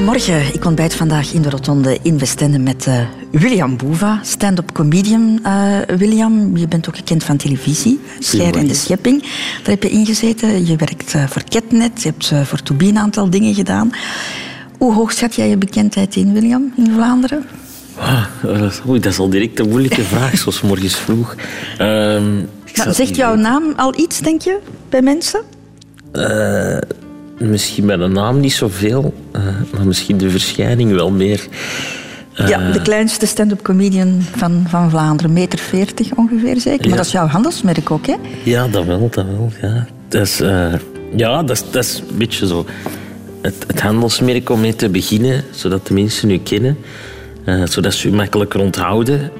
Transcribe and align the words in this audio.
Goedemorgen, 0.00 0.54
ik 0.54 0.64
ontbijt 0.64 0.94
vandaag 0.94 1.32
in 1.32 1.42
de 1.42 1.50
Rotonde 1.50 1.98
in 2.02 2.18
Westende 2.18 2.58
met 2.58 2.86
uh, 2.86 3.00
William 3.30 3.76
Boeva, 3.76 4.20
stand-up 4.22 4.72
comedian. 4.72 5.38
Uh, 5.42 5.78
William, 5.96 6.56
je 6.56 6.68
bent 6.68 6.88
ook 6.88 6.96
gekend 6.96 7.24
van 7.24 7.36
televisie, 7.36 8.00
Scher 8.18 8.56
en 8.56 8.66
de 8.66 8.74
Schepping. 8.74 9.22
Daar 9.22 9.70
heb 9.70 9.82
je 9.82 9.90
ingezeten. 9.90 10.66
Je 10.66 10.76
werkt 10.76 11.14
uh, 11.14 11.26
voor 11.26 11.42
Ketnet, 11.48 12.02
je 12.02 12.08
hebt 12.08 12.48
voor 12.48 12.62
Tobi 12.62 12.88
een 12.88 12.98
aantal 12.98 13.30
dingen 13.30 13.54
gedaan. 13.54 13.90
Hoe 14.78 14.94
hoog 14.94 15.12
schat 15.12 15.34
jij 15.34 15.48
je 15.48 15.56
bekendheid 15.56 16.16
in, 16.16 16.32
William, 16.32 16.72
in 16.76 16.92
Vlaanderen? 16.94 17.44
Ah, 17.96 18.24
oei, 18.88 19.00
dat 19.00 19.12
is 19.12 19.18
al 19.18 19.30
direct 19.30 19.58
een 19.58 19.68
moeilijke 19.68 20.02
vraag, 20.12 20.38
zoals 20.38 20.60
morgens 20.60 20.96
vroeg. 20.96 21.34
Um, 21.80 22.48
zegt 22.72 23.16
jouw 23.16 23.34
naam 23.34 23.72
al 23.76 23.98
iets, 23.98 24.20
denk 24.20 24.42
je, 24.42 24.58
bij 24.88 25.02
mensen? 25.02 25.40
Misschien 27.40 27.84
met 27.84 28.00
een 28.00 28.12
naam 28.12 28.40
niet 28.40 28.52
zoveel, 28.52 29.14
uh, 29.36 29.42
maar 29.74 29.86
misschien 29.86 30.16
de 30.16 30.30
verschijning 30.30 30.92
wel 30.92 31.10
meer. 31.10 31.46
Uh, 32.40 32.48
ja, 32.48 32.70
de 32.70 32.82
kleinste 32.82 33.26
stand-up 33.26 33.62
comedian 33.62 34.22
van, 34.36 34.64
van 34.68 34.90
Vlaanderen, 34.90 35.32
meter 35.32 35.58
40 35.58 36.14
ongeveer 36.14 36.60
zeker. 36.60 36.88
Maar 36.88 36.96
dat 36.96 37.06
is 37.06 37.12
jouw 37.12 37.26
handelsmerk 37.26 37.90
ook, 37.90 38.06
hè? 38.06 38.14
Ja, 38.44 38.68
dat 38.68 38.84
wel, 38.84 39.08
dat 39.10 39.24
wel. 39.24 39.52
Ja, 39.60 39.86
dat 40.08 40.22
is, 40.22 40.40
uh, 40.40 40.72
ja, 41.16 41.42
dat 41.42 41.50
is, 41.50 41.70
dat 41.70 41.84
is 41.84 42.02
een 42.10 42.16
beetje 42.16 42.46
zo 42.46 42.66
het, 43.42 43.64
het, 43.66 43.80
handelsmerk 43.80 44.50
om 44.50 44.60
mee 44.60 44.76
te 44.76 44.88
beginnen, 44.88 45.44
zodat 45.50 45.86
de 45.86 45.94
mensen 45.94 46.30
u 46.30 46.38
kennen, 46.38 46.76
zodat 47.64 47.94
ze 47.94 48.08
u 48.08 48.12
makkelijker 48.12 48.60
onthouden. 48.60 49.30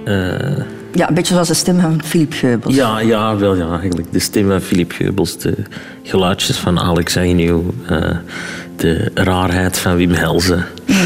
Ja, 0.95 1.09
een 1.09 1.15
beetje 1.15 1.33
zoals 1.33 1.49
de 1.49 1.55
stem 1.55 1.81
van 1.81 2.01
Philip 2.05 2.33
Geubels. 2.33 2.75
Ja, 2.75 2.99
ja, 2.99 3.37
wel 3.37 3.55
ja, 3.55 3.79
eigenlijk. 3.81 4.13
De 4.13 4.19
stem 4.19 4.49
van 4.49 4.61
Philip 4.61 4.93
Geubels, 4.93 5.39
de 5.39 5.55
geluidjes 6.03 6.57
van 6.57 6.79
Alex 6.79 7.17
Agnew, 7.17 7.61
uh, 7.91 8.11
de 8.77 9.11
raarheid 9.15 9.79
van 9.79 9.97
Wim 9.97 10.13
Helzen. 10.13 10.67
Mm 10.87 10.97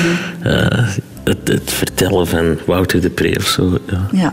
uh, 0.47 0.89
het, 1.25 1.49
het, 1.49 1.73
vertellen 1.73 2.27
van 2.27 2.59
Wouter 2.67 3.01
de 3.01 3.11
Pre 3.11 3.35
of 3.37 3.47
zo. 3.47 3.79
Ja. 3.91 4.07
ja. 4.13 4.33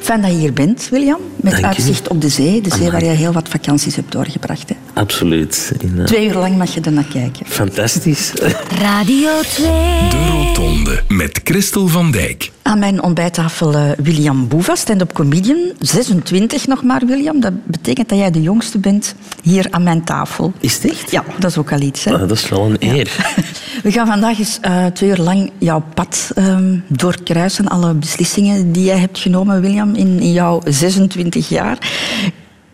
Fijn 0.00 0.20
dat 0.20 0.30
je 0.30 0.36
hier 0.36 0.52
bent, 0.52 0.88
William. 0.90 1.20
Met 1.36 1.62
uitzicht 1.62 2.08
op 2.08 2.20
de 2.20 2.28
zee. 2.28 2.60
De 2.60 2.70
zee 2.76 2.90
waar 2.90 3.04
je 3.04 3.10
heel 3.10 3.32
wat 3.32 3.48
vakanties 3.48 3.96
hebt 3.96 4.12
doorgebracht. 4.12 4.68
Hè? 4.68 4.74
Absoluut. 4.92 5.72
In, 5.78 5.94
uh... 5.96 6.04
Twee 6.04 6.28
uur 6.28 6.34
lang 6.34 6.56
mag 6.56 6.74
je 6.74 6.80
er 6.80 6.92
naar 6.92 7.04
kijken. 7.12 7.46
Fantastisch. 7.46 8.32
Radio 8.78 9.30
2. 9.40 9.66
De 10.10 10.28
Rotonde 10.30 11.02
met 11.08 11.40
Christel 11.44 11.88
van 11.88 12.10
Dijk. 12.10 12.50
Aan 12.62 12.78
mijn 12.78 13.02
ontbijttafel 13.02 13.74
uh, 13.74 13.90
William 13.96 14.48
Boeva, 14.48 14.74
stand-up 14.74 15.12
comedian. 15.12 15.72
26 15.78 16.66
nog 16.66 16.82
maar, 16.82 17.02
William. 17.06 17.40
Dat 17.40 17.66
betekent 17.66 18.08
dat 18.08 18.18
jij 18.18 18.30
de 18.30 18.42
jongste 18.42 18.78
bent 18.78 19.14
hier 19.42 19.66
aan 19.70 19.82
mijn 19.82 20.04
tafel. 20.04 20.52
Is 20.60 20.74
het 20.74 20.90
echt? 20.90 21.10
Ja, 21.10 21.24
dat 21.38 21.50
is 21.50 21.58
ook 21.58 21.72
al 21.72 21.80
iets. 21.80 22.04
Hè? 22.04 22.12
Ah, 22.12 22.20
dat 22.20 22.30
is 22.30 22.48
wel 22.48 22.64
een 22.64 22.76
eer. 22.78 23.10
Ja. 23.18 23.42
We 23.82 23.92
gaan 23.92 24.06
vandaag 24.06 24.38
eens 24.38 24.58
uh, 24.64 24.86
twee 24.86 25.10
uur 25.10 25.16
lang 25.16 25.50
jouw 25.58 25.84
pad 25.94 26.30
um, 26.38 26.84
doorkruisen. 26.88 27.68
Alle 27.68 27.94
beslissingen 27.94 28.72
die 28.72 28.84
jij 28.84 28.98
hebt 28.98 29.18
genomen, 29.18 29.60
William, 29.60 29.89
in, 29.96 30.20
in 30.20 30.32
jouw 30.32 30.60
26 30.64 31.48
jaar. 31.48 31.78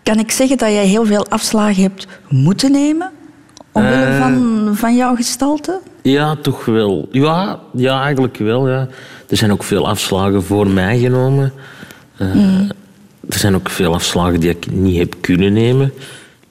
Kan 0.02 0.18
ik 0.18 0.30
zeggen 0.30 0.58
dat 0.58 0.68
jij 0.68 0.86
heel 0.86 1.06
veel 1.06 1.26
afslagen 1.28 1.82
hebt 1.82 2.06
moeten 2.28 2.72
nemen? 2.72 3.10
Omwille 3.72 4.06
uh, 4.06 4.18
van, 4.18 4.70
van 4.76 4.96
jouw 4.96 5.14
gestalte? 5.14 5.80
Ja, 6.02 6.36
toch 6.36 6.64
wel. 6.64 7.08
Ja, 7.10 7.60
ja, 7.72 8.02
eigenlijk 8.02 8.36
wel. 8.36 8.68
Ja. 8.68 8.88
Er 9.28 9.36
zijn 9.36 9.52
ook 9.52 9.62
veel 9.62 9.88
afslagen 9.88 10.44
voor 10.44 10.68
mij 10.68 10.98
genomen. 10.98 11.52
Uh, 12.18 12.34
mm. 12.34 12.70
Er 13.28 13.38
zijn 13.38 13.54
ook 13.54 13.68
veel 13.68 13.94
afslagen 13.94 14.40
die 14.40 14.50
ik 14.50 14.70
niet 14.70 14.98
heb 14.98 15.14
kunnen 15.20 15.52
nemen. 15.52 15.92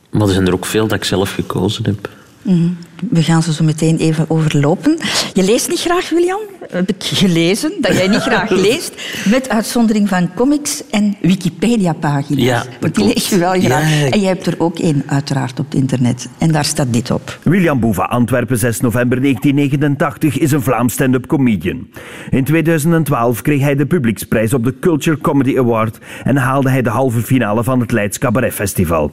Maar 0.09 0.27
er 0.27 0.33
zijn 0.33 0.47
er 0.47 0.53
ook 0.53 0.65
veel 0.65 0.87
dat 0.87 0.97
ik 0.97 1.03
zelf 1.03 1.33
gekozen 1.33 1.85
heb. 1.85 2.09
Mm. 2.41 2.77
We 3.09 3.23
gaan 3.23 3.43
ze 3.43 3.53
zo 3.53 3.63
meteen 3.63 3.97
even 3.97 4.29
overlopen. 4.29 4.97
Je 5.33 5.43
leest 5.43 5.69
niet 5.69 5.79
graag, 5.79 6.09
William? 6.09 6.39
Heb 6.69 6.89
ik 6.89 7.03
gelezen 7.03 7.73
dat 7.81 7.97
jij 7.97 8.07
niet 8.07 8.21
graag 8.21 8.49
leest. 8.67 8.93
Met 9.29 9.49
uitzondering 9.49 10.09
van 10.09 10.33
comics 10.35 10.83
en 10.89 11.15
Wikipedia-pagina's. 11.21 12.43
Ja, 12.43 12.63
Want 12.79 12.95
die 12.95 13.05
lees 13.05 13.29
je 13.29 13.37
wel 13.37 13.59
graag. 13.59 13.99
Ja, 13.99 14.09
en 14.09 14.19
jij 14.19 14.29
hebt 14.29 14.45
er 14.45 14.55
ook 14.57 14.79
één, 14.79 15.03
uiteraard, 15.05 15.59
op 15.59 15.65
het 15.65 15.75
internet. 15.75 16.29
En 16.37 16.51
daar 16.51 16.65
staat 16.65 16.93
dit 16.93 17.11
op. 17.11 17.39
William 17.43 17.79
Boeva, 17.79 18.03
Antwerpen, 18.03 18.57
6 18.57 18.79
november 18.79 19.21
1989, 19.21 20.37
is 20.37 20.51
een 20.51 20.61
Vlaams 20.61 20.93
stand-up 20.93 21.25
comedian. 21.27 21.87
In 22.29 22.43
2012 22.43 23.41
kreeg 23.41 23.61
hij 23.61 23.75
de 23.75 23.85
publieksprijs 23.85 24.53
op 24.53 24.63
de 24.63 24.79
Culture 24.79 25.17
Comedy 25.17 25.57
Award 25.57 25.97
en 26.23 26.37
haalde 26.37 26.69
hij 26.69 26.81
de 26.81 26.89
halve 26.89 27.21
finale 27.21 27.63
van 27.63 27.79
het 27.79 27.91
Leids 27.91 28.17
Cabaret 28.17 28.53
Festival. 28.53 29.11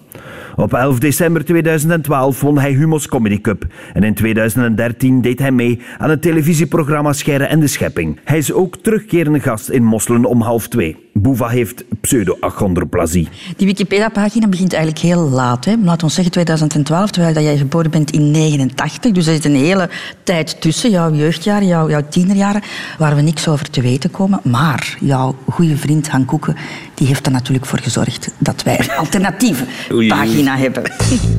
Op 0.57 0.75
11 0.75 0.99
december 0.99 1.45
2012 1.45 2.41
won 2.41 2.59
hij 2.59 2.73
Humos 2.73 3.09
Comedy 3.09 3.41
Cup 3.41 3.65
en 3.93 4.03
in 4.03 4.15
2013 4.15 5.21
deed 5.21 5.39
hij 5.39 5.53
mee 5.53 5.81
aan 5.99 6.11
het 6.11 6.23
televisieprogramma 6.23 7.13
Scheire 7.13 7.45
en 7.45 7.61
de 7.61 7.67
Schepping. 7.67 8.19
Hij 8.25 8.39
is 8.39 8.53
ook 8.53 8.77
terugkerende 8.77 9.41
gast 9.41 9.69
in 9.69 9.85
Mosselen 9.85 10.25
om 10.25 10.41
half 10.41 10.69
twee. 10.69 11.11
Boeva 11.15 11.49
heeft 11.49 11.85
pseudo-achondroplasie. 12.01 13.29
Die 13.57 13.67
Wikipedia-pagina 13.67 14.49
begint 14.49 14.73
eigenlijk 14.73 15.05
heel 15.05 15.29
laat. 15.29 15.65
Hè? 15.65 15.75
Laat 15.83 16.03
ons 16.03 16.15
zeggen 16.15 16.33
2012, 16.33 17.11
terwijl 17.11 17.41
jij 17.41 17.57
geboren 17.57 17.91
bent 17.91 18.11
in 18.11 18.31
89. 18.31 19.13
Dus 19.13 19.27
er 19.27 19.35
zit 19.35 19.45
een 19.45 19.55
hele 19.55 19.89
tijd 20.23 20.61
tussen, 20.61 20.91
jouw 20.91 21.15
jeugdjaren, 21.15 21.67
jouw, 21.67 21.89
jouw 21.89 22.03
tienerjaren, 22.09 22.63
waar 22.99 23.17
we 23.17 23.23
niks 23.23 23.49
over 23.49 23.71
te 23.71 23.81
weten 23.81 24.11
komen. 24.11 24.41
Maar 24.43 24.97
jouw 25.01 25.35
goede 25.49 25.77
vriend 25.77 26.09
Han 26.09 26.25
Koeken, 26.25 26.57
die 26.95 27.07
heeft 27.07 27.27
er 27.27 27.33
natuurlijk 27.33 27.67
voor 27.67 27.79
gezorgd 27.79 28.35
dat 28.39 28.63
wij 28.63 28.81
een 28.81 28.97
alternatieve 28.97 29.65
pagina 30.09 30.57
hebben. 30.57 30.83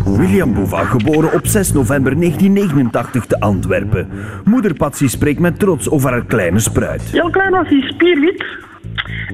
William 0.06 0.54
Boeva, 0.54 0.84
geboren 0.84 1.34
op 1.34 1.48
6 1.48 1.72
november 1.74 2.18
1989 2.24 3.26
te 3.26 3.40
Antwerpen. 3.40 4.08
Moeder 4.44 4.74
Patsy 4.74 5.08
spreekt 5.08 5.40
met 5.40 5.60
trots 5.60 5.90
over 5.90 6.12
haar 6.12 6.26
kleine 6.26 6.60
spruit. 6.60 7.02
Heel 7.02 7.30
klein 7.30 7.52
was 7.52 7.68
hij 7.68 7.82
spierwit. 7.82 8.46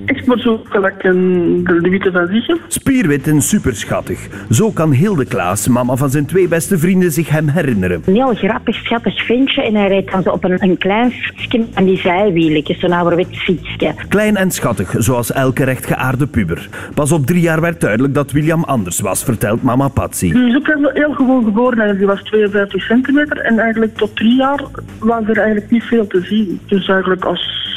Echt 0.05 0.25
maar 0.25 0.39
zo 0.39 0.61
gelijk 0.63 1.03
een, 1.03 1.63
de, 1.63 1.89
witte 1.89 2.11
van 2.11 2.27
zich. 2.27 2.57
Spierwit 2.67 3.27
en 3.27 3.41
superschattig. 3.41 4.27
Zo 4.49 4.71
kan 4.71 4.91
Hilde 4.91 5.25
Klaas, 5.25 5.67
mama 5.67 5.95
van 5.95 6.09
zijn 6.09 6.25
twee 6.25 6.47
beste 6.47 6.77
vrienden, 6.77 7.11
zich 7.11 7.29
hem 7.29 7.47
herinneren. 7.47 8.01
Een 8.05 8.13
heel 8.13 8.33
grappig, 8.33 8.75
schattig 8.75 9.25
ventje. 9.25 9.63
En 9.63 9.75
hij 9.75 9.87
rijdt 9.87 10.11
dan 10.11 10.23
zo 10.23 10.29
op 10.29 10.43
een, 10.43 10.63
een 10.63 10.77
klein 10.77 11.11
fietsje 11.11 11.65
aan 11.73 11.85
die 11.85 11.97
zijwielen. 11.97 12.77
Zo'n 12.79 12.91
ouderwets 12.91 13.43
fietsje. 13.43 13.93
Klein 14.07 14.35
en 14.35 14.51
schattig, 14.51 14.95
zoals 14.97 15.31
elke 15.31 15.63
rechtgeaarde 15.63 16.27
puber. 16.27 16.69
Pas 16.93 17.11
op 17.11 17.25
drie 17.25 17.41
jaar 17.41 17.61
werd 17.61 17.81
duidelijk 17.81 18.13
dat 18.13 18.31
William 18.31 18.63
anders 18.63 18.99
was, 18.99 19.23
vertelt 19.23 19.63
mama 19.63 19.87
Patsy. 19.87 20.31
Hij 20.31 20.47
is 20.47 20.55
ook 20.55 20.93
heel 20.93 21.13
gewoon 21.13 21.43
geboren. 21.43 21.79
Hij 21.79 22.05
was 22.05 22.21
52 22.23 22.83
centimeter. 22.83 23.37
En 23.37 23.59
eigenlijk 23.59 23.97
tot 23.97 24.15
drie 24.15 24.35
jaar 24.35 24.63
was 24.99 25.23
er 25.27 25.37
eigenlijk 25.37 25.71
niet 25.71 25.83
veel 25.83 26.07
te 26.07 26.21
zien. 26.21 26.59
Dus 26.65 26.87
eigenlijk 26.87 27.25
als 27.25 27.67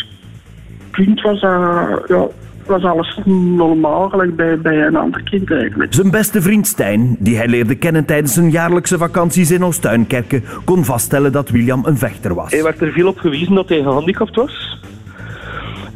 kind 0.92 1.20
was, 1.20 1.42
uh, 1.42 1.96
ja, 2.06 2.26
was 2.66 2.84
alles 2.84 3.20
normaal, 3.56 4.08
gelijk 4.08 4.36
bij, 4.36 4.58
bij 4.58 4.86
een 4.86 4.96
ander 4.96 5.22
kind 5.22 5.52
eigenlijk. 5.52 5.94
Zijn 5.94 6.10
beste 6.10 6.42
vriend 6.42 6.66
Stijn, 6.66 7.16
die 7.18 7.36
hij 7.36 7.48
leerde 7.48 7.74
kennen 7.74 8.04
tijdens 8.04 8.34
zijn 8.34 8.50
jaarlijkse 8.50 8.98
vakanties 8.98 9.50
in 9.50 9.64
Oostuinkerken, 9.64 10.44
kon 10.64 10.84
vaststellen 10.84 11.32
dat 11.32 11.50
William 11.50 11.82
een 11.84 11.98
vechter 11.98 12.34
was. 12.34 12.50
Hij 12.50 12.62
werd 12.62 12.80
er 12.80 12.92
veel 12.92 13.08
op 13.08 13.18
gewezen 13.18 13.54
dat 13.54 13.68
hij 13.68 13.82
gehandicapt 13.82 14.36
was. 14.36 14.80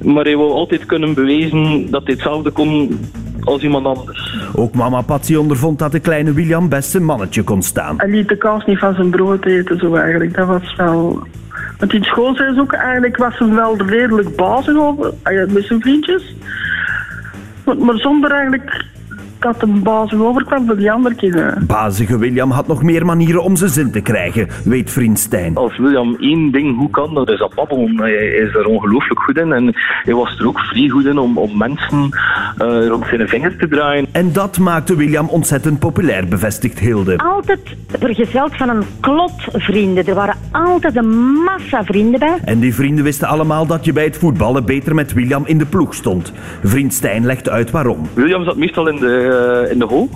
Maar 0.02 0.24
hij 0.24 0.36
wou 0.36 0.50
altijd 0.50 0.86
kunnen 0.86 1.14
bewijzen 1.14 1.90
dat 1.90 2.02
hij 2.04 2.12
hetzelfde 2.12 2.50
kon 2.50 2.98
als 3.40 3.62
iemand 3.62 3.86
anders. 3.86 4.36
Ook 4.54 4.74
mama 4.74 5.00
Patsy 5.00 5.34
ondervond 5.34 5.78
dat 5.78 5.92
de 5.92 6.00
kleine 6.00 6.32
William 6.32 6.68
best 6.68 6.94
een 6.94 7.04
mannetje 7.04 7.42
kon 7.42 7.62
staan. 7.62 7.94
Hij 7.96 8.08
liet 8.08 8.28
de 8.28 8.36
kaas 8.36 8.64
niet 8.64 8.78
van 8.78 8.94
zijn 8.94 9.10
brood 9.10 9.44
eten, 9.44 9.78
zo 9.78 9.94
eigenlijk. 9.94 10.34
Dat 10.34 10.46
was 10.46 10.74
wel... 10.76 11.22
Want 11.78 11.92
in 11.92 12.04
school 12.04 12.34
zijn 12.34 12.54
ze 12.54 12.60
ook 12.60 12.72
eigenlijk 12.72 13.16
was 13.16 13.36
ze 13.36 13.54
wel 13.54 13.76
redelijk 13.76 14.36
bazig 14.36 14.76
over, 14.76 15.12
met 15.48 15.64
zijn 15.64 15.80
vriendjes. 15.80 16.34
Maar, 17.64 17.76
maar 17.76 17.98
zonder 17.98 18.30
eigenlijk 18.30 18.84
dat 19.38 19.62
een 19.62 19.82
bazig 19.82 20.20
overkwam 20.20 20.66
voor 20.66 20.76
die 20.76 20.92
andere 20.92 21.14
kinderen. 21.14 21.66
Bazige 21.66 22.18
William 22.18 22.50
had 22.50 22.66
nog 22.66 22.82
meer 22.82 23.06
manieren 23.06 23.42
om 23.42 23.56
zijn 23.56 23.70
zin 23.70 23.90
te 23.90 24.00
krijgen, 24.00 24.48
weet 24.64 24.90
vriend 24.90 25.18
Stijn. 25.18 25.56
Als 25.56 25.78
William 25.78 26.16
één 26.20 26.52
ding 26.52 26.78
goed 26.78 26.90
kan, 26.90 27.14
dat 27.14 27.30
is 27.30 27.38
dat 27.38 27.54
babbelen. 27.54 27.98
Hij 27.98 28.26
is 28.26 28.54
er 28.54 28.66
ongelooflijk 28.66 29.20
goed 29.20 29.38
in 29.38 29.52
en 29.52 29.74
hij 30.02 30.14
was 30.14 30.38
er 30.38 30.46
ook 30.46 30.60
vrij 30.60 30.88
goed 30.88 31.04
in 31.04 31.18
om, 31.18 31.38
om 31.38 31.56
mensen 31.56 32.10
uh, 32.58 32.86
rond 32.86 33.06
zijn 33.06 33.28
vingers 33.28 33.54
te 33.58 33.68
draaien. 33.68 34.06
En 34.12 34.32
dat 34.32 34.58
maakte 34.58 34.96
William 34.96 35.28
ontzettend 35.28 35.78
populair, 35.78 36.28
bevestigt 36.28 36.78
Hilde. 36.78 37.16
Altijd 37.16 37.76
vergezeld 37.98 38.56
van 38.56 38.68
een 38.68 38.82
klot 39.00 39.44
vrienden. 39.52 40.06
Er 40.06 40.14
waren 40.14 40.36
altijd 40.52 40.96
een 40.96 41.08
massa 41.44 41.84
vrienden 41.84 42.20
bij. 42.20 42.38
En 42.44 42.60
die 42.60 42.74
vrienden 42.74 43.04
wisten 43.04 43.28
allemaal 43.28 43.66
dat 43.66 43.84
je 43.84 43.92
bij 43.92 44.04
het 44.04 44.18
voetballen 44.18 44.64
beter 44.64 44.94
met 44.94 45.12
William 45.12 45.42
in 45.46 45.58
de 45.58 45.66
ploeg 45.66 45.94
stond. 45.94 46.32
Vriend 46.62 46.94
Stijn 46.94 47.26
legt 47.26 47.48
uit 47.48 47.70
waarom. 47.70 48.08
William 48.14 48.44
zat 48.44 48.56
meestal 48.56 48.88
in 48.88 48.96
de 48.96 49.25
in 49.70 49.78
de 49.78 49.84
hol. 49.84 50.08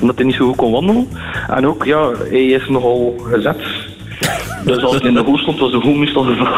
Omdat 0.00 0.16
hij 0.16 0.24
niet 0.24 0.34
zo 0.34 0.46
goed 0.46 0.56
kon 0.56 0.72
wandelen. 0.72 1.08
En 1.48 1.66
ook, 1.66 1.84
ja, 1.84 2.10
hij 2.28 2.46
is 2.46 2.68
nogal 2.68 3.14
gezet. 3.30 3.56
Dus 4.64 4.82
als 4.82 4.94
hij 4.94 5.08
in 5.08 5.14
de 5.14 5.22
hoofd 5.22 5.42
stond, 5.42 5.58
was 5.58 5.70
de 5.70 5.80
goal 5.80 5.94
meestal 5.94 6.22
gevuld. 6.22 6.48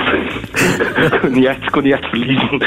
Ik 1.12 1.18
kon 1.20 1.32
niet 1.32 1.44
echt, 1.44 1.70
kon 1.70 1.82
niet 1.82 1.92
echt 1.92 2.04
verliezen. 2.04 2.62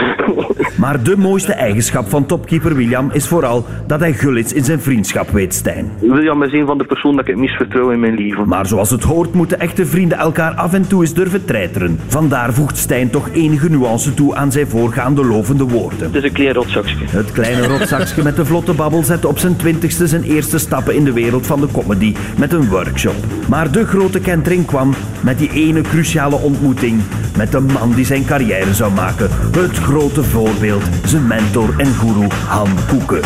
Maar 0.77 1.03
de 1.03 1.18
mooiste 1.18 1.53
eigenschap 1.53 2.09
van 2.09 2.25
topkeeper 2.25 2.75
William 2.75 3.09
is 3.13 3.27
vooral 3.27 3.65
dat 3.88 4.00
hij 4.00 4.13
gul 4.13 4.36
is 4.36 4.53
in 4.53 4.63
zijn 4.63 4.80
vriendschap, 4.80 5.30
weet 5.30 5.53
Stijn. 5.53 5.92
William 6.00 6.44
is 6.44 6.53
een 6.53 6.65
van 6.65 6.77
de 6.77 6.83
personen 6.83 7.15
dat 7.15 7.25
ik 7.25 7.31
het 7.31 7.42
meest 7.42 7.56
vertrouw 7.56 7.89
in 7.89 8.00
mijn 8.00 8.15
leven. 8.15 8.47
Maar 8.47 8.65
zoals 8.65 8.89
het 8.89 9.03
hoort, 9.03 9.33
moeten 9.33 9.59
echte 9.59 9.86
vrienden 9.86 10.18
elkaar 10.18 10.53
af 10.53 10.74
en 10.74 10.88
toe 10.88 11.01
eens 11.01 11.13
durven 11.13 11.45
treiteren. 11.45 12.00
Vandaar 12.07 12.53
voegt 12.53 12.77
Stijn 12.77 13.09
toch 13.09 13.30
enige 13.33 13.69
nuance 13.69 14.13
toe 14.13 14.36
aan 14.36 14.51
zijn 14.51 14.68
voorgaande 14.68 15.25
lovende 15.25 15.63
woorden. 15.63 16.00
Het 16.00 16.15
is 16.15 16.24
een 16.24 16.31
klein 16.31 16.53
rotzakje. 16.53 17.06
Het 17.06 17.31
kleine 17.31 17.68
rotzakje 17.68 18.24
met 18.24 18.36
de 18.36 18.45
vlotte 18.45 18.74
babbel 18.74 19.03
zette 19.03 19.27
op 19.27 19.39
zijn 19.39 19.56
twintigste 19.56 20.07
zijn 20.07 20.24
eerste 20.24 20.57
stappen 20.57 20.95
in 20.95 21.03
de 21.03 21.13
wereld 21.13 21.47
van 21.47 21.59
de 21.59 21.68
comedy 21.71 22.13
met 22.38 22.53
een 22.53 22.69
workshop. 22.69 23.15
Maar 23.50 23.71
de 23.71 23.86
grote 23.86 24.19
kentering 24.19 24.65
kwam 24.65 24.85
met 25.22 25.38
die 25.38 25.52
ene 25.52 25.82
cruciale 25.82 26.36
ontmoeting 26.36 27.02
met 27.38 27.52
de 27.52 27.60
man 27.60 27.94
die 27.94 28.06
zijn 28.06 28.26
carrière 28.26 28.74
zou 28.74 28.92
maken. 28.94 29.30
Het 29.52 29.78
grote 29.78 30.24
voorbeeld, 30.24 30.84
zijn 31.06 31.28
mentor 31.28 31.74
en 31.78 31.94
guru 31.94 32.28
Han 32.48 32.70
Koeken. 32.88 33.22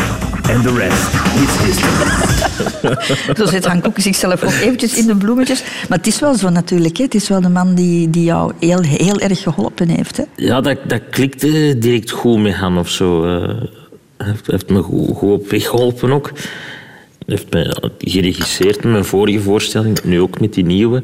En 0.48 0.62
de 0.62 0.72
rest 0.74 1.12
is 1.34 1.64
history. 1.66 2.08
Zo 3.36 3.46
zet 3.46 3.66
Han 3.66 3.80
Koeken 3.80 4.02
zichzelf 4.02 4.42
ook 4.44 4.50
eventjes 4.50 4.96
in 4.98 5.06
de 5.06 5.16
bloemetjes. 5.16 5.62
Maar 5.88 5.98
het 5.98 6.06
is 6.06 6.20
wel 6.20 6.34
zo 6.34 6.48
natuurlijk. 6.48 6.96
Hè. 6.96 7.04
Het 7.04 7.14
is 7.14 7.28
wel 7.28 7.40
de 7.40 7.48
man 7.48 7.74
die, 7.74 8.10
die 8.10 8.24
jou 8.24 8.52
heel, 8.60 8.80
heel 8.82 9.18
erg 9.18 9.42
geholpen 9.42 9.88
heeft. 9.88 10.16
Hè. 10.16 10.22
Ja, 10.36 10.60
dat, 10.60 10.78
dat 10.86 11.00
klikte 11.10 11.78
direct 11.78 12.10
goed 12.10 12.38
met 12.42 12.54
Han 12.54 12.78
of 12.78 12.88
zo. 12.88 13.24
eh. 13.24 13.62
Hij 14.16 14.28
heeft, 14.28 14.46
heeft 14.46 14.70
me 14.70 14.82
goed, 14.82 15.16
goed 15.16 15.30
op 15.32 15.50
weg 15.50 15.68
geholpen 15.68 16.12
ook. 16.12 16.30
Hij 17.26 17.38
heeft 17.38 17.52
me 17.52 17.90
geregisseerd 17.98 18.82
met 18.82 18.92
mijn 18.92 19.04
vorige 19.04 19.40
voorstelling, 19.40 20.02
nu 20.04 20.20
ook 20.20 20.40
met 20.40 20.54
die 20.54 20.64
nieuwe. 20.64 21.02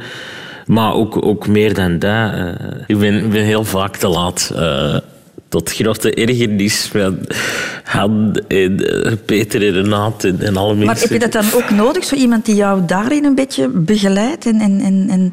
Maar 0.66 0.94
ook, 0.94 1.24
ook 1.26 1.46
meer 1.48 1.74
dan 1.74 1.98
dat. 1.98 2.32
eh, 2.32 2.46
ik 2.86 2.98
ben, 2.98 3.14
ik 3.24 3.30
ben 3.30 3.44
heel 3.44 3.64
vaak 3.64 3.96
te 3.96 4.08
laat. 4.08 4.52
eh, 4.56 4.96
tot 5.48 5.72
grote 5.72 6.14
ergernis 6.14 6.88
van 6.92 7.18
Han 7.84 8.40
en 8.48 8.86
eh, 9.04 9.12
Peter 9.24 9.62
en 9.66 9.72
Renate 9.72 10.28
en, 10.28 10.40
en 10.40 10.56
alle 10.56 10.68
mensen. 10.74 10.86
Maar 10.86 10.98
heb 10.98 11.10
je 11.10 11.18
dat 11.18 11.32
dan 11.32 11.44
ook 11.54 11.70
nodig? 11.70 12.04
Zo 12.04 12.14
iemand 12.14 12.44
die 12.44 12.54
jou 12.54 12.82
daarin 12.86 13.24
een 13.24 13.34
beetje 13.34 13.68
begeleidt 13.68 14.46
en, 14.46 14.60
en, 14.60 14.80
en, 14.80 15.06
en 15.10 15.30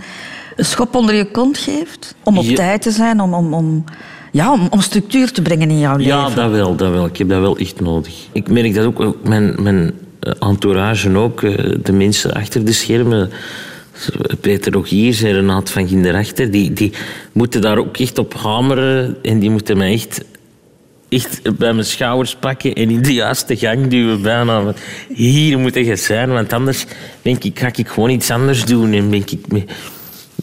een 0.56 0.65
schop 0.65 0.95
onder 0.95 1.15
je 1.15 1.31
kont 1.31 1.57
geeft? 1.57 2.15
Om 2.24 2.38
op 2.38 2.44
Ja. 2.44 2.56
tijd 2.56 2.81
te 2.81 2.91
zijn, 2.91 3.21
om, 3.21 3.33
om, 3.33 3.53
om, 3.53 3.83
ja, 4.31 4.51
om, 4.51 4.68
om 4.69 4.81
structuur 4.81 5.31
te 5.31 5.41
brengen 5.41 5.69
in 5.69 5.80
jouw 5.80 5.97
Ja, 6.00 6.24
leven. 6.24 6.35
dat 6.41 6.51
wel, 6.51 6.75
dat 6.75 6.91
wel. 6.91 7.06
Ik 7.06 7.18
heb 7.18 7.30
dat 7.30 7.39
wel 7.39 7.57
echt 7.57 7.81
nodig. 7.81 8.13
Ik 8.31 8.50
merk 8.50 8.74
dat 8.75 8.85
ook, 8.85 9.00
ook 9.00 9.27
mijn, 9.27 9.56
mijn 9.59 9.91
entourage 10.39 11.18
ook, 11.18 11.41
de 11.85 11.94
mensen 11.94 12.33
achter 12.33 12.65
de 12.65 12.74
schermen, 12.74 13.30
Peter 14.42 14.72
Rogiers 14.72 15.22
en 15.22 15.34
Renaat 15.34 15.70
van 15.70 15.88
Ginderachter, 15.88 16.52
die, 16.52 16.74
die 16.74 16.92
moeten 17.32 17.62
daar 17.62 17.78
ook 17.78 17.98
echt 17.98 18.18
op 18.18 18.34
hameren 18.34 19.18
en 19.22 19.40
die 19.40 19.50
moeten 19.50 19.78
mij 19.78 19.94
echt, 19.94 20.24
echt 21.10 21.58
bij 21.58 21.74
mijn 21.74 21.86
schouders 21.86 22.36
pakken 22.36 22.74
en 22.74 22.90
in 22.90 23.02
de 23.02 23.14
juiste 23.14 23.58
gang 23.58 23.88
duwen 23.88 24.22
bijna. 24.22 24.64
Want 24.64 24.78
Hier 25.14 25.60
moet 25.60 25.74
je 25.74 25.96
zijn, 25.96 26.32
want 26.32 26.54
anders 26.54 26.86
denk 27.22 27.44
ik, 27.44 27.60
ga 27.60 27.68
ik 27.76 27.88
gewoon 27.88 28.10
iets 28.10 28.32
anders 28.32 28.66
doen 28.66 28.94
en 28.94 29.10
ben 29.10 29.20
ik... 29.20 29.32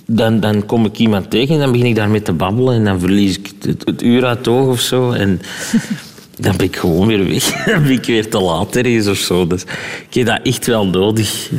dan, 0.06 0.40
dan 0.40 0.66
kom 0.66 0.84
ik 0.84 0.98
iemand 0.98 1.30
tegen 1.30 1.54
en 1.54 1.60
dan 1.60 1.72
begin 1.72 1.86
ik 1.86 1.94
daarmee 1.94 2.22
te 2.22 2.32
babbelen 2.32 2.74
en 2.74 2.84
dan 2.84 3.00
verlies 3.00 3.38
ik 3.38 3.50
het, 3.62 3.82
het 3.84 4.02
uur 4.02 4.24
uit 4.24 4.38
het 4.38 4.48
oog 4.48 4.68
of 4.68 4.80
zo. 4.80 5.10
En 5.10 5.40
dan 6.40 6.56
ben 6.56 6.66
ik 6.66 6.76
gewoon 6.76 7.06
weer 7.06 7.28
weg. 7.28 7.44
Dan 7.66 7.82
ben 7.82 7.92
ik 7.92 8.04
weer 8.04 8.28
te 8.28 8.40
laat 8.40 8.76
ergens 8.76 9.06
of 9.06 9.16
zo. 9.16 9.46
Dus 9.46 9.62
ik 10.08 10.14
heb 10.14 10.26
dat 10.26 10.40
echt 10.42 10.66
wel 10.66 10.86
nodig. 10.86 11.50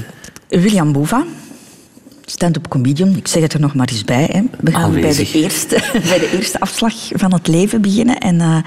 William 0.48 0.92
Boeva, 0.92 1.25
stand-up 2.31 2.67
comedian. 2.67 3.15
Ik 3.15 3.27
zeg 3.27 3.41
het 3.41 3.53
er 3.53 3.59
nog 3.59 3.75
maar 3.75 3.87
eens 3.91 4.03
bij. 4.03 4.29
Hè. 4.31 4.41
We 4.59 4.71
gaan 4.71 4.93
bij 4.93 5.13
de, 5.13 5.31
eerste, 5.33 5.75
bij 6.09 6.19
de 6.19 6.31
eerste 6.35 6.59
afslag 6.59 6.93
van 7.13 7.33
het 7.33 7.47
leven 7.47 7.81
beginnen. 7.81 8.17
En 8.17 8.41
eh, 8.41 8.57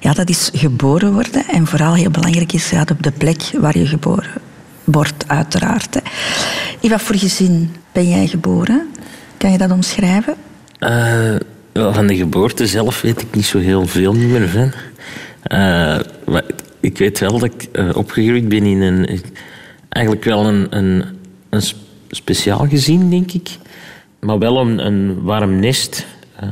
ja, 0.00 0.12
dat 0.12 0.28
is 0.28 0.50
geboren 0.54 1.12
worden. 1.12 1.44
En 1.48 1.66
vooral 1.66 1.94
heel 1.94 2.10
belangrijk 2.10 2.52
is 2.52 2.70
ja, 2.70 2.84
de, 2.84 2.94
de 3.00 3.10
plek 3.10 3.50
waar 3.60 3.78
je 3.78 3.86
geboren 3.86 4.30
wordt, 4.84 5.24
uiteraard. 5.26 5.94
Hè. 5.94 6.00
In 6.80 6.90
wat 6.90 7.02
voor 7.02 7.16
gezin 7.16 7.74
ben 7.92 8.08
jij 8.08 8.26
geboren? 8.26 8.88
Kan 9.36 9.52
je 9.52 9.58
dat 9.58 9.70
omschrijven? 9.70 10.34
Eh, 10.78 11.34
wel, 11.72 11.92
van 11.92 12.06
de 12.06 12.16
geboorte 12.16 12.66
zelf 12.66 13.00
weet 13.00 13.22
ik 13.22 13.34
niet 13.34 13.46
zo 13.46 13.58
heel 13.58 13.86
veel 13.86 14.12
meer 14.12 14.48
van. 14.48 14.72
Eh, 15.42 15.98
maar 16.26 16.44
ik 16.80 16.98
weet 16.98 17.18
wel 17.18 17.38
dat 17.38 17.50
ik 17.54 17.68
opgegroeid 17.96 18.48
ben 18.48 18.64
in 18.64 18.80
een... 18.80 19.22
Eigenlijk 19.88 20.24
wel 20.24 20.46
een, 20.46 20.66
een, 20.70 21.04
een 21.50 21.62
speciaal 22.14 22.66
gezin, 22.68 23.10
denk 23.10 23.32
ik. 23.32 23.48
Maar 24.20 24.38
wel 24.38 24.60
een, 24.60 24.86
een 24.86 25.22
warm 25.22 25.60
nest. 25.60 26.06
Eh, 26.36 26.48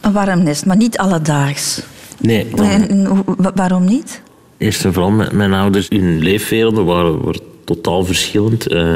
Een 0.00 0.12
warm 0.12 0.42
nest, 0.42 0.66
maar 0.66 0.76
niet 0.76 0.98
alledaags. 0.98 1.82
nee, 2.20 2.48
dan- 2.54 2.66
en 2.66 3.24
waarom 3.54 3.84
niet? 3.84 4.22
Eerst 4.58 4.84
en 4.84 4.92
vooral, 4.92 5.10
mijn, 5.10 5.36
mijn 5.36 5.52
ouders, 5.52 5.88
hun 5.88 6.18
leefwerelden 6.18 6.84
waren, 6.84 7.22
waren 7.24 7.40
totaal 7.64 8.04
verschillend. 8.04 8.66
Eh, 8.66 8.92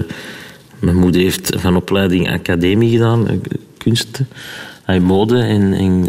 mijn 0.78 0.96
moeder 0.96 1.20
heeft 1.20 1.56
van 1.58 1.76
opleiding 1.76 2.30
academie 2.30 2.90
gedaan, 2.90 3.28
eh, 3.28 3.36
kunsten, 3.78 4.28
en 4.84 5.02
mode. 5.02 5.38
En, 5.38 5.72
en 5.72 6.08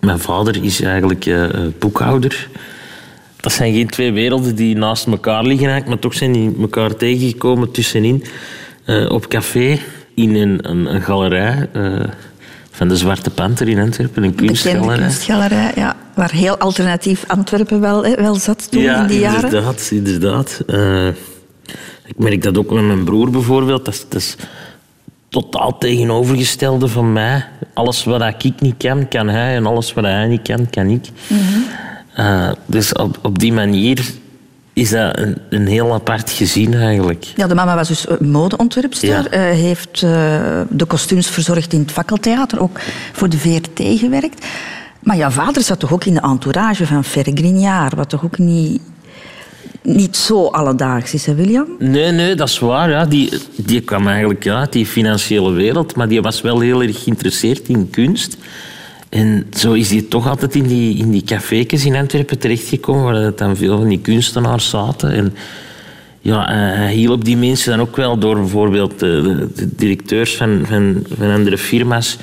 mijn 0.00 0.18
vader 0.18 0.64
is 0.64 0.80
eigenlijk 0.80 1.30
boekhouder. 1.78 2.48
Dat 3.40 3.52
zijn 3.52 3.72
geen 3.74 3.86
twee 3.88 4.12
werelden 4.12 4.54
die 4.54 4.76
naast 4.76 5.06
elkaar 5.06 5.44
liggen, 5.44 5.82
maar 5.86 5.98
toch 5.98 6.14
zijn 6.14 6.32
die 6.32 6.56
elkaar 6.60 6.96
tegengekomen 6.96 7.70
tussenin. 7.70 8.24
Eh, 8.88 9.10
op 9.10 9.28
café, 9.28 9.78
in 10.14 10.34
een, 10.34 10.70
een, 10.70 10.94
een 10.94 11.02
galerij 11.02 11.68
eh, 11.72 12.00
van 12.70 12.88
de 12.88 12.96
Zwarte 12.96 13.30
Panter 13.30 13.68
in 13.68 13.78
Antwerpen, 13.78 14.22
een 14.22 14.30
Bekende 14.30 14.52
kunstgalerij. 14.52 14.98
kunstgalerij, 14.98 15.72
ja, 15.74 15.96
waar 16.14 16.30
heel 16.30 16.58
alternatief 16.58 17.24
Antwerpen 17.26 17.80
wel, 17.80 18.04
hè, 18.04 18.14
wel 18.14 18.34
zat 18.34 18.70
toen 18.70 18.82
ja, 18.82 19.00
in 19.00 19.06
die 19.06 19.18
jaren. 19.18 19.44
inderdaad, 19.44 19.88
inderdaad. 19.92 20.62
Eh, 20.66 21.06
ik 22.04 22.16
merk 22.16 22.42
dat 22.42 22.58
ook 22.58 22.70
met 22.70 22.84
mijn 22.84 23.04
broer 23.04 23.30
bijvoorbeeld. 23.30 23.84
Dat 23.84 23.94
is, 23.94 24.04
dat 24.08 24.20
is 24.20 24.36
totaal 25.28 25.78
tegenovergestelde 25.78 26.88
van 26.88 27.12
mij. 27.12 27.44
Alles 27.74 28.04
wat 28.04 28.34
ik 28.44 28.60
niet 28.60 28.76
kan, 28.78 29.08
kan 29.08 29.28
hij. 29.28 29.54
En 29.54 29.66
alles 29.66 29.92
wat 29.92 30.04
hij 30.04 30.26
niet 30.26 30.42
kan, 30.42 30.70
kan 30.70 30.86
ik. 30.88 31.04
Eh, 32.14 32.50
dus 32.66 32.92
op, 32.92 33.18
op 33.22 33.38
die 33.38 33.52
manier 33.52 34.04
is 34.78 34.90
dat 34.90 35.18
een, 35.18 35.36
een 35.48 35.66
heel 35.66 35.92
apart 35.92 36.30
gezin 36.30 36.74
eigenlijk. 36.74 37.24
Ja, 37.36 37.46
de 37.46 37.54
mama 37.54 37.74
was 37.74 37.88
dus 37.88 38.06
eh, 38.06 38.18
modeontwerpster. 38.18 39.08
Ja. 39.08 39.26
eh, 39.26 39.40
heeft 39.40 40.02
eh, 40.02 40.10
de 40.70 40.84
kostuums 40.86 41.26
verzorgd 41.26 41.72
in 41.72 41.80
het 41.80 41.92
fakkeltheater, 41.92 42.60
ook 42.60 42.80
voor 43.12 43.28
de 43.28 43.38
VRT 43.38 43.98
gewerkt. 43.98 44.46
Maar 45.00 45.16
jouw 45.16 45.30
vader 45.30 45.62
zat 45.62 45.78
toch 45.78 45.92
ook 45.92 46.04
in 46.04 46.14
de 46.14 46.20
entourage 46.20 46.86
van 46.86 47.04
Ferre 47.04 47.30
Grignard, 47.34 47.94
wat 47.94 48.08
toch 48.08 48.24
ook 48.24 48.38
niet, 48.38 48.80
niet 49.82 50.16
zo 50.16 50.46
alledaags 50.46 51.14
is, 51.14 51.26
hè 51.26 51.34
William? 51.34 51.66
Nee, 51.78 52.12
nee, 52.12 52.34
dat 52.34 52.48
is 52.48 52.58
waar. 52.58 52.90
Ja. 52.90 53.04
Die, 53.04 53.32
die 53.56 53.80
kwam 53.80 54.08
eigenlijk 54.08 54.44
ja, 54.44 54.58
uit 54.58 54.72
die 54.72 54.86
financiële 54.86 55.50
wereld, 55.52 55.96
maar 55.96 56.08
die 56.08 56.22
was 56.22 56.40
wel 56.40 56.60
heel 56.60 56.82
erg 56.82 57.02
geïnteresseerd 57.02 57.68
in 57.68 57.90
kunst. 57.90 58.36
En 59.08 59.46
zo 59.56 59.72
is 59.72 59.90
hij 59.90 60.02
toch 60.02 60.28
altijd 60.28 60.54
in 60.54 60.66
die, 60.66 60.98
in 60.98 61.10
die 61.10 61.24
café's 61.24 61.84
in 61.84 61.96
Antwerpen 61.96 62.38
terechtgekomen, 62.38 63.04
waar 63.04 63.22
dat 63.22 63.38
dan 63.38 63.56
veel 63.56 63.78
van 63.78 63.88
die 63.88 64.00
kunstenaars 64.00 64.68
zaten. 64.68 65.10
En 65.10 65.34
ja, 66.20 66.48
eh, 66.48 66.76
hij 66.76 66.92
hielp 66.92 67.24
die 67.24 67.36
mensen 67.36 67.70
dan 67.70 67.80
ook 67.80 67.96
wel 67.96 68.18
door 68.18 68.34
bijvoorbeeld 68.34 68.98
de, 68.98 69.48
de, 69.54 69.68
directeurs 69.76 70.36
van, 70.36 70.62
van, 70.66 71.04
van 71.18 71.30
andere 71.30 71.58
firma's 71.58 72.16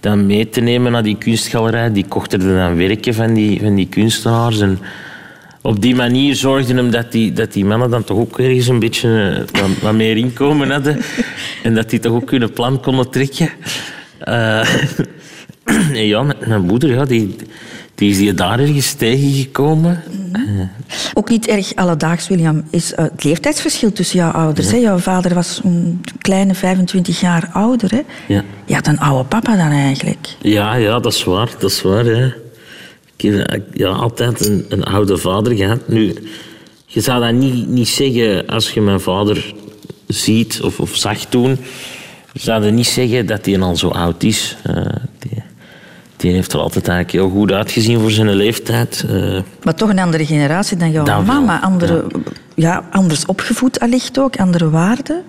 dan 0.00 0.26
mee 0.26 0.48
te 0.48 0.60
nemen 0.60 0.92
naar 0.92 1.02
die 1.02 1.16
kunstgalerij. 1.16 1.92
Die 1.92 2.06
kochten 2.08 2.40
er 2.40 2.56
dan 2.56 2.76
werken 2.76 3.14
van 3.14 3.34
die, 3.34 3.60
van 3.60 3.74
die 3.74 3.88
kunstenaars. 3.88 4.60
En 4.60 4.78
op 5.60 5.80
die 5.80 5.94
manier 5.94 6.34
zorgde 6.34 6.74
hem 6.74 6.90
dat 6.90 7.12
die, 7.12 7.32
dat 7.32 7.52
die 7.52 7.64
mannen 7.64 7.90
dan 7.90 8.04
toch 8.04 8.18
ook 8.18 8.38
ergens 8.38 8.66
een 8.66 8.78
beetje 8.78 9.44
eh, 9.52 9.60
wat, 9.60 9.70
wat 9.82 9.94
meer 9.94 10.16
inkomen 10.16 10.70
hadden. 10.70 10.98
en 11.62 11.74
dat 11.74 11.90
die 11.90 12.00
toch 12.00 12.12
ook 12.12 12.30
hun 12.30 12.52
plan 12.52 12.80
konden 12.80 13.10
trekken. 13.10 13.50
Eh, 14.18 14.58
en 14.58 15.06
ja, 15.92 16.22
mijn- 16.22 16.38
mijn 16.46 16.62
moeder, 16.62 16.90
ja, 16.90 17.04
die, 17.04 17.36
die 17.94 18.10
is 18.10 18.18
hier 18.18 18.36
daar 18.36 18.60
ergens 18.60 18.92
tegengekomen. 18.92 20.02
Ook 21.14 21.28
niet 21.28 21.46
erg 21.46 21.74
alledaags, 21.74 22.28
William, 22.28 22.64
is 22.70 22.94
eh, 22.94 23.04
het 23.04 23.24
leeftijdsverschil 23.24 23.92
tussen 23.92 24.18
jouw 24.18 24.30
ouders. 24.30 24.70
Hè? 24.70 24.76
Jouw 24.76 24.98
vader 24.98 25.34
was 25.34 25.60
een 25.64 26.00
kleine 26.18 26.54
25 26.54 27.20
jaar 27.20 27.48
ouder. 27.52 27.90
Hè? 27.90 28.00
Ja. 28.34 28.44
Je 28.64 28.74
had 28.74 28.86
een 28.86 28.98
oude 28.98 29.28
papa 29.28 29.56
dan 29.56 29.70
eigenlijk. 29.70 30.28
Ja, 30.40 30.74
ja, 30.74 31.00
dat 31.00 31.12
is 31.12 31.24
waar. 31.24 31.50
Dat 31.58 31.70
is 31.70 31.82
waar, 31.82 32.04
ja. 32.16 32.32
Ik 33.16 33.30
heb 33.32 33.46
eh, 33.46 33.60
ja, 33.72 33.88
altijd 33.88 34.46
een, 34.46 34.64
een 34.68 34.82
oude 34.82 35.16
vader 35.18 35.56
gehad. 35.56 35.88
Nu, 35.88 36.14
je 36.86 37.00
zou 37.00 37.20
dat 37.24 37.32
niet, 37.32 37.66
niet 37.68 37.88
zeggen 37.88 38.46
als 38.46 38.70
je 38.70 38.80
mijn 38.80 39.00
vader 39.00 39.54
ziet 40.06 40.60
of, 40.62 40.80
of 40.80 40.96
zag 40.96 41.18
toen. 41.18 41.58
Je 42.32 42.40
zou 42.40 42.62
dat 42.62 42.72
niet 42.72 42.86
zeggen 42.86 43.26
dat 43.26 43.46
hij 43.46 43.60
al 43.60 43.76
zo 43.76 43.88
oud 43.88 44.22
is. 44.22 44.56
Eh, 44.62 44.76
die, 46.16 46.32
heeft 46.32 46.52
er 46.52 46.58
altijd 46.58 46.88
eigenlijk 46.88 47.18
heel 47.26 47.38
goed 47.38 47.52
uitgezien 47.52 48.00
voor 48.00 48.10
zijn 48.10 48.34
leeftijd. 48.34 49.04
Eh, 49.10 49.38
Maar 49.62 49.74
toch 49.74 49.88
een 49.88 49.98
andere 49.98 50.26
generatie 50.26 50.76
dan 50.76 50.90
jouw 50.90 51.04
mama. 51.22 51.60
Andere 51.60 52.04
ja, 52.54 52.84
anders 52.90 53.26
opgevoed 53.26 53.80
allicht 53.80 54.18
ook, 54.18 54.36
andere 54.36 54.70
waarden. 54.70 55.22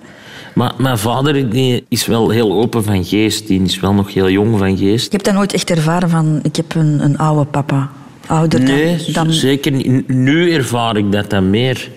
Maar 0.53 0.73
mijn 0.77 0.97
vader 0.97 1.49
die 1.49 1.85
is 1.89 2.05
wel 2.05 2.29
heel 2.29 2.53
open 2.53 2.83
van 2.83 3.05
geest. 3.05 3.47
Die 3.47 3.61
is 3.63 3.79
wel 3.79 3.93
nog 3.93 4.13
heel 4.13 4.29
jong 4.29 4.57
van 4.57 4.77
geest. 4.77 5.03
Je 5.05 5.11
hebt 5.11 5.25
dat 5.25 5.33
nooit 5.33 5.53
echt 5.53 5.69
ervaren 5.69 6.09
van, 6.09 6.39
ik 6.43 6.55
heb 6.55 6.75
een, 6.75 6.99
een 7.03 7.17
oude 7.17 7.45
papa. 7.45 7.89
Ouder 8.27 8.61
Nee, 8.61 8.95
dan, 8.97 9.13
dan... 9.25 9.33
zeker 9.33 9.71
niet. 9.71 10.07
Nu 10.07 10.51
ervaar 10.53 10.97
ik 10.97 11.11
dat 11.11 11.29
dan 11.29 11.49
meer. 11.49 11.89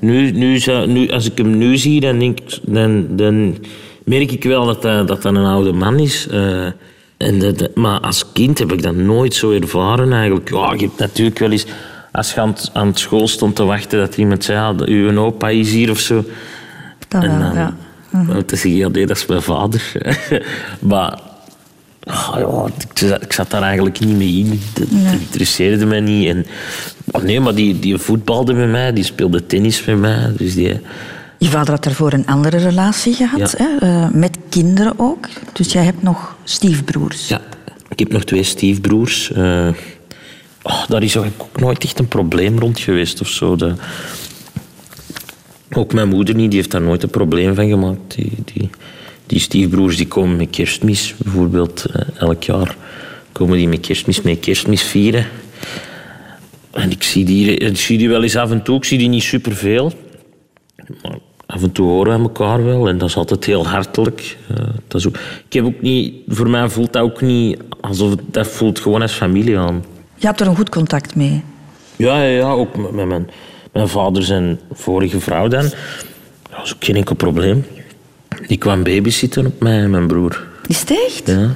nu, 0.00 0.30
nu, 0.30 0.58
zou- 0.58 0.86
nu, 0.86 1.10
als 1.10 1.26
ik 1.30 1.38
hem 1.38 1.56
nu 1.58 1.76
zie, 1.76 2.00
dan, 2.00 2.18
denk, 2.18 2.40
ik- 2.40 2.58
dan, 2.62 3.06
dan 3.10 3.56
merk 4.04 4.32
ik 4.32 4.44
wel 4.44 4.64
dat 4.66 4.82
dat, 4.82 5.08
dat, 5.08 5.22
dat 5.22 5.34
een 5.34 5.44
oude 5.44 5.72
man 5.72 5.98
is. 5.98 6.26
Eh, 6.30 6.66
en 7.16 7.38
dat, 7.38 7.74
maar 7.74 8.00
als 8.00 8.32
kind 8.32 8.58
heb 8.58 8.72
ik 8.72 8.82
dat 8.82 8.94
nooit 8.94 9.34
zo 9.34 9.50
ervaren 9.50 10.12
eigenlijk. 10.12 10.50
Ja, 10.50 10.72
je 10.72 10.80
hebt 10.80 10.98
natuurlijk 10.98 11.38
wel 11.38 11.50
eens... 11.50 11.66
Als 12.12 12.32
je 12.34 12.40
aan, 12.40 12.48
het- 12.48 12.70
aan 12.72 12.86
het 12.86 12.98
school 12.98 13.28
stond 13.28 13.56
te 13.56 13.64
wachten 13.64 13.98
dat 13.98 14.16
iemand 14.16 14.44
zei... 14.44 14.58
Ja, 14.58 14.74
uw 14.86 15.18
opa 15.18 15.48
is 15.48 15.70
hier 15.72 15.90
of 15.90 15.98
zo. 15.98 16.24
Dat 17.08 17.22
en 17.22 17.38
wel, 17.38 17.48
dan, 17.48 17.54
ja. 17.54 17.74
dan 18.10 18.42
zeg 18.46 18.62
je, 18.62 18.76
ja, 18.76 18.88
nee, 18.88 19.06
dat 19.06 19.16
is 19.16 19.26
mijn 19.26 19.42
vader. 19.42 19.92
maar... 20.80 21.18
ah, 22.04 22.34
ja, 22.38 22.66
ik, 22.90 22.98
zat- 22.98 23.22
ik 23.22 23.32
zat 23.32 23.50
daar 23.50 23.62
eigenlijk 23.62 24.00
niet 24.00 24.16
mee 24.16 24.32
in. 24.38 24.60
Dat 24.74 24.88
interesseerde 25.20 25.86
mij 25.86 26.00
niet. 26.00 26.28
En, 26.28 26.46
oh 27.10 27.22
nee, 27.22 27.40
maar 27.40 27.54
die, 27.54 27.78
die 27.78 27.98
voetbalde 27.98 28.52
met 28.52 28.70
mij, 28.70 28.92
die 28.92 29.04
speelde 29.04 29.46
tennis 29.46 29.84
met 29.84 29.98
mij. 29.98 30.32
Dus 30.36 30.54
die, 30.54 30.80
Je 31.38 31.48
vader 31.48 31.70
had 31.70 31.84
daarvoor 31.84 32.12
een 32.12 32.26
andere 32.26 32.56
relatie 32.56 33.14
gehad, 33.14 33.54
Ja. 33.58 33.66
hè? 33.78 33.86
eh, 33.86 34.08
met 34.10 34.38
kinderen 34.48 34.92
ook. 34.96 35.28
Dus 35.52 35.72
jij 35.72 35.84
hebt 35.84 36.02
nog 36.02 36.36
stiefbroers. 36.44 37.28
ja, 37.28 37.40
ik 37.88 37.98
heb 37.98 38.12
nog 38.12 38.24
twee 38.24 38.42
stiefbroers. 38.42 39.32
Eh, 39.32 39.68
oh, 40.62 40.88
daar 40.88 41.02
is 41.02 41.16
ook 41.16 41.26
nooit 41.56 41.84
echt 41.84 41.98
een 41.98 42.08
probleem 42.08 42.58
rond 42.58 42.78
geweest 42.78 43.20
of 43.20 43.28
zo. 43.28 43.56
De- 43.56 43.74
ook 45.72 45.92
mijn 45.92 46.08
moeder 46.08 46.34
niet, 46.34 46.50
die 46.50 46.58
heeft 46.58 46.70
daar 46.70 46.80
nooit 46.82 47.02
een 47.02 47.10
probleem 47.10 47.54
van 47.54 47.68
gemaakt. 47.68 48.14
Die, 48.16 48.32
die, 48.54 48.70
die 49.26 49.40
stiefbroers 49.40 49.96
die 49.96 50.08
komen 50.08 50.36
met 50.36 50.50
kerstmis, 50.50 51.14
bijvoorbeeld 51.18 51.84
eh, 51.84 52.02
elk 52.20 52.42
jaar 52.42 52.76
komen 53.32 53.56
die 53.56 53.68
met 53.68 53.80
kerstmis, 53.80 54.22
met 54.22 54.40
kerstmis 54.40 54.82
vieren. 54.82 55.26
En 56.70 56.90
ik 56.90 57.02
zie, 57.02 57.24
die, 57.24 57.56
ik 57.56 57.76
zie 57.76 57.98
die 57.98 58.08
wel 58.08 58.22
eens 58.22 58.36
af 58.36 58.50
en 58.50 58.62
toe, 58.62 58.76
ik 58.76 58.84
zie 58.84 58.98
die 58.98 59.08
niet 59.08 59.22
superveel. 59.22 59.92
Maar 61.02 61.18
af 61.46 61.62
en 61.62 61.72
toe 61.72 61.88
horen 61.88 62.16
we 62.16 62.22
elkaar 62.22 62.64
wel 62.64 62.88
en 62.88 62.98
dat 62.98 63.08
is 63.08 63.16
altijd 63.16 63.44
heel 63.44 63.66
hartelijk. 63.66 64.36
Eh, 64.48 64.56
dat 64.88 65.00
is 65.00 65.06
ook, 65.06 65.16
ik 65.46 65.52
heb 65.52 65.64
ook 65.64 65.80
niet, 65.80 66.14
voor 66.28 66.50
mij 66.50 66.68
voelt 66.68 66.92
dat 66.92 67.02
ook 67.02 67.20
niet 67.20 67.58
alsof 67.80 68.10
het, 68.10 68.20
dat 68.26 68.46
voelt 68.46 68.80
gewoon 68.80 69.02
als 69.02 69.12
familie 69.12 69.58
aan. 69.58 69.84
Je 70.14 70.26
hebt 70.26 70.40
er 70.40 70.46
een 70.46 70.56
goed 70.56 70.68
contact 70.68 71.14
mee. 71.14 71.42
Ja, 71.96 72.22
ja, 72.22 72.36
ja 72.36 72.50
ook 72.50 72.76
met 72.76 72.92
met 72.92 73.06
mijn, 73.06 73.30
mijn 73.72 73.88
vader 73.88 74.22
zijn 74.22 74.60
vorige 74.72 75.20
vrouw 75.20 75.48
dan. 75.48 75.62
Dat 75.62 76.58
was 76.58 76.74
ook 76.74 76.84
geen 76.84 76.96
enkel 76.96 77.14
probleem. 77.14 77.64
Die 78.46 78.58
kwam 78.58 78.82
babysitten 78.82 79.46
op 79.46 79.60
mij 79.60 79.78
en 79.78 79.90
mijn 79.90 80.06
broer. 80.06 80.46
Is 80.66 80.80
het 80.80 80.90
echt? 80.90 81.26
Ja, 81.26 81.54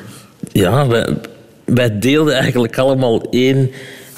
ja 0.52 0.86
wij, 0.86 1.16
wij 1.64 1.98
deelden 1.98 2.34
eigenlijk 2.34 2.78
allemaal 2.78 3.30
één 3.30 3.70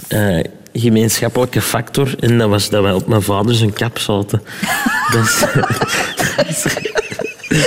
eh, 0.09 0.39
gemeenschappelijke 0.73 1.61
factor. 1.61 2.15
En 2.21 2.39
dat 2.39 2.49
was 2.49 2.69
dat 2.69 2.83
wij 2.83 2.93
op 2.93 3.07
mijn 3.07 3.23
vader 3.23 3.55
zijn 3.55 3.73
kap 3.73 3.99
zaten. 3.99 4.43
dat 5.13 6.47
is, 6.49 6.65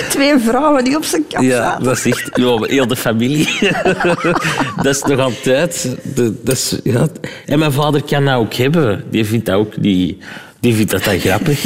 Twee 0.09 0.37
vrouwen 0.39 0.83
die 0.83 0.95
op 0.95 1.03
zijn 1.03 1.27
kap 1.27 1.41
ja, 1.41 1.57
zaten. 1.57 1.83
dat 1.83 1.97
is 1.97 2.05
echt 2.05 2.29
ja, 2.33 2.57
heel 2.61 2.87
de 2.87 2.95
familie. 2.95 3.49
dat 4.83 4.95
is 4.95 5.01
nog 5.01 5.19
altijd... 5.19 5.95
dat 6.43 6.55
is, 6.55 6.79
ja. 6.83 7.07
En 7.45 7.59
mijn 7.59 7.71
vader 7.71 8.03
kan 8.03 8.25
dat 8.25 8.35
ook 8.35 8.53
hebben. 8.53 9.03
Die 9.09 9.25
vindt 9.25 9.45
dat 9.45 9.55
ook... 9.55 9.73
Die, 9.77 10.17
die 10.59 10.75
vindt 10.75 10.91
dat 10.91 11.03
dan 11.03 11.19
grappig. 11.19 11.63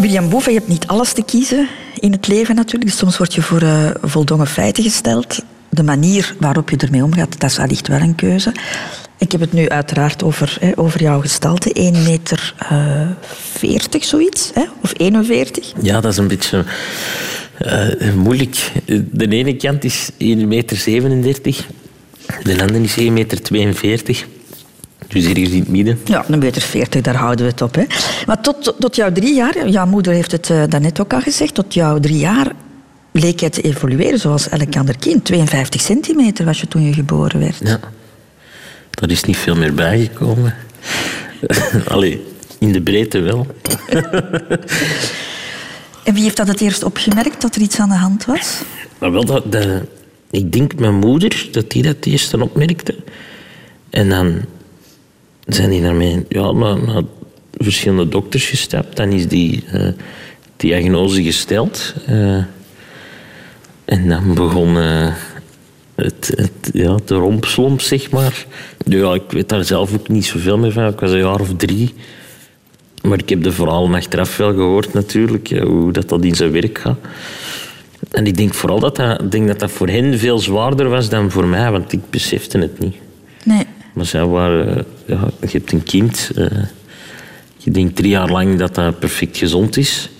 William 0.00 0.28
Boeven, 0.28 0.52
je 0.52 0.58
hebt 0.58 0.70
niet 0.70 0.86
alles 0.86 1.12
te 1.12 1.22
kiezen 1.22 1.68
in 1.94 2.12
het 2.12 2.26
leven 2.26 2.54
natuurlijk. 2.54 2.90
Soms 2.90 3.18
word 3.18 3.34
je 3.34 3.42
voor 3.42 3.62
eh, 3.62 3.90
voldongen 4.02 4.46
feiten 4.46 4.82
gesteld. 4.82 5.42
De 5.70 5.82
manier 5.82 6.34
waarop 6.38 6.70
je 6.70 6.76
ermee 6.76 7.04
omgaat, 7.04 7.40
dat 7.40 7.50
is 7.50 7.58
allicht 7.58 7.88
wel 7.88 8.00
een 8.00 8.14
keuze. 8.14 8.52
Ik 9.18 9.32
heb 9.32 9.40
het 9.40 9.52
nu 9.52 9.68
uiteraard 9.68 10.22
over, 10.22 10.56
hè, 10.60 10.78
over 10.78 11.02
jouw 11.02 11.20
gestalte. 11.20 11.72
1 11.72 12.02
meter 12.02 12.54
eh 12.58 13.08
40, 13.58 14.04
zoiets. 14.04 14.50
Hè? 14.54 14.64
Of 14.82 14.92
41. 14.96 15.72
Ja, 15.82 16.00
dat 16.00 16.12
is 16.12 16.18
een 16.18 16.28
beetje 16.28 16.64
eh, 17.58 18.12
moeilijk. 18.14 18.72
De 19.10 19.28
ene 19.28 19.56
kant 19.56 19.84
is 19.84 20.10
1,37 20.10 20.16
meter. 20.46 20.84
De 22.42 22.60
andere 22.60 22.80
is 22.80 22.96
1,42 22.96 23.02
meter. 23.10 24.26
Dus 25.08 25.26
hier 25.26 25.38
in 25.38 25.58
het 25.58 25.68
midden. 25.68 25.98
Ja, 26.04 26.24
een 26.28 26.38
meter 26.38 26.62
40, 26.62 27.00
daar 27.00 27.14
houden 27.14 27.44
we 27.44 27.50
het 27.50 27.62
op. 27.62 27.74
Hè. 27.74 27.84
Maar 28.26 28.40
tot, 28.40 28.74
tot 28.78 28.96
jouw 28.96 29.12
drie 29.12 29.34
jaar, 29.34 29.68
jouw 29.68 29.86
moeder 29.86 30.12
heeft 30.12 30.32
het 30.32 30.50
eh, 30.50 30.62
daarnet 30.68 31.00
ook 31.00 31.12
al 31.12 31.20
gezegd, 31.20 31.54
tot 31.54 31.74
jouw 31.74 32.00
drie 32.00 32.18
jaar 32.18 32.52
leek 33.12 33.40
je 33.40 33.48
te 33.48 33.60
evolueren 33.60 34.18
zoals 34.18 34.48
elk 34.48 34.76
ander 34.76 34.98
kind. 34.98 35.24
52 35.24 35.80
centimeter 35.80 36.44
was 36.44 36.60
je 36.60 36.68
toen 36.68 36.82
je 36.82 36.92
geboren 36.92 37.40
werd. 37.40 37.60
Ja. 37.64 37.80
Daar 38.90 39.10
is 39.10 39.24
niet 39.24 39.36
veel 39.36 39.56
meer 39.56 39.74
bijgekomen. 39.74 40.54
Allee, 41.88 42.24
in 42.58 42.72
de 42.72 42.82
breedte 42.82 43.20
wel. 43.20 43.46
En 46.04 46.14
wie 46.14 46.22
heeft 46.22 46.36
dat 46.36 46.48
het 46.48 46.60
eerst 46.60 46.82
opgemerkt, 46.82 47.40
dat 47.40 47.54
er 47.54 47.60
iets 47.62 47.78
aan 47.78 47.88
de 47.88 47.94
hand 47.94 48.24
was? 48.24 48.60
Maar 48.98 49.12
wel 49.12 49.24
dat, 49.24 49.52
dat- 49.52 49.82
ik 50.30 50.52
denk 50.52 50.78
mijn 50.78 50.94
moeder, 50.94 51.48
dat 51.52 51.70
die 51.70 51.82
dat 51.82 51.96
het 51.96 52.06
eerst 52.06 52.34
opmerkte. 52.34 52.96
En 53.90 54.08
dan 54.08 54.40
zijn 55.46 55.70
die 55.70 55.82
daarmee 55.82 56.24
ja, 56.28 56.52
naar, 56.52 56.82
naar 56.82 57.02
verschillende 57.56 58.08
dokters 58.08 58.46
gestapt. 58.46 58.96
Dan 58.96 59.12
is 59.12 59.28
die 59.28 59.64
eh, 59.72 59.88
diagnose 60.56 61.22
gesteld. 61.22 61.94
Eh, 62.06 62.36
en 63.90 64.08
dan 64.08 64.34
begon 64.34 64.78
eh, 64.78 65.14
het, 65.94 66.32
het, 66.36 66.70
ja, 66.72 66.96
de 67.04 67.14
rompslomp, 67.14 67.80
zeg 67.80 68.10
maar. 68.10 68.46
Ja, 68.84 69.14
ik 69.14 69.22
weet 69.28 69.48
daar 69.48 69.64
zelf 69.64 69.94
ook 69.94 70.08
niet 70.08 70.24
zoveel 70.24 70.58
meer 70.58 70.72
van. 70.72 70.86
Ik 70.86 71.00
was 71.00 71.10
een 71.10 71.18
jaar 71.18 71.40
of 71.40 71.54
drie. 71.56 71.94
Maar 73.02 73.18
ik 73.18 73.28
heb 73.28 73.42
de 73.42 73.52
verhalen 73.52 73.94
achteraf 73.94 74.36
wel 74.36 74.52
gehoord 74.54 74.92
natuurlijk, 74.92 75.46
ja, 75.46 75.64
hoe 75.64 75.92
dat, 75.92 76.08
dat 76.08 76.24
in 76.24 76.34
zijn 76.34 76.52
werk 76.52 76.78
gaat. 76.78 76.98
En 78.10 78.26
ik 78.26 78.36
denk 78.36 78.54
vooral 78.54 78.80
dat 78.80 78.96
dat, 78.96 79.32
denk 79.32 79.46
dat 79.46 79.58
dat 79.58 79.70
voor 79.70 79.88
hen 79.88 80.18
veel 80.18 80.38
zwaarder 80.38 80.88
was 80.88 81.08
dan 81.08 81.30
voor 81.30 81.46
mij, 81.46 81.70
want 81.70 81.92
ik 81.92 82.10
besefte 82.10 82.58
het 82.58 82.78
niet. 82.78 82.96
Nee. 83.44 83.66
Maar 83.92 84.06
zij 84.06 84.24
waren, 84.24 84.84
ja, 85.06 85.30
je 85.40 85.48
hebt 85.48 85.72
een 85.72 85.82
kind, 85.82 86.30
eh, 86.34 86.46
je 87.56 87.70
denkt 87.70 87.96
drie 87.96 88.10
jaar 88.10 88.30
lang 88.30 88.58
dat 88.58 88.74
dat 88.74 88.98
perfect 88.98 89.36
gezond 89.36 89.76
is. 89.76 90.10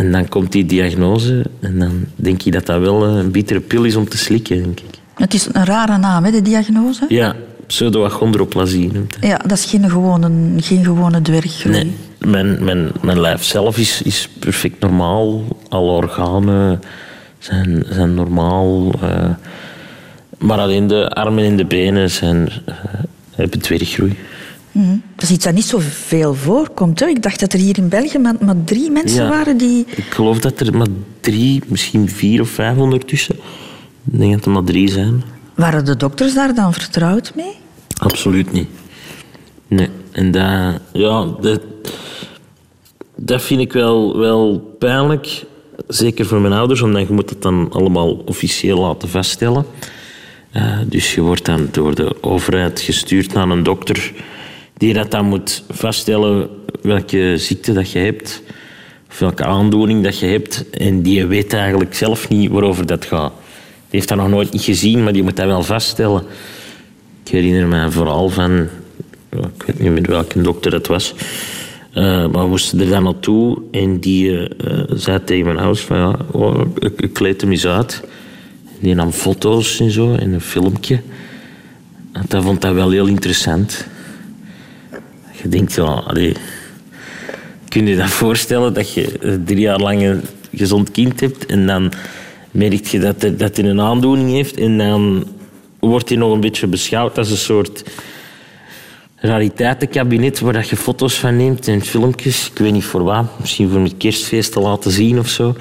En 0.00 0.12
dan 0.12 0.28
komt 0.28 0.52
die 0.52 0.66
diagnose 0.66 1.44
en 1.60 1.78
dan 1.78 2.04
denk 2.16 2.40
je 2.40 2.50
dat 2.50 2.66
dat 2.66 2.80
wel 2.80 3.06
eh, 3.06 3.14
een 3.16 3.30
bittere 3.30 3.60
pil 3.60 3.84
is 3.84 3.96
om 3.96 4.08
te 4.08 4.16
slikken, 4.18 4.62
denk 4.62 4.80
ik. 4.80 4.98
Het 5.14 5.34
is 5.34 5.48
een 5.52 5.64
rare 5.64 5.98
naam, 5.98 6.24
hè, 6.24 6.30
de 6.30 6.42
diagnose. 6.42 7.04
Ja, 7.08 7.34
pseudoachondroplasie 7.66 8.92
noemt 8.92 9.14
het. 9.14 9.24
Ja, 9.24 9.36
dat 9.36 9.58
is 9.58 9.64
geen 9.64 9.90
gewone, 9.90 10.30
geen 10.56 10.84
gewone 10.84 11.22
dwerggroei. 11.22 11.74
Nee, 11.74 11.92
mijn, 12.18 12.64
mijn, 12.64 12.90
mijn 13.02 13.20
lijf 13.20 13.44
zelf 13.44 13.78
is, 13.78 14.02
is 14.02 14.28
perfect 14.38 14.80
normaal. 14.80 15.42
Alle 15.68 15.90
organen 15.90 16.80
zijn, 17.38 17.82
zijn 17.90 18.14
normaal. 18.14 18.92
eh, 19.02 19.28
maar 20.38 20.58
alleen 20.58 20.86
de 20.86 21.08
armen 21.08 21.44
en 21.44 21.56
de 21.56 21.64
benen 21.64 22.10
zijn, 22.10 22.48
eh, 22.64 22.74
hebben 23.30 23.60
dwerggroei. 23.60 24.16
Mhm. 24.72 24.96
Dat 25.14 25.22
is 25.22 25.30
iets 25.30 25.44
dat 25.44 25.54
niet 25.54 25.64
zo 25.64 25.78
veel 25.80 26.34
voorkomt. 26.34 27.00
Hè. 27.00 27.06
Ik 27.06 27.22
dacht 27.22 27.40
dat 27.40 27.52
er 27.52 27.58
hier 27.58 27.78
in 27.78 27.88
België 27.88 28.18
maar, 28.18 28.34
maar 28.40 28.64
drie 28.64 28.90
mensen 28.90 29.22
Ja. 29.22 29.28
waren 29.28 29.56
die... 29.56 29.86
Ik 29.96 30.04
geloof 30.10 30.38
dat 30.38 30.60
er 30.60 30.76
maar 30.76 30.86
drie, 31.20 31.62
misschien 31.66 32.08
vier 32.08 32.40
of 32.40 32.48
vijf 32.48 32.76
ondertussen. 32.76 33.34
Ik 34.12 34.18
denk 34.18 34.32
dat 34.32 34.44
er 34.44 34.50
maar 34.50 34.64
drie 34.64 34.90
zijn. 34.90 35.22
Waren 35.54 35.84
de 35.84 35.96
dokters 35.96 36.34
daar 36.34 36.54
dan 36.54 36.72
vertrouwd 36.72 37.32
mee? 37.36 37.52
Absoluut 37.96 38.52
niet. 38.52 38.68
Nee. 39.68 39.88
En 40.12 40.30
dat, 40.30 40.80
ja, 40.92 41.24
dat, 41.40 41.60
dat 43.16 43.42
vind 43.42 43.60
ik 43.60 43.72
wel, 43.72 44.18
wel 44.18 44.58
pijnlijk. 44.78 45.44
Zeker 45.88 46.26
voor 46.26 46.40
mijn 46.40 46.52
ouders, 46.52 46.82
omdat 46.82 47.06
je 47.06 47.12
moet 47.12 47.30
het 47.30 47.42
dan 47.42 47.68
allemaal 47.72 48.10
officieel 48.26 48.78
laten 48.80 49.08
vaststellen. 49.08 49.64
Eh, 50.50 50.78
dus 50.86 51.14
je 51.14 51.20
wordt 51.20 51.44
dan 51.44 51.68
door 51.70 51.94
de 51.94 52.22
overheid 52.22 52.80
gestuurd 52.80 53.32
naar 53.32 53.48
een 53.48 53.62
dokter 53.62 54.12
die 54.80 54.92
dat 54.94 55.10
dan 55.10 55.24
moet 55.24 55.62
vaststellen 55.68 56.48
welke 56.82 57.34
ziekte 57.36 57.72
dat 57.72 57.90
je 57.90 57.98
hebt. 57.98 58.42
Of 59.10 59.18
welke 59.18 59.44
aandoening 59.44 60.04
dat 60.04 60.18
je 60.18 60.26
hebt. 60.26 60.70
En 60.70 61.02
die 61.02 61.26
weet 61.26 61.52
eigenlijk 61.52 61.94
zelf 61.94 62.28
niet 62.28 62.50
waarover 62.50 62.86
dat 62.86 63.04
gaat. 63.04 63.32
Die 63.62 63.98
heeft 63.98 64.08
dat 64.08 64.18
nog 64.18 64.28
nooit 64.28 64.52
niet 64.52 64.62
gezien, 64.62 65.02
maar 65.02 65.12
die 65.12 65.22
moet 65.22 65.36
dat 65.36 65.46
wel 65.46 65.62
vaststellen. 65.62 66.22
Ik 67.24 67.30
herinner 67.30 67.66
me 67.66 67.90
verhaal 67.90 68.28
van, 68.28 68.68
ik 69.30 69.62
weet 69.66 69.78
niet 69.78 69.90
meer 69.90 70.02
welke 70.02 70.40
dokter 70.42 70.70
dat 70.70 70.86
was, 70.86 71.14
Eh, 71.92 72.02
maar 72.04 72.42
we 72.42 72.48
moesten 72.48 72.80
er 72.80 72.88
dan 72.88 73.02
naartoe 73.02 73.58
en 73.70 73.98
die 73.98 74.48
eh, 74.48 74.82
zei 74.88 75.24
tegen 75.24 75.44
mijn 75.44 75.58
ouders 75.58 75.80
van 75.80 75.96
ja, 75.96 76.16
oh, 76.30 76.60
ik, 76.78 77.00
ik 77.00 77.12
kleed 77.12 77.40
hem 77.40 77.50
eens 77.50 77.66
uit. 77.66 78.02
Die 78.80 78.94
nam 78.94 79.12
foto's 79.12 79.80
en 79.80 79.90
zo 79.90 80.14
en 80.14 80.32
een 80.32 80.40
filmpje. 80.40 81.00
En 82.12 82.24
dat 82.28 82.42
vond 82.42 82.60
dat 82.60 82.74
wel 82.74 82.90
heel 82.90 83.06
interessant. 83.06 83.86
Je 85.42 85.48
denkt, 85.48 85.74
ja, 85.74 85.84
allee, 85.84 86.34
kun 87.68 87.84
je 87.86 87.90
je 87.90 87.96
dat 87.96 88.08
voorstellen 88.08 88.74
dat 88.74 88.92
je 88.92 89.38
drie 89.44 89.60
jaar 89.60 89.78
lang 89.78 90.02
een 90.02 90.22
gezond 90.52 90.90
kind 90.90 91.20
hebt 91.20 91.46
en 91.46 91.66
dan 91.66 91.92
merk 92.50 92.86
je 92.86 92.98
dat 92.98 93.22
hij, 93.22 93.36
dat 93.36 93.56
hij 93.56 93.66
een 93.66 93.80
aandoening 93.80 94.30
heeft 94.30 94.56
en 94.56 94.78
dan 94.78 95.26
wordt 95.78 96.08
hij 96.08 96.18
nog 96.18 96.32
een 96.32 96.40
beetje 96.40 96.66
beschouwd 96.66 97.18
als 97.18 97.30
een 97.30 97.36
soort 97.36 97.84
rariteitenkabinet 99.16 100.40
waar 100.40 100.52
dat 100.52 100.68
je 100.68 100.76
foto's 100.76 101.14
van 101.18 101.36
neemt 101.36 101.68
en 101.68 101.82
filmpjes. 101.82 102.50
Ik 102.50 102.58
weet 102.58 102.72
niet 102.72 102.84
voor 102.84 103.02
wat. 103.02 103.26
Misschien 103.40 103.70
voor 103.70 103.80
het 103.80 103.96
kerstfeest 103.96 104.52
te 104.52 104.60
laten 104.60 104.90
zien 104.90 105.18
of 105.18 105.28
zo. 105.28 105.54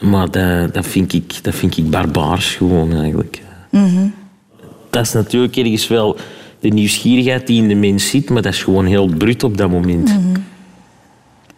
Maar 0.00 0.30
dat, 0.30 0.74
dat, 0.74 0.86
vind, 0.86 1.12
ik, 1.12 1.32
dat 1.42 1.54
vind 1.54 1.76
ik 1.76 1.90
barbaars 1.90 2.54
gewoon 2.54 2.92
eigenlijk. 2.92 3.42
Dat 4.90 5.06
is 5.06 5.12
natuurlijk 5.12 5.56
ergens 5.56 5.88
wel 5.88 6.16
de 6.60 6.68
nieuwsgierigheid 6.68 7.46
die 7.46 7.62
in 7.62 7.68
de 7.68 7.74
mens 7.74 8.08
zit, 8.08 8.30
maar 8.30 8.42
dat 8.42 8.52
is 8.52 8.62
gewoon 8.62 8.86
heel 8.86 9.06
brut 9.06 9.44
op 9.44 9.56
dat 9.56 9.70
moment. 9.70 10.14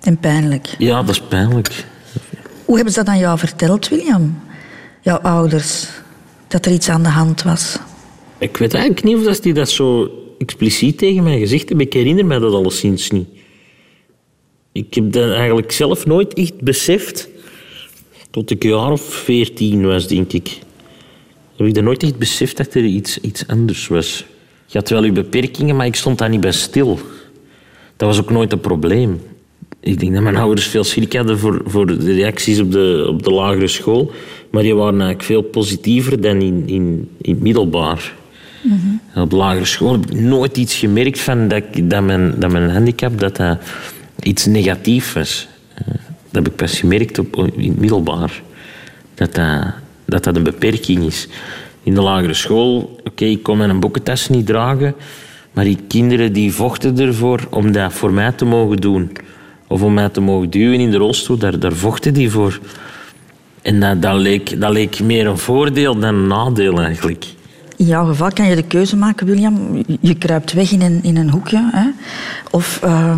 En 0.00 0.18
pijnlijk. 0.18 0.74
Ja, 0.78 1.02
dat 1.02 1.14
is 1.14 1.20
pijnlijk. 1.20 1.84
Hoe 2.64 2.76
hebben 2.76 2.94
ze 2.94 3.04
dat 3.04 3.14
aan 3.14 3.18
jou 3.18 3.38
verteld, 3.38 3.88
William? 3.88 4.38
Jouw 5.00 5.18
ouders? 5.18 5.88
Dat 6.48 6.66
er 6.66 6.72
iets 6.72 6.88
aan 6.88 7.02
de 7.02 7.08
hand 7.08 7.42
was? 7.42 7.78
Ik 8.38 8.56
weet 8.56 8.74
eigenlijk 8.74 9.04
niet 9.04 9.16
of 9.16 9.22
dat 9.22 9.42
die 9.42 9.52
dat 9.52 9.70
zo 9.70 10.10
expliciet 10.38 10.98
tegen 10.98 11.22
mij 11.22 11.38
gezegd 11.38 11.68
hebben. 11.68 11.86
Ik 11.86 11.92
herinner 11.92 12.26
mij 12.26 12.38
dat 12.38 12.52
alleszins 12.52 13.10
niet. 13.10 13.28
Ik 14.72 14.94
heb 14.94 15.12
dat 15.12 15.30
eigenlijk 15.30 15.72
zelf 15.72 16.06
nooit 16.06 16.34
echt 16.34 16.60
beseft. 16.60 17.28
Tot 18.30 18.50
ik 18.50 18.64
een 18.64 18.70
jaar 18.70 18.92
of 18.92 19.02
veertien 19.02 19.86
was, 19.86 20.08
denk 20.08 20.32
ik. 20.32 20.58
Heb 21.56 21.66
ik 21.66 21.74
dat 21.74 21.84
nooit 21.84 22.02
echt 22.02 22.18
beseft 22.18 22.56
dat 22.56 22.74
er 22.74 22.84
iets, 22.84 23.20
iets 23.20 23.46
anders 23.46 23.86
was. 23.86 24.24
Je 24.70 24.78
had 24.78 24.88
wel 24.88 25.04
je 25.04 25.12
beperkingen, 25.12 25.76
maar 25.76 25.86
ik 25.86 25.94
stond 25.96 26.18
daar 26.18 26.28
niet 26.28 26.40
bij 26.40 26.52
stil. 26.52 26.98
Dat 27.96 28.08
was 28.08 28.20
ook 28.20 28.30
nooit 28.30 28.52
een 28.52 28.60
probleem. 28.60 29.20
Ik 29.80 30.00
denk 30.00 30.12
dat 30.12 30.22
mijn 30.22 30.36
ouders 30.46 30.66
veel 30.66 30.84
schrik 30.84 31.12
hadden 31.12 31.38
voor, 31.38 31.62
voor 31.66 31.86
de 31.86 32.12
reacties 32.14 32.60
op 32.60 32.72
de, 32.72 33.06
op 33.08 33.22
de 33.22 33.30
lagere 33.30 33.68
school. 33.68 34.10
Maar 34.50 34.62
die 34.62 34.74
waren 34.74 34.92
eigenlijk 35.00 35.22
veel 35.22 35.42
positiever 35.42 36.20
dan 36.20 36.40
in, 36.42 36.62
in, 36.66 37.08
in 37.20 37.32
het 37.34 37.40
middelbaar. 37.42 38.12
Op 39.14 39.30
de 39.30 39.36
lagere 39.36 39.64
school 39.64 39.92
heb 39.92 40.10
ik 40.10 40.20
nooit 40.20 40.56
iets 40.56 40.74
gemerkt 40.76 41.20
van 41.20 41.48
dat, 41.48 41.62
ik- 41.72 41.90
dat, 41.90 42.02
mijn, 42.02 42.34
dat 42.38 42.50
mijn 42.52 42.70
handicap 42.70 43.18
dat 43.20 43.36
dat 43.36 43.58
iets 44.22 44.46
negatiefs 44.46 45.12
was. 45.12 45.48
Eh, 45.74 45.84
Dat 46.30 46.44
heb 46.44 46.46
ik 46.48 46.56
pas 46.56 46.78
gemerkt 46.78 47.18
op, 47.18 47.36
in 47.56 47.68
het 47.70 47.78
middelbaar. 47.78 48.42
Dat 49.14 49.34
dat, 49.34 49.64
dat 50.04 50.24
dat 50.24 50.36
een 50.36 50.42
beperking 50.42 51.04
is. 51.04 51.28
In 51.82 51.94
de 51.94 52.00
lagere 52.00 52.34
school, 52.34 53.00
oké, 53.04 53.24
ik 53.24 53.42
kon 53.42 53.56
mijn 53.56 53.80
boekentas 53.80 54.28
niet 54.28 54.46
dragen. 54.46 54.94
Maar 55.52 55.64
die 55.64 55.78
kinderen 55.88 56.32
die 56.32 56.52
vochten 56.52 56.98
ervoor 56.98 57.46
om 57.50 57.72
dat 57.72 57.92
voor 57.92 58.12
mij 58.12 58.32
te 58.32 58.44
mogen 58.44 58.76
doen. 58.76 59.12
Of 59.66 59.82
om 59.82 59.94
mij 59.94 60.08
te 60.08 60.20
mogen 60.20 60.50
duwen 60.50 60.80
in 60.80 60.90
de 60.90 60.96
rolstoel, 60.96 61.38
daar, 61.38 61.58
daar 61.58 61.72
vochten 61.72 62.14
die 62.14 62.30
voor. 62.30 62.60
En 63.62 63.80
dat, 63.80 64.02
dat, 64.02 64.14
leek, 64.14 64.60
dat 64.60 64.72
leek 64.72 65.00
meer 65.00 65.26
een 65.26 65.38
voordeel 65.38 65.98
dan 65.98 66.14
een 66.14 66.26
nadeel 66.26 66.80
eigenlijk. 66.80 67.26
In 67.76 67.86
jouw 67.86 68.06
geval 68.06 68.30
kan 68.32 68.46
je 68.46 68.54
de 68.54 68.62
keuze 68.62 68.96
maken, 68.96 69.26
William. 69.26 69.84
Je 70.00 70.14
kruipt 70.14 70.52
weg 70.52 70.72
in 70.72 70.82
een, 70.82 71.02
in 71.02 71.16
een 71.16 71.30
hoekje. 71.30 71.68
Hè? 71.72 71.88
Of 72.50 72.82
eh, 72.82 73.14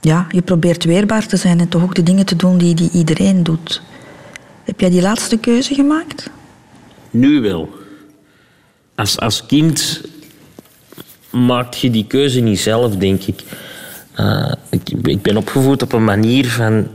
ja, 0.00 0.26
je 0.30 0.42
probeert 0.42 0.84
weerbaar 0.84 1.26
te 1.26 1.36
zijn 1.36 1.60
en 1.60 1.68
toch 1.68 1.82
ook 1.82 1.94
de 1.94 2.02
dingen 2.02 2.26
te 2.26 2.36
doen 2.36 2.58
die, 2.58 2.74
die 2.74 2.90
iedereen 2.92 3.42
doet. 3.42 3.82
Heb 4.64 4.80
jij 4.80 4.90
die 4.90 5.02
laatste 5.02 5.38
keuze 5.38 5.74
gemaakt? 5.74 6.30
Nu 7.12 7.40
wel. 7.40 7.68
Als, 8.94 9.18
als 9.18 9.46
kind 9.46 10.00
maak 11.30 11.74
je 11.74 11.90
die 11.90 12.06
keuze 12.06 12.40
niet 12.40 12.60
zelf, 12.60 12.96
denk 12.96 13.22
ik. 13.22 13.42
Eh, 14.14 14.52
ik. 14.70 14.88
Ik 15.02 15.22
ben 15.22 15.36
opgevoed 15.36 15.82
op 15.82 15.92
een 15.92 16.04
manier 16.04 16.46
van... 16.46 16.86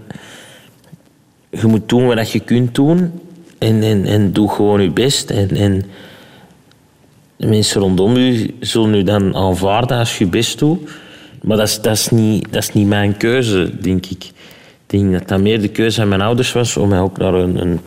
Je 1.49 1.67
moet 1.67 1.89
doen 1.89 2.05
wat 2.05 2.31
je 2.31 2.39
kunt 2.39 2.75
doen. 2.75 3.11
En, 3.57 3.83
en, 3.83 4.05
en 4.05 4.33
doe 4.33 4.49
gewoon 4.49 4.81
je 4.81 4.91
best. 4.91 5.29
En, 5.29 5.49
en 5.49 5.83
de 7.35 7.47
mensen 7.47 7.81
rondom 7.81 8.15
u 8.15 8.55
zullen 8.59 8.93
u 8.93 9.03
dan 9.03 9.35
aanvaarden 9.35 9.97
als 9.97 10.17
je 10.17 10.23
je 10.23 10.29
best 10.29 10.59
doet. 10.59 10.89
Maar 11.41 11.57
dat 11.57 11.67
is, 11.67 11.81
dat, 11.81 11.95
is 11.95 12.09
niet, 12.09 12.53
dat 12.53 12.61
is 12.61 12.73
niet 12.73 12.87
mijn 12.87 13.17
keuze, 13.17 13.71
denk 13.81 14.05
ik. 14.05 14.23
Ik 14.23 14.99
denk 14.99 15.11
dat 15.11 15.27
dat 15.27 15.39
meer 15.39 15.61
de 15.61 15.67
keuze 15.67 15.99
van 15.99 16.09
mijn 16.09 16.21
ouders 16.21 16.51
was 16.51 16.77
om 16.77 16.89
mij 16.89 16.99
ook 16.99 17.17
naar 17.17 17.33
een, 17.33 17.61
een 17.61 17.79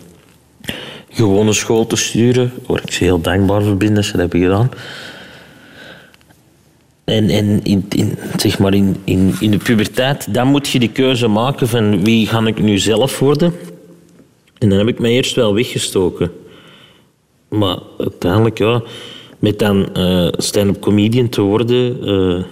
gewone 1.10 1.52
school 1.52 1.86
te 1.86 1.96
sturen. 1.96 2.52
Waar 2.66 2.82
ik 2.82 2.92
ze 2.92 3.04
heel 3.04 3.20
dankbaar 3.20 3.62
voor 3.62 3.76
ben 3.76 3.94
dat 3.94 4.04
ze 4.04 4.10
dat 4.10 4.20
hebben 4.20 4.40
gedaan. 4.40 4.70
En, 7.04 7.28
en 7.28 7.62
in, 7.62 7.84
in, 7.88 8.18
zeg 8.36 8.58
maar 8.58 8.74
in, 8.74 8.96
in, 9.04 9.34
in 9.40 9.50
de 9.50 9.58
puberteit, 9.58 10.34
dan 10.34 10.46
moet 10.46 10.68
je 10.68 10.78
die 10.78 10.90
keuze 10.90 11.28
maken 11.28 11.68
van 11.68 12.04
wie 12.04 12.26
ga 12.26 12.46
ik 12.46 12.62
nu 12.62 12.78
zelf 12.78 13.18
worden. 13.18 13.52
En 14.58 14.68
dan 14.68 14.78
heb 14.78 14.88
ik 14.88 14.98
mij 14.98 15.10
eerst 15.10 15.34
wel 15.34 15.54
weggestoken. 15.54 16.32
Maar 17.48 17.78
uiteindelijk, 17.98 18.58
ja, 18.58 18.82
met 19.38 19.58
dan 19.58 19.94
eh 19.94 20.28
stand-up 20.36 20.80
comedian 20.80 21.28
te 21.28 21.40
worden, 21.40 22.06
eh, 22.06 22.44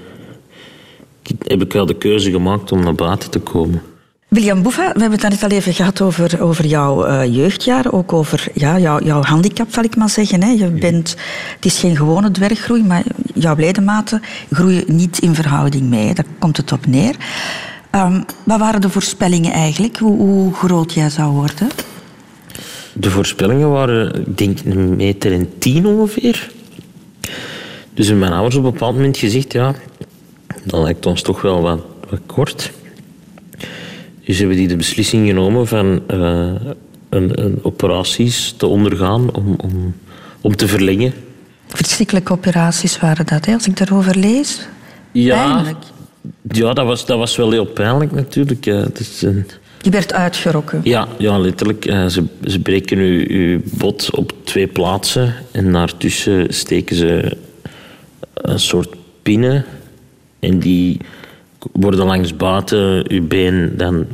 heb 1.42 1.62
ik 1.62 1.73
wel 1.73 1.87
de 1.87 1.94
keuze 1.94 2.31
gemaakt 2.31 2.73
om 2.73 2.83
naar 2.83 2.94
buiten 2.94 3.31
te 3.31 3.38
komen. 3.38 3.83
William 4.29 4.62
Boeva, 4.62 4.93
we 4.93 5.01
hebben 5.01 5.21
het 5.21 5.31
net 5.31 5.43
al 5.43 5.57
even 5.57 5.75
gehad 5.75 6.01
over, 6.01 6.43
over 6.43 6.67
jouw 6.67 7.05
eh, 7.05 7.35
jeugdjaren, 7.35 7.93
ook 7.93 8.12
over 8.12 8.47
ja, 8.55 8.79
jouw, 8.79 9.01
jouw 9.03 9.23
handicap, 9.23 9.73
zal 9.73 9.85
ik 9.85 9.97
maar 9.97 10.09
zeggen. 10.09 10.43
Hè. 10.43 10.51
Je 10.51 10.67
bent, 10.67 11.17
het 11.55 11.64
is 11.64 11.79
geen 11.79 11.97
gewone 11.97 12.31
dwerggroei, 12.31 12.83
maar 12.83 13.03
jouw 13.35 13.57
ledematen 13.57 14.23
groeien 14.51 14.85
niet 14.87 15.19
in 15.19 15.35
verhouding 15.35 15.83
mee. 15.83 16.14
Daar 16.14 16.25
komt 16.38 16.57
het 16.57 16.73
op 16.73 16.87
neer. 16.87 17.17
Ehm, 17.91 18.21
wat 18.45 18.59
waren 18.59 18.81
de 18.81 18.91
voorspellingen 18.91 19.53
eigenlijk, 19.53 19.97
hoe, 19.97 20.17
hoe 20.17 20.55
groot 20.55 20.93
jij 20.93 21.11
zou 21.11 21.33
worden? 21.33 21.69
De 22.93 23.11
voorspellingen 23.11 23.71
waren, 23.71 24.14
ik 24.14 24.38
denk, 24.38 24.59
een 24.64 24.97
meter 24.97 25.33
en 25.33 25.59
tien 25.59 25.87
ongeveer. 25.87 26.51
Dus 27.95 28.12
mijn 28.12 28.33
ouders 28.33 28.57
op 28.57 28.64
een 28.64 28.73
bepaald 28.73 28.95
moment 28.95 29.17
gezegd, 29.17 29.53
ja, 29.53 29.75
dat 30.64 30.83
lijkt 30.83 31.07
ons 31.07 31.23
toch 31.23 31.43
wel 31.43 31.61
wat, 31.61 31.81
wat 32.11 32.21
kort. 32.27 32.73
Dus 34.29 34.38
hebben 34.38 34.57
die 34.57 34.69
de 34.69 34.77
beslissing 34.77 35.27
genomen 35.27 35.67
van 35.67 36.03
eh, 36.07 36.53
een, 37.09 37.45
een 37.45 37.59
operaties 37.62 38.55
te 38.57 38.67
ondergaan 38.67 39.35
om, 39.35 39.55
om, 39.57 39.95
om 40.41 40.57
te 40.57 40.69
verlengen. 40.69 41.12
Verschrikkelijke 41.67 42.33
operaties 42.33 42.99
waren 42.99 43.27
dat, 43.27 43.45
hè, 43.45 43.53
als 43.53 43.67
ik 43.67 43.77
daarover 43.77 44.17
lees. 44.17 44.69
Ja, 45.12 45.53
Pijnlijk. 45.53 45.85
ja 46.51 46.73
dat, 46.73 46.87
was, 46.87 47.07
dat 47.07 47.19
was 47.19 47.37
wel 47.37 47.51
heel 47.51 47.64
pijnlijk 47.64 48.12
natuurlijk. 48.12 48.64
ja. 48.64 48.77
Het 48.77 49.01
is 49.01 49.23
een, 49.23 49.47
Je 49.83 49.91
werd 49.91 50.12
uitgerokken. 50.12 50.81
Ja, 50.85 51.09
ja 51.19 51.38
letterlijk. 51.38 51.85
Eh, 51.85 52.07
ze, 52.07 52.25
ze 52.45 52.61
breken 52.61 52.99
uw, 52.99 53.25
uw 53.29 53.61
bot 53.64 54.17
op 54.17 54.33
twee 54.45 54.67
plaatsen 54.67 55.35
en 55.51 55.73
daartussen 55.73 56.55
steken 56.55 56.97
ze 56.97 57.37
een 58.35 58.61
soort 58.61 58.95
pinnen. 59.23 59.64
En 60.41 60.59
die 60.59 61.01
worden 61.73 62.07
langs 62.07 62.37
buiten 62.37 63.11
uw 63.11 63.27
been 63.27 63.73
dan 63.77 64.07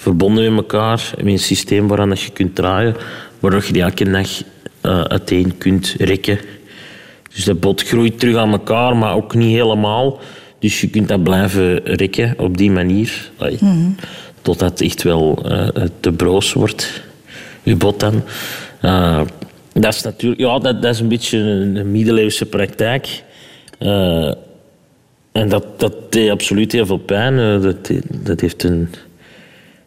verbonden 0.00 0.54
met 0.54 0.62
elkaar 0.62 1.12
met 1.16 1.26
een 1.26 1.38
systeem 1.38 1.88
waaraan 1.88 2.08
dat 2.08 2.20
je 2.20 2.30
kunt 2.30 2.54
draaien, 2.54 2.96
waardoor 3.40 3.64
je 3.66 3.72
die 3.72 3.82
elke 3.82 4.10
dag 4.10 4.42
eh, 4.80 5.00
uiteen 5.00 5.58
kunt 5.58 5.94
rekken. 5.98 6.38
Dus 7.34 7.44
dat 7.44 7.60
bot 7.60 7.82
groeit 7.82 8.18
terug 8.18 8.36
aan 8.36 8.52
elkaar, 8.52 8.96
maar 8.96 9.14
ook 9.14 9.34
niet 9.34 9.54
helemaal. 9.54 10.18
Dus 10.58 10.80
je 10.80 10.88
kunt 10.88 11.08
dat 11.08 11.22
blijven 11.22 11.78
rekken 11.84 12.34
op 12.38 12.56
die 12.56 12.70
manier. 12.70 13.30
Ai, 13.38 13.58
Totdat 14.42 14.70
het 14.70 14.80
echt 14.80 15.02
wel 15.02 15.44
eh, 15.44 15.84
te 16.00 16.12
broos 16.12 16.52
wordt, 16.52 17.02
je 17.62 17.76
bot 17.76 18.00
dan. 18.00 18.22
Eh, 18.80 19.20
dat 19.72 19.94
is 19.94 20.02
natuurlijk, 20.02 20.40
ja, 20.40 20.58
dat, 20.58 20.82
dat 20.82 20.94
is 20.94 21.00
een 21.00 21.08
beetje 21.08 21.38
een, 21.38 21.76
een 21.76 21.90
middeleeuwse 21.90 22.46
praktijk. 22.46 23.22
En 25.32 25.48
dat, 25.48 25.80
dat 25.80 26.12
deed 26.12 26.30
absoluut 26.30 26.72
heel 26.72 26.86
veel 26.86 26.96
pijn. 26.98 27.38
Eh, 27.38 27.62
dat, 27.62 27.90
dat 28.08 28.40
heeft 28.40 28.62
een, 28.62 28.88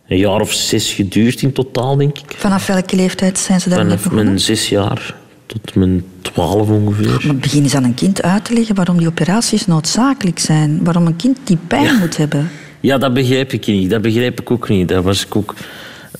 een 0.07 0.17
jaar 0.17 0.41
of 0.41 0.53
zes 0.53 0.91
geduurd 0.93 1.41
in 1.41 1.51
totaal, 1.53 1.95
denk 1.95 2.17
ik. 2.17 2.35
Vanaf 2.37 2.67
welke 2.67 2.95
leeftijd 2.95 3.37
zijn 3.39 3.61
ze 3.61 3.69
daarmee 3.69 3.87
Vanaf 3.87 4.01
begonnen? 4.03 4.25
mijn 4.25 4.39
zes 4.39 4.69
jaar 4.69 5.15
tot 5.45 5.75
mijn 5.75 6.05
twaalf 6.21 6.69
ongeveer. 6.69 7.23
Maar 7.25 7.35
begin 7.35 7.63
eens 7.63 7.75
aan 7.75 7.83
een 7.83 7.93
kind 7.93 8.21
uit 8.21 8.45
te 8.45 8.53
leggen 8.53 8.75
waarom 8.75 8.97
die 8.97 9.07
operaties 9.07 9.65
noodzakelijk 9.65 10.39
zijn. 10.39 10.83
Waarom 10.83 11.05
een 11.05 11.15
kind 11.15 11.37
die 11.43 11.57
pijn 11.67 11.95
moet 11.99 12.17
hebben. 12.17 12.49
Ja, 12.79 12.97
dat 12.97 13.13
begrijp 13.13 13.53
ik 13.53 13.67
niet. 13.67 13.89
Dat 13.89 14.01
begrijp 14.01 14.41
ik 14.41 14.51
ook 14.51 14.69
niet. 14.69 14.87
Dat 14.87 15.03
was 15.03 15.25
ik 15.25 15.35
ook... 15.35 15.55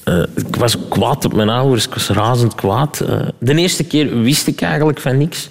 eh, 0.03 0.23
ik 0.35 0.55
was 0.55 0.77
kwaad 0.89 1.25
op 1.25 1.33
mijn 1.33 1.49
ouders. 1.49 1.85
Ik 1.85 1.93
was 1.93 2.07
razend 2.07 2.55
kwaad. 2.55 2.99
Eh, 2.99 3.19
de 3.39 3.55
eerste 3.55 3.83
keer 3.83 4.21
wist 4.21 4.47
ik 4.47 4.61
eigenlijk 4.61 4.99
van 4.99 5.17
niks. 5.17 5.47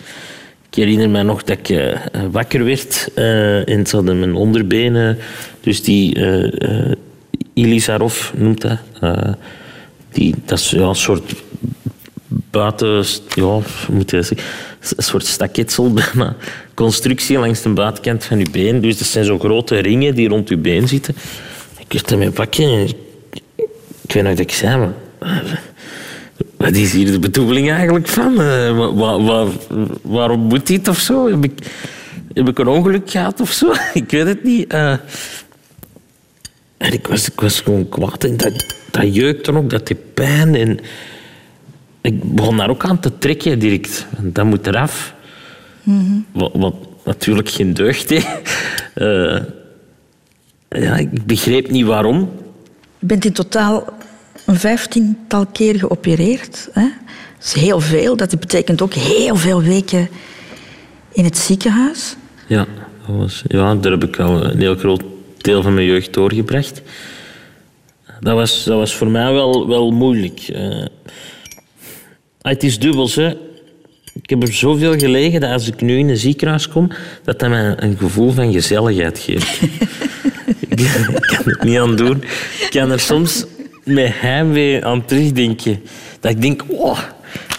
Ik 0.73 0.79
herinner 0.79 1.11
me 1.11 1.23
nog 1.23 1.43
dat 1.43 1.59
ik 1.59 1.69
eh, 1.69 1.99
wakker 2.31 2.65
werd 2.65 3.09
eh, 3.15 3.69
en 3.69 3.87
ze 3.87 3.97
hadden 3.97 4.19
mijn 4.19 4.35
onderbenen. 4.35 5.19
Dus 5.61 5.83
die 5.83 6.15
eh, 6.15 6.93
Ilisarov 7.55 8.33
noemt 8.35 8.61
dat. 8.61 8.79
Die, 10.13 10.35
dat 10.45 10.59
is 10.59 10.73
een 10.73 10.95
soort 10.95 11.35
buiten... 12.29 13.05
Ja, 13.35 13.59
moet 13.91 14.11
je 14.11 14.23
zeggen? 14.23 14.37
een 14.97 15.03
soort 15.03 15.27
staketsel 15.27 15.93
bijna, 16.15 16.37
constructie 16.75 17.39
langs 17.39 17.63
de 17.63 17.69
buitenkant 17.69 18.25
van 18.25 18.39
je 18.39 18.51
been. 18.51 18.81
Dus 18.81 18.99
dat 18.99 19.07
zijn 19.07 19.25
zo 19.25 19.39
grote 19.39 19.79
ringen 19.79 20.15
die 20.15 20.29
rond 20.29 20.49
je 20.49 20.57
been 20.57 20.89
zitten. 20.89 21.15
Ik 21.79 21.93
wist 21.93 22.11
ermee 22.11 22.31
pakken 22.31 22.65
en 22.65 22.81
ik, 22.81 24.13
weet 24.13 24.23
nog 24.23 24.33
dat 24.33 24.39
ik 24.39 24.53
zei, 24.53 24.77
maar... 24.77 24.93
Wat 26.63 26.77
is 26.77 26.93
hier 26.93 27.11
de 27.11 27.19
bedoeling 27.19 27.71
eigenlijk 27.71 28.09
van? 28.09 28.41
Uh, 28.41 28.95
wa- 28.95 29.47
waarom 30.03 30.41
moet 30.41 30.67
dit 30.67 30.89
of 30.89 30.99
zo? 30.99 31.31
Heb 31.31 31.45
ik, 31.45 31.53
heb 32.35 32.49
ik 32.49 32.59
een 32.59 32.67
ongeluk 32.69 33.11
gehad 33.11 33.41
of 33.41 33.51
zo? 33.53 33.73
Ik 33.95 34.11
weet 34.11 34.27
het 34.27 34.45
niet. 34.45 34.73
Eh, 34.73 34.91
en 36.77 36.93
ik 36.93 37.07
was, 37.07 37.29
ik 37.29 37.41
was 37.41 37.61
gewoon 37.61 37.89
kwaad 37.89 38.25
en 38.25 38.37
dat, 38.37 38.65
dat 38.91 39.15
jeukte 39.15 39.55
ook, 39.55 39.71
dat 39.71 39.87
deed 39.87 40.15
pijn. 40.15 40.55
En 40.55 40.79
ik 42.01 42.35
begon 42.35 42.57
daar 42.57 42.71
ook 42.71 42.85
aan 42.85 43.01
te 43.01 43.19
trekken 43.19 43.59
direct. 43.59 44.07
Dat 44.19 44.45
moet 44.45 44.67
eraf. 44.67 45.15
wat, 46.33 46.51
wat 46.55 46.75
natuurlijk 47.05 47.49
geen 47.51 47.75
deugd 47.75 48.09
deed. 48.09 48.27
Eh, 48.95 49.39
ja, 50.69 50.97
ik 50.97 51.27
begreep 51.27 51.71
niet 51.71 51.85
waarom. 51.87 52.31
Je 52.99 53.07
bent 53.07 53.25
in 53.25 53.33
totaal 53.33 53.85
een 54.47 54.57
vijftiental 54.57 55.47
keer 55.47 55.79
geopereerd. 55.79 56.69
Hè? 56.73 56.89
Dat 57.39 57.45
is 57.45 57.53
heel 57.53 57.81
veel. 57.81 58.17
Dat 58.17 58.41
betekent 58.41 58.83
ook 58.83 58.95
heel 58.95 59.37
veel 59.37 59.63
weken 59.63 60.09
in 61.13 61.25
het 61.25 61.39
ziekenhuis. 61.39 62.17
Ja, 62.47 62.67
dat 63.07 63.17
was, 63.17 63.43
ja, 63.49 63.75
daar 63.75 63.93
heb 63.93 64.05
ik 64.05 64.19
al 64.19 64.45
een 64.45 64.59
heel 64.59 64.77
groot 64.77 65.03
deel 65.37 65.63
van 65.63 65.75
mijn 65.75 65.87
jeugd 65.87 66.15
doorgebracht. 66.15 66.83
Dat 68.21 68.35
was, 68.35 68.65
dat 68.65 68.77
was 68.77 68.95
voor 68.95 69.09
mij 69.09 69.33
wel, 69.33 69.69
wel 69.69 69.91
moeilijk. 69.91 70.41
Eh, 70.41 70.85
het 72.43 72.63
is 72.63 72.79
dubbels, 72.79 73.15
hè. 73.15 73.29
Ik 74.23 74.31
heb 74.31 74.43
er 74.43 74.53
zoveel 74.53 74.99
gelegen 74.99 75.41
dat 75.41 75.51
als 75.51 75.69
ik 75.69 75.81
nu 75.81 75.99
in 75.99 76.09
een 76.09 76.17
ziekenhuis 76.17 76.69
kom, 76.69 76.91
dat 77.25 77.39
dat 77.39 77.49
mij 77.49 77.75
een 77.77 77.97
gevoel 77.99 78.31
van 78.31 78.53
gezelligheid 78.53 79.19
geeft. 79.19 79.61
ik 80.69 81.23
kan 81.27 81.43
het 81.45 81.63
niet 81.65 81.79
aan 81.79 81.97
doen. 81.97 82.23
Ik 82.61 82.69
kan 82.71 82.91
er 82.91 83.01
soms 83.01 83.45
met 83.85 84.11
heimwee 84.15 84.85
aan 84.85 85.05
terugdenken. 85.05 85.83
Dat 86.21 86.31
ik 86.31 86.43
denk, 86.43 86.63
oh, 86.69 86.99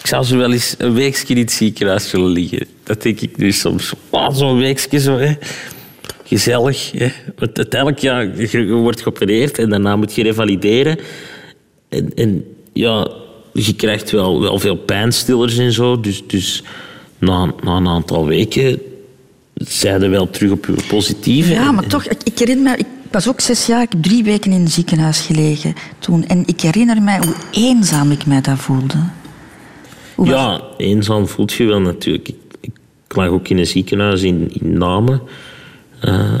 ik 0.00 0.06
zou 0.06 0.24
zo 0.24 0.36
wel 0.36 0.52
eens 0.52 0.74
een 0.78 0.94
weekje 0.94 1.34
in 1.34 1.40
het 1.40 1.52
ziekenhuis 1.52 2.12
willen 2.12 2.30
liggen. 2.30 2.66
Dat 2.82 3.02
denk 3.02 3.20
ik 3.20 3.36
nu 3.36 3.52
soms. 3.52 3.92
Oh, 4.10 4.30
Zo'n 4.34 4.58
weekje 4.58 5.00
zo, 5.00 5.18
hè. 5.18 5.32
Gezellig. 6.24 6.90
Hè. 6.92 7.08
Want 7.38 7.56
uiteindelijk, 7.56 8.00
ja, 8.00 8.20
je 8.20 8.48
je 8.50 8.72
wordt 8.72 9.02
geopereerd 9.02 9.58
en 9.58 9.68
daarna 9.68 9.96
moet 9.96 10.14
je 10.14 10.22
revalideren. 10.22 10.98
En, 11.88 12.14
en 12.14 12.44
ja, 12.72 13.10
je 13.52 13.74
krijgt 13.74 14.10
wel, 14.10 14.40
wel 14.40 14.58
veel 14.58 14.76
pijnstillers 14.76 15.58
en 15.58 15.72
zo. 15.72 16.00
Dus, 16.00 16.22
dus 16.26 16.62
na, 17.18 17.54
na 17.62 17.76
een 17.76 17.88
aantal 17.88 18.26
weken 18.26 18.80
zijn 19.54 20.02
er 20.02 20.10
wel 20.10 20.30
terug 20.30 20.50
op 20.50 20.66
je 20.66 20.84
positieve. 20.88 21.52
Ja, 21.52 21.72
maar 21.72 21.86
toch, 21.86 22.04
ik, 22.04 22.22
ik 22.24 22.38
herinner 22.38 22.70
me, 22.70 22.76
ik 22.78 22.86
was 23.14 23.28
ook 23.28 23.40
zes 23.40 23.66
jaar, 23.66 23.82
ik 23.82 23.92
heb 23.92 24.02
drie 24.02 24.24
weken 24.24 24.52
in 24.52 24.60
het 24.62 24.72
ziekenhuis 24.72 25.20
gelegen 25.20 25.74
toen. 25.98 26.26
En 26.26 26.42
ik 26.46 26.60
herinner 26.60 27.02
mij 27.02 27.18
hoe 27.18 27.34
eenzaam 27.50 28.10
ik 28.10 28.26
mij 28.26 28.40
daar 28.40 28.58
voelde. 28.58 28.94
Hoe 30.14 30.26
was- 30.26 30.34
Ja, 30.34 30.60
eenzaam 30.76 31.26
voelt 31.28 31.52
je 31.52 31.64
wel 31.64 31.80
natuurlijk. 31.80 32.28
Ik, 32.28 32.36
ik 32.60 32.72
lag 33.08 33.26
ook 33.28 33.48
in 33.48 33.58
een 33.58 33.66
ziekenhuis 33.66 34.22
in, 34.22 34.50
in 34.60 34.78
Namen. 34.78 35.20
eh, 36.00 36.38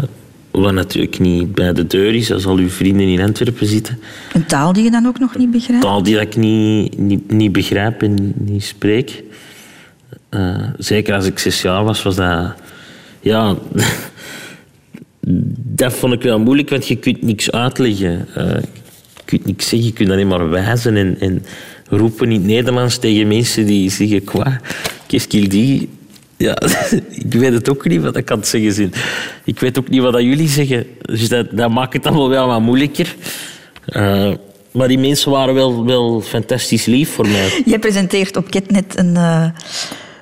wat 0.50 0.72
natuurlijk 0.72 1.18
niet 1.18 1.54
bij 1.54 1.72
de 1.72 1.86
deur 1.86 2.14
is, 2.14 2.32
als 2.32 2.46
al 2.46 2.56
uw 2.56 2.68
vrienden 2.68 3.06
in 3.08 3.20
Antwerpen 3.22 3.66
zitten. 3.66 3.98
Een 4.32 4.46
taal 4.46 4.72
die 4.72 4.84
je 4.84 4.90
dan 4.90 5.06
ook 5.06 5.18
nog 5.18 5.36
niet 5.36 5.50
begrijpt? 5.50 5.82
Taal 5.82 6.02
die 6.02 6.20
ik 6.20 6.36
niet, 6.36 6.98
niet, 6.98 7.30
niet 7.32 7.52
begrijp 7.52 8.02
en 8.02 8.32
niet 8.36 8.64
spreek. 8.64 9.22
Eh, 10.28 10.56
zeker 10.78 11.14
als 11.14 11.26
ik 11.26 11.38
zes 11.38 11.62
jaar 11.62 11.84
was, 11.84 12.02
was 12.02 12.14
dat... 12.16 12.52
Ja, 13.20 13.54
dat 15.56 15.92
vond 15.92 16.12
ik 16.12 16.22
wel 16.22 16.38
moeilijk, 16.38 16.70
want 16.70 16.86
je 16.86 16.96
kunt 16.96 17.22
niks 17.22 17.50
uitleggen. 17.50 18.28
Eh, 18.34 18.44
je 19.14 19.22
kunt 19.24 19.44
niks 19.44 19.68
zeggen, 19.68 19.88
je 19.88 19.94
kunt 19.94 20.10
alleen 20.10 20.28
maar 20.28 20.50
wijzen 20.50 20.96
en, 20.96 21.16
en 21.20 21.44
roepen 21.88 22.30
in 22.30 22.32
het 22.32 22.44
Nederlands 22.44 22.98
tegen 22.98 23.28
mensen 23.28 23.66
die 23.66 23.90
zeggen, 23.90 24.24
qua, 24.24 24.60
qu'est-ce 25.06 25.48
dit? 25.48 25.86
Ja, 26.36 26.58
ik 27.24 27.32
weet 27.32 27.52
het 27.52 27.70
ook 27.70 27.88
niet 27.88 28.02
wat 28.02 28.16
ik 28.16 28.28
het 28.28 28.46
zeggen. 28.46 28.92
Ik 29.44 29.60
weet 29.60 29.78
ook 29.78 29.88
niet 29.88 30.00
wat 30.00 30.12
dat 30.12 30.22
jullie 30.22 30.48
zeggen. 30.48 30.86
Dus 31.00 31.28
dat, 31.28 31.46
dat 31.50 31.70
maakt 31.70 31.92
het 31.92 32.06
allemaal 32.06 32.28
wel 32.28 32.46
wat 32.46 32.60
moeilijker. 32.60 33.14
Eh, 33.84 34.32
maar 34.70 34.88
die 34.88 34.98
mensen 34.98 35.30
waren 35.30 35.54
wel, 35.54 35.84
wel 35.84 36.20
fantastisch 36.20 36.84
lief 36.84 37.10
voor 37.10 37.28
mij. 37.28 37.62
Jij 37.66 37.78
presenteert 37.78 38.36
op 38.36 38.50
Ketnet 38.50 38.98
een, 38.98 39.16
eh, 39.16 39.46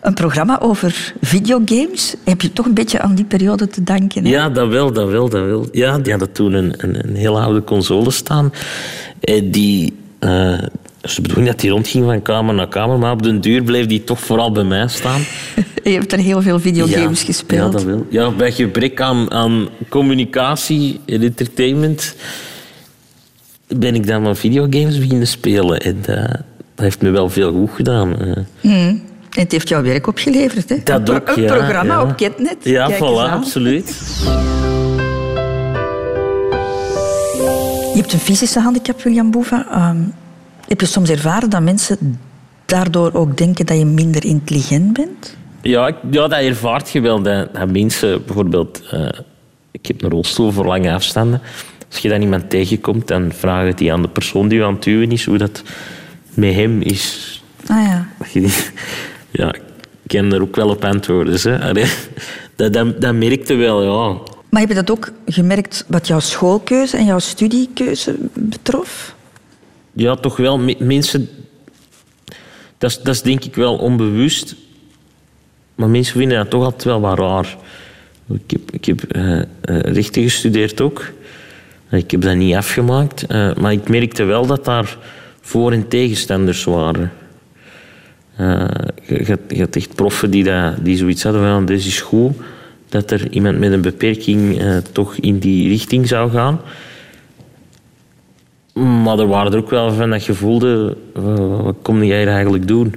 een 0.03 0.15
programma 0.15 0.61
over 0.61 1.13
videogames. 1.21 2.15
Heb 2.25 2.41
je 2.41 2.53
toch 2.53 2.67
een 2.67 2.75
beetje 2.75 3.01
aan 3.01 3.15
die 3.15 3.25
periode 3.25 3.69
te 3.69 3.83
danken? 3.83 4.25
hè? 4.25 4.31
Ja, 4.31 4.49
dat 4.51 4.69
wel, 4.69 4.93
dat 4.93 5.09
wel, 5.11 5.29
dat 5.29 5.45
wel. 5.45 5.67
Ja, 5.73 5.99
die 5.99 6.11
hadden 6.11 6.33
toen 6.33 6.53
een, 6.53 6.75
een, 6.77 7.09
een 7.09 7.17
heel 7.17 7.41
oude 7.41 7.65
console 7.65 8.11
staan. 8.11 8.53
En 9.21 9.51
die... 9.51 9.93
eh 10.19 10.59
ze 11.03 11.21
bedoelen 11.21 11.47
dat 11.47 11.61
die 11.61 11.71
rondging 11.71 12.05
van 12.05 12.23
kamer 12.23 12.55
naar 12.55 12.69
kamer, 12.69 12.99
maar 12.99 13.13
op 13.13 13.23
den 13.23 13.41
duur 13.41 13.63
bleef 13.63 13.87
die 13.87 14.05
toch 14.05 14.21
vooral 14.21 14.53
bij 14.53 14.65
mij 14.65 14.89
staan. 14.89 15.21
Je 15.85 15.91
hebt 15.91 16.13
er 16.13 16.19
heel 16.19 16.43
veel 16.43 16.61
videogames 16.61 17.21
ja, 17.21 17.27
gespeeld. 17.27 17.73
Ja, 17.73 17.79
dat 17.79 17.83
wel. 17.83 18.07
Ja, 18.11 18.31
bij 18.31 18.53
gebrek 18.53 19.01
aan, 19.01 19.31
aan 19.31 19.69
communicatie 19.89 21.01
en 21.07 21.23
entertainment 21.23 22.15
ben 23.67 23.95
ik 23.95 24.07
dan 24.07 24.23
maar 24.23 24.37
videogames 24.37 24.99
beginnen 24.99 25.27
spelen. 25.27 25.81
En 25.81 25.97
dat, 26.03 26.17
dat 26.27 26.41
heeft 26.75 27.03
me 27.03 27.11
wel 27.11 27.29
veel 27.29 27.53
goed 27.53 27.71
gedaan. 27.75 28.19
eh. 28.61 28.89
En 29.33 29.43
het 29.43 29.53
heeft 29.53 29.69
jouw 29.69 29.83
werk 29.83 30.07
opgeleverd, 30.07 30.69
hè? 30.69 30.77
Dat 30.85 31.09
een, 31.09 31.15
ook, 31.15 31.29
een 31.37 31.43
ja, 31.43 31.55
programma 31.55 31.95
ja. 31.95 32.03
op 32.03 32.17
Ketnet. 32.17 32.57
Ja, 32.63 32.87
Kijk 32.87 32.99
voilà, 33.01 33.31
absoluut. 33.33 34.01
Je 37.95 37.99
hebt 37.99 38.13
een 38.13 38.19
fysische 38.19 38.61
handicap, 38.61 39.03
William 39.03 39.31
Boeva. 39.31 39.67
Ehm, 39.71 39.97
heb 40.69 40.81
je 40.81 40.87
soms 40.87 41.11
ervaren 41.11 41.51
dat 41.51 41.63
mensen 41.63 42.19
daardoor 42.67 43.13
ook 43.15 43.37
denken 43.37 43.67
dat 43.67 43.79
je 43.79 43.85
minder 43.85 44.25
intelligent 44.25 44.93
bent? 44.93 45.37
Ja, 45.63 45.87
ik- 45.87 45.97
ja, 46.11 46.29
dat 46.29 46.41
ervaart 46.41 46.91
je 46.91 47.01
wel. 47.01 47.23
Dat, 47.23 47.55
dat 47.55 47.71
mensen 47.71 48.25
bijvoorbeeld... 48.25 48.83
eh, 48.91 49.09
ik 49.71 49.87
heb 49.87 50.03
een 50.03 50.11
rolstoel 50.11 50.51
voor 50.51 50.67
lange 50.67 50.93
afstanden. 50.93 51.41
Als 51.91 52.01
je 52.01 52.09
dan 52.09 52.21
iemand 52.21 52.51
tegenkomt, 52.51 53.09
dan 53.09 53.33
vraag 53.35 53.67
je 53.67 53.75
die 53.75 53.93
aan 53.93 54.03
de 54.03 54.09
persoon 54.09 54.49
die 54.49 54.65
aan 54.65 54.73
het 54.75 54.83
duwen 54.83 55.11
is, 55.13 55.25
hoe 55.25 55.39
dat 55.39 55.63
met 56.35 56.55
hem 56.55 56.81
is. 56.81 57.43
Ah 57.67 57.85
ja. 57.87 58.07
Ja, 59.33 59.55
ik 59.55 59.63
kan 60.07 60.33
er 60.33 60.43
ook 60.43 60.57
wel 60.57 60.69
op 60.69 60.85
antwoorden. 60.85 61.41
Hè. 61.43 61.61
Allee, 61.69 61.87
Dat, 62.57 62.73
dat, 62.73 63.01
dat 63.01 63.15
merkte 63.15 63.55
wel, 63.55 63.83
ja. 63.83 64.19
Maar 64.51 64.61
heb 64.61 64.69
je 64.71 64.75
dat 64.75 64.91
ook 64.91 65.13
gemerkt 65.27 65.85
wat 65.89 66.07
jouw 66.07 66.21
schoolkeuze 66.21 66.97
en 66.97 67.05
jouw 67.05 67.19
studiekeuze 67.19 68.15
betrof? 68.35 69.15
Ja, 69.93 70.15
toch 70.17 70.37
wel. 70.37 70.59
Me- 70.59 70.77
Mensen... 70.79 71.29
Dat 72.79 72.91
is, 72.91 72.97
dat 72.99 73.15
is 73.15 73.23
denk 73.23 73.45
ik 73.45 73.55
wel 73.55 73.77
onbewust. 73.77 74.55
Maar 75.75 75.89
mensen 75.89 76.19
vinden 76.19 76.37
dat 76.39 76.51
toch 76.51 76.65
altijd 76.65 76.85
wel 76.85 77.01
wat 77.01 77.19
raar. 77.19 77.57
Ik 78.29 78.51
heb, 78.51 78.61
ik 78.71 78.85
heb 78.85 79.03
eh, 79.03 79.41
rechten 79.81 80.23
gestudeerd 80.23 80.81
ook. 80.81 81.13
Ik 81.91 82.11
heb 82.11 82.21
dat 82.21 82.35
niet 82.37 82.55
afgemaakt. 82.55 83.27
eh, 83.27 83.55
maar 83.55 83.73
ik 83.73 83.89
merkte 83.89 84.25
wel 84.25 84.47
dat 84.47 84.65
daar 84.65 84.97
voor- 85.41 85.73
en 85.73 85.89
tegenstanders 85.89 86.65
waren. 86.65 87.13
Eh, 88.37 88.65
je, 89.03 89.15
je 89.19 89.25
had- 89.27 89.39
je 89.57 89.59
had 89.61 89.77
echt 89.77 89.95
proffen 89.95 90.31
die, 90.31 90.45
dat, 90.45 90.85
die 90.85 90.97
zoiets 90.97 91.23
hadden 91.23 91.43
van... 91.43 91.65
Dit 91.67 91.79
is 91.79 92.01
goed 92.01 92.37
dat 92.89 93.11
er 93.11 93.31
iemand 93.31 93.59
met 93.59 93.73
een 93.73 93.81
beperking 93.81 94.59
eh, 94.61 94.77
toch 94.93 95.15
in 95.17 95.39
die 95.39 95.69
richting 95.69 96.09
zou 96.09 96.31
gaan. 96.31 96.61
Maar 99.03 99.19
er 99.19 99.27
waren 99.27 99.53
er 99.53 99.59
ook 99.59 99.71
wel 99.71 99.93
van 99.93 100.11
dat 100.11 100.25
je 100.25 100.35
voelde... 100.35 100.97
eh, 101.17 101.63
wat 101.63 101.77
kom 101.83 102.05
jij 102.05 102.27
eigenlijk 102.27 102.69
doen? 102.69 102.95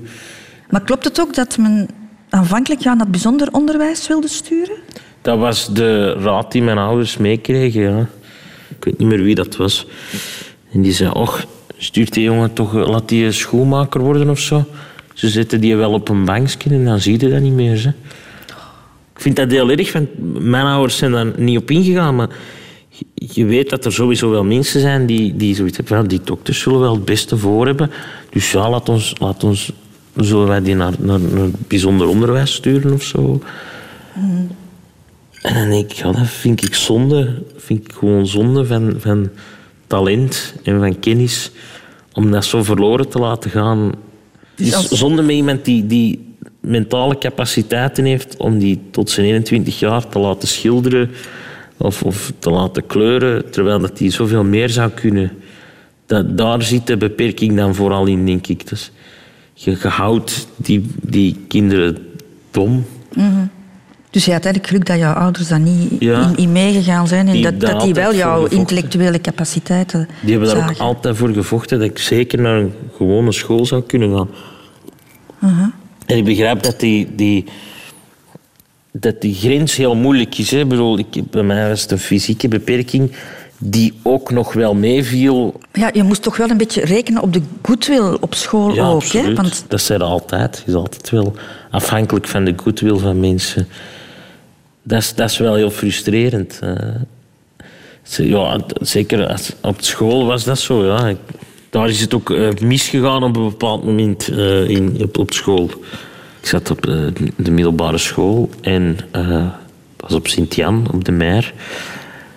Maar 0.69 0.81
klopt 0.83 1.03
het 1.05 1.19
ook 1.19 1.33
dat 1.33 1.57
men 1.57 1.87
aanvankelijk 2.29 2.81
jou 2.81 2.95
naar 2.95 3.03
het 3.05 3.11
bijzonder 3.15 3.47
onderwijs 3.51 4.07
wilde 4.07 4.27
sturen? 4.27 4.75
Dat 5.21 5.37
was 5.39 5.73
de 5.73 6.13
raad 6.13 6.51
die 6.51 6.61
mijn 6.61 6.77
ouders 6.77 7.17
meekregen. 7.17 7.81
Ja. 7.81 8.07
Ik 8.77 8.83
weet 8.85 8.97
niet 8.97 9.07
meer 9.07 9.23
wie 9.23 9.35
dat 9.35 9.55
was. 9.55 9.87
En 10.71 10.81
die 10.81 10.91
zei, 10.91 11.09
och, 11.09 11.45
stuurt 11.77 12.13
die 12.13 12.23
jongen 12.23 12.53
toch, 12.53 12.73
laat 12.73 13.09
die 13.09 13.31
schoenmaker 13.31 14.01
worden 14.01 14.29
of 14.29 14.39
zo. 14.39 14.65
Ze 15.15 15.29
zetten 15.29 15.61
die 15.61 15.75
wel 15.75 15.91
op 15.93 16.09
een 16.09 16.25
bankje 16.25 16.69
en 16.69 16.85
dan 16.85 16.99
zie 16.99 17.19
je 17.19 17.29
dat 17.29 17.41
niet 17.41 17.53
meer. 17.53 17.93
Ik 19.15 19.21
vind 19.21 19.35
dat 19.35 19.51
heel 19.51 19.69
erg, 19.69 19.93
want 19.93 20.07
mijn 20.39 20.65
ouders 20.65 20.97
zijn 20.97 21.11
daar 21.11 21.31
niet 21.37 21.57
op 21.57 21.71
ingegaan. 21.71 22.15
Maar 22.15 22.29
je- 23.13 23.45
weet 23.45 23.69
dat 23.69 23.85
er 23.85 23.93
sowieso 23.93 24.29
wel 24.29 24.43
mensen 24.43 24.79
zijn 24.81 25.05
die, 25.05 25.35
die 25.35 25.55
zoiets 25.55 25.77
hebben 25.77 25.97
van, 25.97 26.07
die 26.07 26.21
dokters 26.23 26.59
zullen 26.59 26.79
wel 26.79 26.93
het 26.93 27.05
beste 27.05 27.37
voor 27.37 27.65
hebben. 27.65 27.91
Dus 28.29 28.51
ja, 28.51 28.69
laat 28.69 28.89
ons, 28.89 29.13
laat 29.19 29.43
ons 29.43 29.71
zullen 30.15 30.47
wij 30.47 30.61
die 30.61 30.75
naar, 30.75 30.93
naar, 30.99 31.19
naar 31.19 31.47
bijzonder 31.67 32.07
onderwijs 32.07 32.53
sturen 32.53 32.93
of 32.93 33.03
zo. 33.03 33.41
En 35.41 35.53
dan 35.53 35.69
denk 35.69 35.91
ik, 35.91 35.97
ja, 35.97 36.11
dat 36.11 36.27
vind 36.27 36.63
ik 36.65 36.75
zonde. 36.75 37.43
vind 37.57 37.85
ik 37.87 37.93
gewoon 37.93 38.27
zonde 38.27 38.65
van, 38.65 38.93
van 38.97 39.29
talent 39.87 40.53
en 40.63 40.79
van 40.79 40.99
kennis. 40.99 41.51
Om 42.13 42.31
dat 42.31 42.45
zo 42.45 42.63
verloren 42.63 43.09
te 43.09 43.19
laten 43.19 43.51
gaan. 43.51 43.91
Het 44.55 44.67
is 44.67 44.73
als- 44.75 44.87
zonde 44.87 45.21
met 45.21 45.35
iemand 45.35 45.65
die, 45.65 45.85
die 45.87 46.33
mentale 46.59 47.17
capaciteiten 47.17 48.05
heeft 48.05 48.37
om 48.37 48.59
die 48.59 48.79
tot 48.91 49.09
zijn 49.09 49.25
21 49.25 49.79
jaar 49.79 50.07
te 50.07 50.19
laten 50.19 50.47
schilderen 50.47 51.09
of, 51.77 52.03
of 52.03 52.33
te 52.39 52.49
laten 52.49 52.85
kleuren, 52.85 53.51
terwijl 53.51 53.79
dat 53.79 53.99
hij 53.99 54.09
zoveel 54.11 54.43
meer 54.43 54.69
zou 54.69 54.89
kunnen. 54.91 55.31
Dat, 56.05 56.37
daar 56.37 56.61
zit 56.61 56.87
de 56.87 56.97
beperking 56.97 57.55
dan 57.55 57.75
vooral 57.75 58.05
in, 58.05 58.25
denk 58.25 58.47
ik. 58.47 58.67
Dus 58.69 58.91
je, 59.53 59.71
je 59.71 59.87
houdt 59.87 60.47
die, 60.55 60.85
die 61.01 61.35
kinderen 61.47 61.97
dom. 62.51 62.85
Dus 64.15 64.25
je 64.25 64.31
had 64.31 64.43
eigenlijk 64.45 64.73
geluk 64.73 64.85
dat 64.85 64.97
jouw 64.97 65.13
ouders 65.13 65.47
daar 65.47 65.59
niet 65.59 65.91
Ja. 65.99 66.21
in, 66.21 66.35
in 66.35 66.51
meegegaan 66.51 67.07
zijn 67.07 67.27
en 67.27 67.33
Die 67.33 67.43
dat, 67.43 67.59
dat 67.59 67.81
die 67.81 67.93
wel 67.93 68.15
jouw 68.15 68.45
intellectuele 68.45 69.21
capaciteiten 69.21 70.07
Die 70.21 70.31
hebben 70.31 70.55
daar 70.55 70.69
ook 70.69 70.77
altijd 70.77 71.17
voor 71.17 71.29
gevochten 71.33 71.79
dat 71.79 71.87
ik 71.89 71.97
zeker 71.99 72.41
naar 72.41 72.57
een 72.57 72.73
gewone 72.97 73.31
school 73.31 73.65
zou 73.65 73.81
kunnen 73.81 74.17
gaan. 74.17 74.29
En 76.05 76.17
ik 76.17 76.23
begrijp 76.25 76.63
dat 76.63 76.79
die, 76.79 77.15
die, 77.15 77.45
dat 78.91 79.21
die 79.21 79.33
grens 79.33 79.75
heel 79.75 79.95
moeilijk 79.95 80.37
is. 80.37 80.51
Hè. 80.51 80.59
Ik 80.59 80.67
bedoel, 80.67 80.97
ik, 80.97 81.31
bij 81.31 81.43
mij 81.43 81.69
was 81.69 81.81
het 81.81 81.91
een 81.91 81.99
fysieke 81.99 82.47
beperking 82.47 83.11
die 83.57 83.93
ook 84.03 84.31
nog 84.31 84.53
wel 84.53 84.73
meeviel. 84.75 85.59
Ja, 85.73 85.89
je 85.93 86.03
moest 86.03 86.21
toch 86.21 86.37
wel 86.37 86.49
een 86.49 86.57
beetje 86.57 86.85
rekenen 86.85 87.21
op 87.21 87.33
de 87.33 87.41
goodwill 87.61 88.17
op 88.19 88.33
school 88.33 88.73
Ja, 88.73 88.87
ook. 88.87 89.03
Hè? 89.03 89.33
Want 89.33 89.65
Dat 89.67 89.81
zijn 89.81 89.99
er 89.99 90.05
altijd. 90.07 90.61
Je 90.65 90.71
is 90.71 90.77
altijd 90.77 91.09
wel 91.09 91.35
afhankelijk 91.71 92.27
van 92.27 92.45
de 92.45 92.53
goodwill 92.55 92.97
van 92.97 93.19
mensen. 93.19 93.67
Dat 94.87 95.01
is, 95.01 95.15
dat 95.15 95.29
is 95.29 95.37
wel 95.37 95.55
heel 95.55 95.71
frustrerend. 95.71 96.59
Ja, 98.17 98.65
zeker 98.81 99.39
op 99.61 99.75
school 99.81 100.25
was 100.25 100.43
dat 100.43 100.59
zo. 100.59 100.85
Ja. 100.85 101.15
Daar 101.75 101.89
is 101.89 102.01
het 102.01 102.13
ook 102.13 102.31
eh, 102.31 102.49
misgegaan 102.61 103.23
op 103.23 103.35
een 103.35 103.43
bepaald 103.43 103.83
moment 103.83 104.27
eh, 104.27 104.69
in, 104.69 105.09
op, 105.17 105.33
school. 105.33 105.69
Ik 106.41 106.47
zat 106.47 106.71
op 106.71 106.87
eh, 106.87 106.95
de 107.35 107.51
middelbare 107.51 107.97
school 107.97 108.49
en 108.61 108.97
dat 109.11 109.53
was 109.97 110.13
op 110.13 110.27
Sint-Jan, 110.27 110.87
op 110.93 111.05
de 111.05 111.11
Meer. 111.11 111.53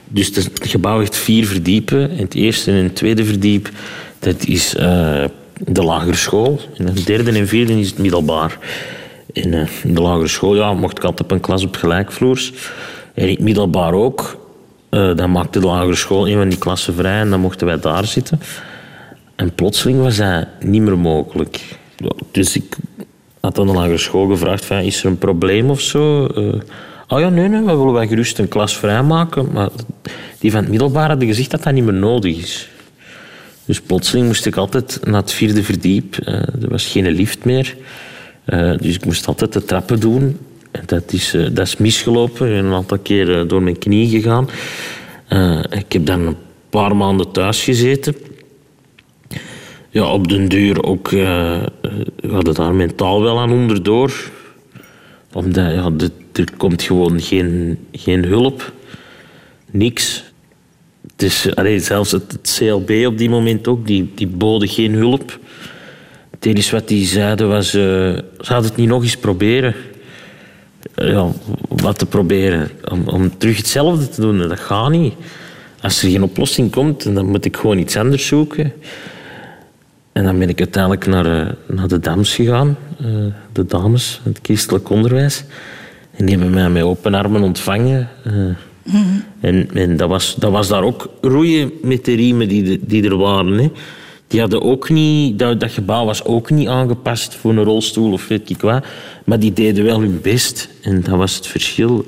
Dus 0.09 0.27
het 0.27 0.61
gebouw 0.63 0.99
heeft 0.99 1.17
vier 1.17 1.47
verdiepen. 1.47 2.11
En 2.11 2.17
het 2.17 2.35
eerste 2.35 2.71
en 2.71 2.83
het 2.83 2.97
tweede 2.97 3.25
verdiep, 3.25 3.71
dat 4.19 4.45
is 4.45 4.71
de 5.65 5.83
lagere 5.83 6.17
school. 6.17 6.61
En 6.77 6.87
het 6.87 7.07
derde 7.07 7.39
en 7.39 7.49
vierde 7.49 7.81
is 7.81 7.89
het 7.89 7.99
middelbaar. 7.99 8.59
Eh, 9.45 9.67
in 9.85 9.95
de 9.95 10.01
lagere 10.01 10.29
school 10.29 10.57
ja, 10.57 10.75
mocht 10.75 10.99
ik 10.99 11.05
altijd 11.05 11.23
op 11.23 11.31
een 11.31 11.41
klas 11.41 11.65
op 11.65 11.77
gelijkvloers. 11.77 12.53
En 13.15 13.25
in 13.25 13.35
het 13.35 13.41
middelbaar 13.41 13.93
ook. 13.93 14.47
Eh, 14.89 15.17
dan 15.17 15.31
maakte 15.31 15.61
de 15.61 15.67
lagere 15.67 15.95
school 15.95 16.29
een 16.29 16.37
van 16.37 16.49
die 16.49 16.59
klassen 16.59 16.95
vrij 16.95 17.21
en 17.21 17.31
dan 17.31 17.41
mochten 17.41 17.67
wij 17.67 17.81
daar 17.81 18.05
zitten. 18.05 18.41
En 19.37 19.55
plotseling 19.55 20.01
was 20.01 20.17
dat 20.17 20.47
niet 20.61 20.83
meer 20.83 20.99
mogelijk. 20.99 21.61
Dus 22.31 22.57
ik 22.57 22.77
had 23.41 23.59
aan 23.59 23.67
de 23.67 23.73
lagere 23.73 23.99
school 23.99 24.27
gevraagd: 24.27 24.65
van, 24.65 24.77
is 24.77 25.01
er 25.01 25.07
een 25.07 25.19
probleem 25.19 25.71
of 25.71 25.81
zo? 25.81 26.29
Oh 27.09 27.21
ja, 27.21 27.29
nee, 27.29 27.49
nee, 27.49 27.61
we 27.61 27.77
willen 27.77 27.93
wij 27.93 28.07
gerust 28.07 28.39
een 28.39 28.49
klas 28.49 28.77
vrijmaken. 28.77 29.49
Maar 29.53 29.69
die 30.39 30.51
van 30.51 30.61
het 30.61 30.71
middelbaar 30.71 31.09
hadden 31.09 31.29
gezegd 31.29 31.51
dat 31.51 31.63
dat 31.63 31.73
niet 31.73 31.85
meer 31.85 31.95
nodig 31.95 32.37
is. 32.37 32.69
Dus 33.65 33.81
plotseling 33.81 34.27
moest 34.27 34.47
ik 34.47 34.57
altijd 34.57 35.01
naar 35.05 35.21
het 35.21 35.33
vierde 35.33 35.63
verdiep. 35.63 36.17
Er 36.27 36.69
was 36.69 36.87
geen 36.87 37.11
lift 37.11 37.45
meer. 37.45 37.77
Eh, 38.49 38.73
dus 38.81 38.95
ik 38.95 39.05
moest 39.05 39.27
altijd 39.27 39.53
de 39.53 39.65
trappen 39.65 40.01
doen. 40.01 40.39
En 40.71 40.83
dat 40.87 41.13
is, 41.13 41.35
eh, 41.35 41.47
dat 41.53 41.67
is 41.67 41.77
misgelopen. 41.77 42.53
Ik 42.53 42.65
een 42.65 42.73
aantal 42.73 42.99
keer 42.99 43.39
eh, 43.39 43.49
door 43.49 43.63
mijn 43.63 43.79
knie 43.79 44.09
gegaan. 44.09 44.49
Eh, 45.29 45.61
ik 45.71 45.93
heb 45.93 46.07
dan 46.07 46.21
een 46.21 46.37
paar 46.71 46.97
maanden 46.97 47.31
thuis 47.31 47.65
gezeten. 47.65 48.15
Ja, 49.91 50.13
op 50.13 50.29
den 50.29 50.49
duur 50.49 50.83
ook 50.83 51.13
eh, 51.13 51.63
gaat 52.17 52.47
het 52.47 52.57
daar 52.57 52.75
mentaal 52.75 53.23
wel 53.23 53.39
aan 53.39 53.53
onderdoor. 53.53 54.31
Omdat 55.33 55.73
ja, 55.73 55.93
er 56.33 56.57
komt 56.57 56.83
gewoon 56.83 57.21
geen, 57.21 57.79
geen 57.93 58.25
hulp. 58.25 58.73
Niks. 59.71 60.25
Is, 61.17 61.55
allee, 61.55 61.81
zelfs 61.81 62.11
het, 62.11 62.33
het 62.33 62.55
CLB 62.59 63.07
op 63.07 63.19
die 63.19 63.31
moment 63.31 63.69
ook, 63.69 63.87
die, 63.87 64.11
die 64.15 64.27
boden 64.27 64.69
geen 64.69 64.93
hulp. 64.93 65.39
Het 66.39 66.47
enige 66.47 66.75
wat 66.75 66.89
die 66.89 67.07
zeiden 67.07 67.49
was, 67.49 67.75
eh 67.75 68.19
zou 68.39 68.65
het 68.65 68.77
niet 68.77 68.89
nog 68.89 69.03
eens 69.03 69.17
proberen? 69.17 69.75
Eh, 70.95 71.09
Ja, 71.09 71.27
wat 71.69 71.99
te 71.99 72.07
proberen? 72.07 72.71
Om, 72.91 73.03
om 73.09 73.39
terug 73.39 73.57
hetzelfde 73.57 74.09
te 74.09 74.21
doen, 74.21 74.39
dat 74.39 74.61
gaat 74.61 74.91
niet. 74.91 75.15
Als 75.83 76.03
er 76.03 76.11
geen 76.11 76.23
oplossing 76.23 76.71
komt, 76.71 77.15
dan 77.15 77.27
moet 77.27 77.45
ik 77.45 77.57
gewoon 77.57 77.79
iets 77.79 77.97
anders 77.97 78.27
zoeken. 78.27 78.73
En 80.13 80.25
dan 80.25 80.39
ben 80.39 80.49
ik 80.49 80.59
uiteindelijk 80.59 81.07
naar, 81.07 81.41
eh, 81.47 81.53
naar 81.67 81.89
de 81.89 81.99
DAMS 82.01 82.35
gegaan, 82.35 82.77
de 83.53 83.67
dames, 83.67 84.21
het 84.25 84.39
christelijk 84.43 84.91
onderwijs. 84.91 85.45
En 86.17 86.27
die 86.27 86.37
hebben 86.37 86.55
mij 86.55 86.71
met 86.71 86.83
open 86.83 87.15
armen 87.15 87.43
ontvangen. 87.43 88.09
eh. 88.25 88.33
En, 89.41 89.69
en 89.75 89.97
dat, 89.97 90.09
was, 90.09 90.35
dat 90.39 90.51
was 90.51 90.69
daar 90.69 90.83
ook 90.83 91.09
roeien 91.21 91.71
met 91.83 92.05
de 92.05 92.15
riemen 92.15 92.49
die, 92.49 92.63
de- 92.63 92.79
die 92.83 93.05
er 93.05 93.17
waren. 93.17 93.53
Hè. 93.59 93.71
Die 94.29 94.41
hadden 94.41 94.63
ook 94.63 94.89
niet, 94.91 95.39
dat, 95.39 95.61
dat 95.61 95.71
gebouw 95.73 96.05
was 96.05 96.25
ook 96.25 96.51
niet 96.51 96.69
aangepast 96.69 97.35
voor 97.35 97.51
een 97.51 97.65
rolstoel 97.65 98.13
of 98.13 98.29
weet 98.29 98.51
ik 98.51 98.61
wat. 98.61 98.85
Maar 99.25 99.39
die 99.39 99.53
deden 99.53 99.85
wel 99.85 100.01
hun 100.01 100.21
best. 100.23 100.69
En 100.83 101.01
dat 101.03 101.17
was 101.17 101.35
het 101.35 101.47
verschil. 101.47 102.05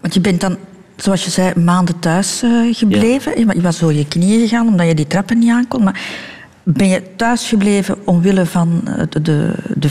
Want 0.00 0.14
je 0.14 0.20
bent 0.20 0.40
dan, 0.40 0.56
zoals 0.96 1.24
je 1.24 1.30
zei, 1.30 1.52
maanden 1.60 1.98
thuis 1.98 2.42
eh, 2.42 2.50
gebleven. 2.74 3.38
Je 3.38 3.46
wa- 3.46 3.52
Je 3.52 3.60
was 3.60 3.78
door 3.78 3.92
je 3.92 4.06
knieën 4.08 4.40
gegaan 4.40 4.68
omdat 4.68 4.86
je 4.86 4.94
die 4.94 5.06
trappen 5.06 5.38
niet 5.38 5.50
aankon. 5.50 5.82
Maar 5.84 6.00
ben 6.62 6.88
je 6.88 7.02
thuis 7.16 7.48
gebleven 7.48 7.96
omwille 8.06 8.46
van 8.46 8.80
eh, 8.84 9.02
de, 9.10 9.22
de, 9.22 9.54
de, 9.76 9.88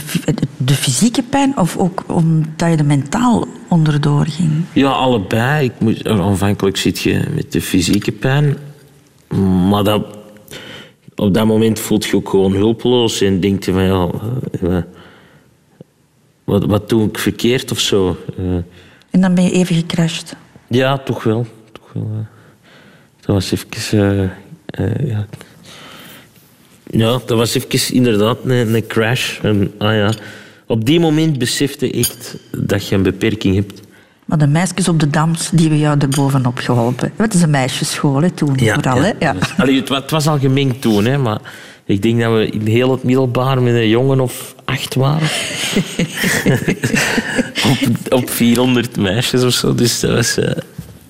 de, 0.56 0.74
fysieke 0.74 1.22
pijn 1.22 1.58
of 1.58 1.76
ook 1.76 2.04
omdat 2.06 2.70
je 2.70 2.76
er 2.76 2.84
mentaal 2.84 3.46
onderdoor 3.68 4.26
ging? 4.26 4.50
Ja, 4.72 4.88
allebei. 4.90 5.64
Ik 5.64 5.72
moet, 5.78 6.06
aanvankelijk 6.08 6.76
zit 6.76 6.98
je 7.00 7.20
met 7.34 7.52
de 7.52 7.60
fysieke 7.60 8.12
pijn. 8.12 8.56
Maar 9.68 9.84
dat, 9.84 10.04
op 11.16 11.34
dat 11.34 11.46
moment 11.46 11.78
voelt 11.80 12.04
je 12.04 12.16
ook 12.16 12.28
gewoon 12.28 12.52
hulpeloos. 12.52 13.20
En 13.20 13.40
denk 13.40 13.64
je 13.64 13.72
van, 13.72 13.82
ja... 13.82 14.08
eh, 14.62 14.82
wat, 16.44 16.64
wat 16.64 16.88
doe 16.88 17.08
ik 17.08 17.18
verkeerd 17.18 17.70
of 17.70 17.78
zo? 17.80 18.16
Eh, 18.38 18.44
En 19.10 19.20
dan 19.20 19.34
ben 19.34 19.44
je 19.44 19.50
even 19.50 19.76
gecrashed. 19.76 20.36
ja, 20.68 20.98
toch 20.98 21.22
wel. 21.22 21.46
Toch 21.72 21.92
wel 21.92 22.02
eh. 22.12 22.26
Dat 23.20 23.34
was 23.34 23.52
even... 23.52 24.30
eh, 24.66 24.84
eh, 24.84 25.08
ja. 25.08 25.26
ja, 26.90 27.10
dat 27.26 27.38
was 27.38 27.54
even 27.54 27.94
inderdaad 27.94 28.38
een, 28.44 28.74
een 28.74 28.86
crash. 28.86 29.40
Ah 29.78 29.94
ja. 29.94 30.12
Op 30.66 30.84
die 30.84 31.00
moment 31.00 31.38
besefte 31.38 31.88
ik 31.88 31.94
echt 31.94 32.36
dat 32.50 32.88
je 32.88 32.94
een 32.94 33.02
beperking 33.02 33.54
hebt. 33.54 33.80
Maar 34.24 34.38
de 34.38 34.46
meisjes 34.46 34.88
op 34.88 35.00
de 35.00 35.10
dams, 35.10 35.50
die 35.50 35.60
hebben 35.60 35.78
jou 35.78 35.98
er 35.98 36.08
bovenop 36.08 36.58
geholpen. 36.58 37.12
Het 37.16 37.34
is 37.34 37.42
een 37.42 37.50
meisjesschool 37.50 38.22
hè, 38.22 38.30
toen, 38.30 38.58
vooral. 38.58 39.02
Hè? 39.02 39.12
Ja. 39.18 39.34
Allee, 39.58 39.82
het 39.82 40.10
was 40.10 40.26
al 40.26 40.38
gemengd 40.38 40.80
toen, 40.80 41.04
hè, 41.04 41.18
maar 41.18 41.40
ik 41.84 42.02
denk 42.02 42.20
dat 42.20 42.32
we 42.32 42.46
in 42.46 42.66
heel 42.66 42.90
het 42.90 43.02
middelbaar 43.02 43.62
met 43.62 43.74
een 43.74 43.88
jongen 43.88 44.20
of 44.20 44.54
acht 44.64 44.94
waren. 44.94 45.28
op, 47.70 48.12
op 48.12 48.30
400 48.30 48.96
meisjes 48.96 49.42
of 49.42 49.52
zo, 49.52 49.74
dus 49.74 50.00
dat 50.00 50.10
was, 50.10 50.38
eh, 50.38 50.56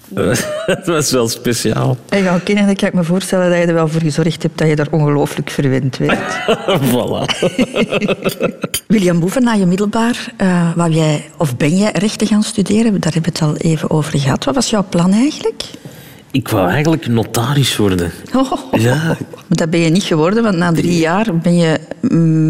dat 0.09 0.27
was, 0.27 0.45
dat 0.67 0.87
was 0.87 1.11
wel 1.11 1.29
speciaal. 1.29 1.97
En 2.09 2.23
jouw 2.23 2.41
kinderen, 2.45 2.77
kan 2.77 2.89
ik 2.89 2.95
me 2.95 3.05
voorstellen 3.05 3.51
dat 3.51 3.59
je 3.59 3.67
er 3.67 3.75
wel 3.75 3.89
voor 3.89 4.01
gezorgd 4.01 4.43
hebt 4.43 4.59
dat 4.59 4.69
je 4.69 4.77
daar 4.77 4.89
ongelooflijk 4.91 5.51
verwend 5.51 5.97
werd. 5.97 6.41
voilà. 6.91 7.49
William 8.87 9.21
Boeven, 9.21 9.43
na 9.43 9.53
je 9.53 9.67
middelbaar, 9.67 10.33
eh, 10.37 10.71
wou 10.77 10.91
jij, 10.91 11.31
of 11.37 11.57
ben 11.57 11.77
jij 11.77 11.91
rechten 11.93 12.27
gaan 12.27 12.43
studeren? 12.43 13.01
Daar 13.01 13.13
hebben 13.13 13.33
we 13.33 13.39
het 13.39 13.43
al 13.43 13.57
even 13.57 13.91
over 13.91 14.19
gehad. 14.19 14.45
Wat 14.45 14.55
was 14.55 14.71
jouw 14.71 14.87
plan 14.89 15.13
eigenlijk? 15.13 15.63
Ik 16.31 16.49
wou 16.49 16.69
eigenlijk 16.69 17.07
notaris 17.07 17.77
worden. 17.77 18.13
Oh, 18.35 18.53
Ja. 18.73 19.17
Maar 19.33 19.59
dat 19.59 19.71
ben 19.71 19.81
je 19.81 19.91
niet 19.91 20.03
geworden, 20.03 20.43
want 20.43 20.57
na 20.57 20.73
drie 20.73 20.99
jaar 20.99 21.37
ben 21.37 21.57
je 21.57 21.81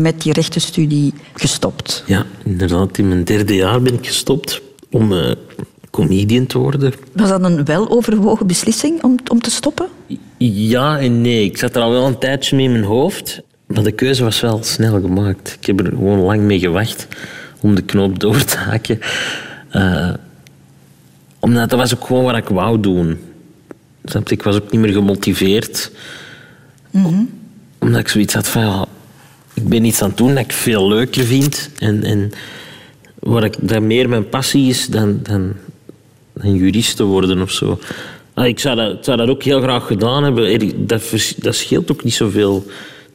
met 0.01 0.23
die 0.23 0.33
rechtenstudie 0.33 1.14
gestopt. 1.35 2.03
Ja, 2.07 2.25
inderdaad. 2.45 2.99
In 2.99 3.09
mijn 3.09 3.25
derde 3.25 3.55
jaar 3.55 3.83
ben 3.83 3.95
ik 3.95 4.07
gestopt 4.07 4.61
om 4.90 5.12
eh, 5.12 5.31
comedian 5.95 6.47
te 6.47 6.59
worden. 6.59 6.93
Was 7.13 7.29
dat 7.29 7.43
een 7.43 7.65
weloverwogen 7.65 8.47
beslissing 8.47 9.03
om, 9.03 9.17
om 9.31 9.41
te 9.41 9.51
stoppen? 9.51 9.87
Ja 10.39 10.99
en 10.99 11.21
nee. 11.21 11.45
Ik 11.45 11.59
zat 11.59 11.77
er 11.77 11.83
al 11.83 11.91
wel 11.91 12.07
een 12.07 12.19
tijdje 12.19 12.57
mee 12.57 12.65
in 12.65 12.73
mijn 12.73 12.85
hoofd. 12.85 13.43
Maar 13.67 13.83
de 13.83 13.93
keuze 13.93 14.25
was 14.25 14.41
wel 14.41 14.63
snel 14.63 15.01
gemaakt. 15.01 15.57
Ik 15.61 15.67
heb 15.67 15.81
er 15.81 15.87
gewoon 15.87 16.19
lang 16.19 16.41
mee 16.41 16.59
gewacht 16.59 17.07
om 17.61 17.75
de 17.75 17.83
knoop 17.83 18.21
door 18.21 18.45
te 18.45 18.57
hakken. 18.57 18.99
Eh, 19.71 20.15
omdat 21.39 21.71
dat 21.71 21.79
was 21.79 21.95
ook 21.95 22.07
gewoon 22.07 22.25
wat 22.25 22.37
ik 22.37 22.49
wou 22.49 22.81
doen. 22.81 23.19
Ik 24.25 24.43
was 24.43 24.57
ook 24.57 24.71
niet 24.71 24.81
meer 24.81 24.93
gemotiveerd. 24.93 25.91
Omdat 27.79 28.01
ik 28.01 28.09
zoiets 28.09 28.35
had 28.35 28.49
van... 28.49 28.63
Ja, 28.63 28.87
ik 29.55 29.69
ben 29.69 29.85
iets 29.85 30.03
aan 30.03 30.09
het 30.09 30.19
doen 30.19 30.35
dat 30.35 30.45
ik 30.45 30.53
veel 30.53 30.89
leuker 30.89 31.25
vind. 31.25 31.71
En, 31.79 32.05
en 32.05 32.33
waar 33.19 33.45
ik, 33.45 33.57
dat 33.61 33.83
meer 33.83 34.09
mijn 34.09 34.29
passie 34.29 34.69
is 34.69 34.87
dan, 34.87 35.21
dan, 35.23 35.53
dan 36.35 36.55
jurist 36.55 36.97
te 36.97 37.05
worden 37.05 37.42
of 37.42 37.51
zo. 37.51 37.79
Ah, 38.35 38.47
ik 38.47 38.59
zou 38.59 38.77
dat, 38.77 38.92
ik 38.92 39.05
zou 39.05 39.16
dat 39.16 39.29
ook 39.29 39.42
heel 39.42 39.61
graag 39.61 39.87
gedaan 39.87 40.25
hebben. 40.25 40.44
Er- 40.53 40.87
Dat, 40.87 41.03
vers- 41.03 41.35
dat 41.37 41.55
scheelt 41.55 41.90
ook 41.92 42.05
niet 42.05 42.14
zoveel 42.14 42.64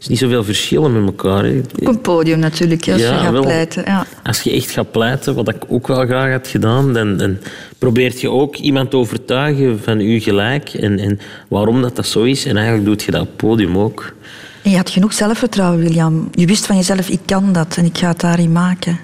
is 0.01 0.07
niet 0.07 0.17
zoveel 0.17 0.43
verschillen 0.43 0.93
met 0.93 1.05
elkaar. 1.05 1.43
Hè. 1.43 1.59
Op 1.79 1.87
een 1.87 2.01
podium 2.01 2.39
natuurlijk, 2.39 2.87
als 2.87 3.01
Ja, 3.01 3.13
je 3.13 3.19
gaat 3.19 3.31
wel. 3.31 3.41
pleiten. 3.41 3.83
Ja. 3.85 4.05
Als 4.23 4.41
je 4.41 4.51
echt 4.51 4.71
gaat 4.71 4.91
pleiten, 4.91 5.35
wat 5.35 5.47
ik 5.49 5.55
ook 5.67 5.87
wel 5.87 6.05
graag 6.05 6.31
had 6.31 6.47
gedaan, 6.47 6.93
dan, 6.93 7.17
dan 7.17 7.37
probeert 7.77 8.21
je 8.21 8.29
ook 8.29 8.55
iemand 8.55 8.89
te 8.89 8.97
overtuigen 8.97 9.79
van 9.79 9.99
je 9.99 10.19
gelijk 10.21 10.69
en, 10.73 10.99
en 10.99 11.19
waarom 11.47 11.81
dat, 11.81 11.95
dat 11.95 12.05
zo 12.07 12.23
is. 12.23 12.45
En 12.45 12.55
eigenlijk 12.55 12.85
doet 12.85 13.03
je 13.03 13.11
dat 13.11 13.21
op 13.21 13.29
podium 13.37 13.77
ook. 13.77 14.13
En 14.63 14.71
je 14.71 14.77
had 14.77 14.89
genoeg 14.89 15.13
zelfvertrouwen, 15.13 15.79
William. 15.79 16.29
Je 16.31 16.45
wist 16.45 16.65
van 16.65 16.75
jezelf, 16.75 17.09
ik 17.09 17.19
kan 17.25 17.53
dat 17.53 17.77
en 17.77 17.85
ik 17.85 17.97
ga 17.97 18.07
het 18.07 18.19
daarin 18.19 18.51
maken. 18.51 18.99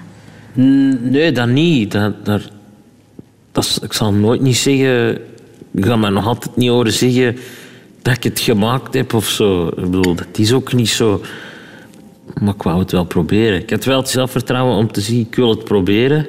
Nee, 0.52 1.32
dat 1.32 1.48
niet. 1.48 1.92
Dat, 1.92 2.24
daar, 2.24 2.42
dat 3.56 3.64
is- 3.64 3.78
ik 3.78 3.92
zal 3.92 4.12
nooit 4.12 4.40
niet 4.40 4.56
zeggen... 4.56 5.18
Ik 5.74 5.84
ga 5.84 5.96
me 5.96 6.10
nog 6.10 6.26
altijd 6.26 6.56
niet 6.56 6.68
horen 6.70 6.92
zeggen 6.92 7.36
dat 8.02 8.16
ik 8.16 8.22
het 8.22 8.40
gemaakt 8.40 8.94
heb 8.94 9.14
of 9.14 9.28
zo. 9.28 9.66
Ik 9.66 9.74
bedoel, 9.90 10.14
dat 10.14 10.26
is 10.38 10.52
ook 10.52 10.72
niet 10.72 10.88
zo. 10.88 11.20
Maar 12.40 12.54
ik 12.54 12.62
wou 12.62 12.78
het 12.78 12.92
wel 12.92 13.04
proberen. 13.04 13.60
Ik 13.60 13.70
had 13.70 13.84
wel 13.84 13.98
het 13.98 14.08
zelfvertrouwen 14.08 14.76
om 14.76 14.92
te 14.92 15.00
zien, 15.00 15.20
ik 15.20 15.34
wil 15.34 15.50
het 15.50 15.64
proberen. 15.64 16.26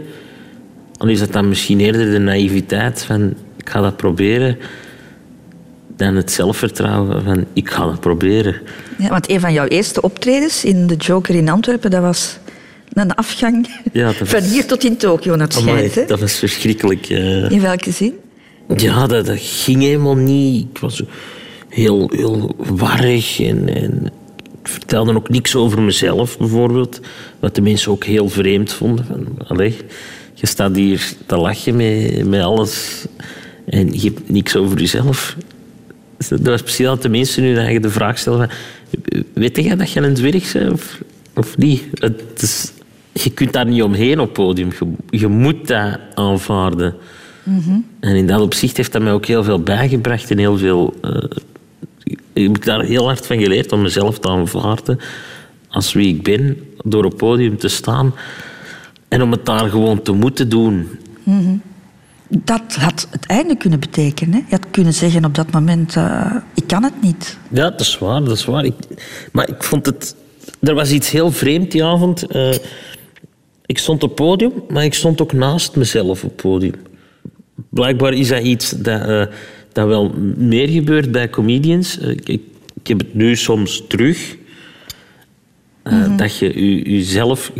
Dan 0.98 1.10
is 1.10 1.20
dat 1.20 1.32
dan 1.34 1.48
misschien 1.50 1.80
eerder 1.80 2.12
de 2.12 2.18
naïviteit 2.20 3.04
van, 3.04 3.34
ik 3.58 3.70
ga 3.70 3.82
dat 3.82 3.98
proberen. 3.98 4.58
Dan 5.98 6.16
het 6.16 6.32
zelfvertrouwen 6.32 7.24
van, 7.24 7.46
ik 7.54 7.70
ga 7.70 7.86
dat 7.86 8.00
proberen. 8.00 8.56
Ja, 8.98 9.10
want 9.10 9.30
een 9.30 9.40
van 9.40 9.54
jouw 9.54 9.66
eerste 9.68 10.02
optredens 10.02 10.64
in 10.64 10.88
de 10.88 10.96
Joker 10.96 11.36
in 11.36 11.50
Antwerpen, 11.50 11.92
dat 11.92 12.02
was 12.02 12.38
een 12.94 13.16
afgang 13.16 13.68
Ja, 13.94 14.06
dat 14.06 14.18
was- 14.18 14.30
van 14.30 14.42
hier 14.42 14.66
tot 14.66 14.84
in 14.84 14.98
Tokio, 14.98 15.36
naar 15.36 15.48
het 15.48 15.58
Amai, 15.58 15.76
schijnt. 15.78 15.96
hè? 15.96 16.06
dat 16.06 16.20
was 16.20 16.34
verschrikkelijk. 16.36 17.10
In 17.50 17.62
welke 17.62 17.92
zin? 17.92 18.14
Ja, 18.78 19.08
dat, 19.08 19.26
dat 19.26 19.38
ging 19.40 19.82
helemaal 19.82 20.16
niet. 20.16 20.68
Ik 20.74 20.78
was 20.78 21.02
heel, 21.70 22.10
heel 22.16 22.56
warrig 22.58 23.40
en, 23.40 23.76
en 23.76 24.06
ik 24.62 24.68
vertelde 24.68 25.16
ook 25.16 25.30
niks 25.30 25.56
over 25.56 25.82
mezelf, 25.82 26.38
bijvoorbeeld. 26.38 27.00
Wat 27.40 27.56
de 27.56 27.62
mensen 27.62 27.92
ook 27.92 28.04
heel 28.04 28.30
vreemd 28.30 28.74
vonden. 28.74 29.06
Van, 29.06 29.28
allee, 29.48 29.76
je 30.34 30.48
staat 30.48 30.76
hier 30.76 31.14
te 31.26 31.38
lachen 31.38 31.76
met, 31.76 32.26
met 32.28 32.42
alles 32.42 33.06
en 33.66 33.94
je 33.94 34.02
hebt 34.04 34.30
niks 34.30 34.56
over 34.56 34.80
jezelf. 34.80 35.36
Dus 36.18 36.28
Dat 36.28 36.40
was 36.42 36.62
precies 36.62 36.86
dat 36.86 37.02
de 37.02 37.10
mensen 37.10 37.42
nu 37.44 37.54
eigenlijk 37.54 37.84
de 37.84 37.90
vraag 37.92 38.18
stellen 38.18 38.50
van... 38.50 39.24
Weet 39.34 39.58
jij 39.58 39.76
dat 39.76 39.92
je 39.92 40.00
een 40.02 40.14
dwerg 40.14 40.52
bent 40.54 40.72
of, 40.74 41.00
of 41.36 41.58
niet? 41.58 41.84
Het 41.94 42.42
is, 42.42 42.72
je 43.24 43.32
kunt 43.32 43.54
daar 43.54 43.66
niet 43.66 43.84
omheen 43.84 44.20
op 44.20 44.34
podium. 44.34 44.70
Je, 44.80 45.18
je 45.20 45.28
moet 45.28 45.68
dat 45.68 46.00
aanvaarden. 46.14 46.96
En 48.00 48.16
in 48.16 48.28
dat 48.28 48.42
opzicht 48.42 48.78
heeft 48.78 48.92
dat 48.92 49.02
mij 49.02 49.12
ook 49.12 49.26
heel 49.26 49.44
veel 49.44 49.60
bijgebracht 49.60 50.32
en 50.32 50.38
heel 50.38 50.58
veel... 50.58 50.94
eh, 51.02 51.24
ik 52.34 52.50
heb 52.54 52.64
daar 52.64 52.84
heel 52.84 53.06
hard 53.06 53.26
van 53.26 53.40
geleerd 53.40 53.72
om 53.72 53.82
mezelf 53.82 54.20
te 54.20 54.28
aanvaarden 54.28 55.00
als 55.70 55.94
wie 55.94 56.16
ik 56.16 56.24
ben, 56.24 56.58
door 56.84 57.06
op 57.06 57.18
podium 57.18 57.58
te 57.58 57.68
staan 57.68 58.14
en 59.08 59.22
om 59.22 59.32
het 59.32 59.46
daar 59.46 59.70
gewoon 59.70 60.02
te 60.02 60.12
moeten 60.12 60.50
doen. 60.50 60.88
Dat 62.30 62.76
had 62.80 63.08
het 63.10 63.26
einde 63.26 63.58
kunnen 63.58 63.80
betekenen. 63.80 64.34
Hè? 64.34 64.40
Je 64.40 64.56
had 64.56 64.66
kunnen 64.72 64.94
zeggen 64.94 65.26
op 65.26 65.36
dat 65.36 65.52
moment, 65.52 65.96
eh, 65.96 66.36
ik 66.54 66.68
kan 66.68 66.84
het 66.84 67.02
niet. 67.02 67.38
Ja, 67.50 67.70
dat 67.70 67.80
is 67.80 67.98
waar, 67.98 68.24
dat 68.24 68.38
is 68.38 68.46
waar. 68.46 68.66
Ik, 68.66 68.76
maar 69.32 69.50
ik 69.50 69.64
vond 69.64 69.86
het... 69.86 70.16
Er 70.60 70.74
was 70.74 70.92
iets 70.92 71.10
heel 71.10 71.32
vreemd 71.32 71.72
die 71.72 71.84
avond. 71.84 72.28
Eh, 72.28 72.50
ik 73.68 73.78
stond 73.78 74.04
op 74.04 74.16
podium, 74.16 74.52
maar 74.70 74.84
ik 74.84 74.94
stond 74.94 75.22
ook 75.22 75.34
naast 75.34 75.76
mezelf 75.76 76.24
op 76.24 76.30
het 76.30 76.42
podium. 76.42 76.74
Blijkbaar 77.70 78.14
is 78.14 78.28
dat 78.28 78.44
iets 78.44 78.70
dat, 78.72 79.02
eh, 79.02 79.26
dat 79.72 79.88
wel 79.88 80.14
meer 80.38 80.68
gebeurt 80.68 81.12
bij 81.12 81.30
comedians. 81.30 82.00
Eh, 82.00 82.10
ik, 82.10 82.30
ik, 82.30 82.42
ik 82.82 82.88
heb 82.88 82.98
het 82.98 83.14
nu 83.14 83.36
soms 83.36 83.84
terug. 83.88 84.36
Eh, 85.84 86.18
Dat 86.18 86.38
je 86.38 86.66
je- 86.66 86.92
jezelf... 86.92 87.52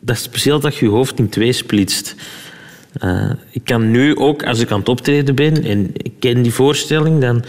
Dat 0.00 0.16
is 0.16 0.28
precies 0.28 0.60
dat 0.60 0.76
je 0.76 0.84
je 0.84 0.90
hoofd 0.90 1.18
in 1.18 1.28
twee 1.28 1.52
splitst. 1.52 2.14
Ik 3.50 3.60
kan 3.64 3.90
nu 3.90 4.16
ook, 4.16 4.44
als 4.46 4.60
ik 4.60 4.70
aan 4.70 4.78
het 4.78 4.88
optreden 4.88 5.34
ben 5.34 5.62
en 5.64 5.90
ik 5.92 6.12
ken 6.18 6.42
die 6.42 6.52
voorstelling, 6.52 7.20
dan 7.20 7.44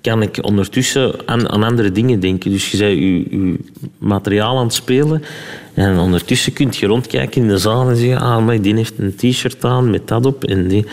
kan 0.00 0.22
ik 0.22 0.38
ondertussen 0.44 1.14
aan, 1.28 1.48
aan 1.48 1.62
andere 1.62 1.92
dingen 1.92 2.20
denken. 2.20 2.50
Dus 2.50 2.70
je 2.70 2.76
bent 2.78 2.98
je, 2.98 3.36
je 3.36 3.56
materiaal 3.98 4.58
aan 4.58 4.64
het 4.64 4.74
spelen 4.74 5.22
en 5.78 5.98
ondertussen 5.98 6.52
kun 6.52 6.68
je 6.70 6.86
rondkijken 6.86 7.42
in 7.42 7.48
de 7.48 7.58
zaal 7.58 7.88
en 7.88 7.96
zeggen 7.96 8.20
ah, 8.20 8.44
maar 8.44 8.60
die 8.60 8.74
heeft 8.74 8.94
een 8.98 9.14
t-shirt 9.16 9.64
aan 9.64 9.90
met 9.90 10.08
dat 10.08 10.26
op. 10.26 10.44
En 10.44 10.68
die, 10.68 10.86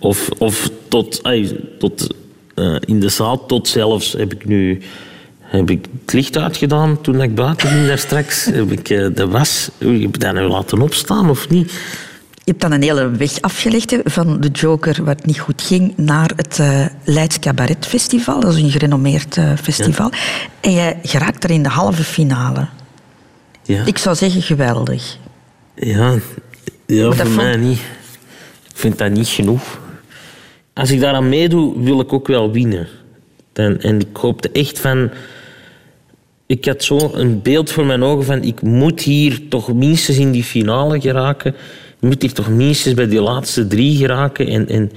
of, 0.00 0.28
of 0.38 0.70
tot, 0.88 1.22
tot 1.78 2.14
eh, 2.54 2.76
in 2.80 3.00
de 3.00 3.08
zaal, 3.08 3.46
tot 3.46 3.68
zelfs 3.68 4.12
heb 4.12 4.32
ik 4.32 4.44
nu 4.44 4.82
heb 5.40 5.70
ik 5.70 5.86
het 6.00 6.12
licht 6.12 6.38
uitgedaan 6.38 7.00
toen 7.00 7.22
ik 7.22 7.34
buiten 7.34 7.68
ging 7.68 7.86
daar 7.86 7.98
straks. 7.98 8.44
Heb 8.52 8.72
ik 8.72 8.88
eh, 8.88 9.06
de 9.14 9.28
was, 9.28 9.70
heb 9.78 9.90
ik 9.90 10.20
dat 10.20 10.34
nou 10.34 10.48
laten 10.48 10.80
opstaan 10.80 11.30
of 11.30 11.48
niet? 11.48 11.70
Je 12.44 12.52
hebt 12.52 12.60
dan 12.60 12.72
een 12.72 12.82
hele 12.82 13.10
weg 13.10 13.40
afgelegd 13.40 13.90
hè, 13.90 13.98
van 14.04 14.40
de 14.40 14.48
Joker, 14.48 15.04
wat 15.04 15.26
niet 15.26 15.38
goed 15.38 15.62
ging, 15.62 15.92
naar 15.96 16.30
het 16.36 16.58
eh 16.58 16.86
Leids 17.04 17.38
Cabaret 17.38 17.86
Festival. 17.86 18.40
Dat 18.40 18.54
is 18.54 18.62
een 18.62 18.70
gerenommeerd 18.70 19.38
festival. 19.62 20.10
En 20.60 20.72
jij 20.72 20.98
geraakt 21.02 21.44
er 21.44 21.50
in 21.50 21.62
de 21.62 21.68
halve 21.68 22.04
finale. 22.04 22.68
Ja. 23.66 23.86
Ik 23.86 23.98
zou 23.98 24.16
zeggen 24.16 24.42
geweldig. 24.42 25.16
Ja, 25.74 26.18
ja 26.86 27.04
voor 27.12 27.16
vond- 27.16 27.36
mij 27.36 27.56
niet. 27.56 27.78
Ik 28.68 28.82
vind 28.82 28.98
dat 28.98 29.10
niet 29.10 29.28
genoeg. 29.28 29.80
Als 30.72 30.90
ik 30.90 31.00
daaraan 31.00 31.28
meedoe, 31.28 31.82
wil 31.82 32.00
ik 32.00 32.12
ook 32.12 32.26
wel 32.26 32.52
winnen. 32.52 32.88
En, 33.52 33.80
en 33.80 34.00
ik 34.00 34.16
hoopte 34.16 34.50
echt 34.50 34.78
van... 34.78 35.10
Ik 36.46 36.64
had 36.64 36.84
zo 36.84 37.10
een 37.12 37.42
beeld 37.42 37.70
voor 37.70 37.86
mijn 37.86 38.02
ogen 38.02 38.24
van... 38.24 38.42
Ik 38.42 38.62
moet 38.62 39.00
hier 39.00 39.48
toch 39.48 39.72
minstens 39.72 40.18
in 40.18 40.30
die 40.30 40.44
finale 40.44 41.00
geraken. 41.00 41.54
Ik 42.00 42.08
moet 42.08 42.22
hier 42.22 42.32
toch 42.32 42.48
minstens 42.48 42.94
bij 42.94 43.08
die 43.08 43.20
laatste 43.20 43.66
drie 43.66 43.96
geraken. 43.96 44.46
En, 44.46 44.68
en 44.68 44.92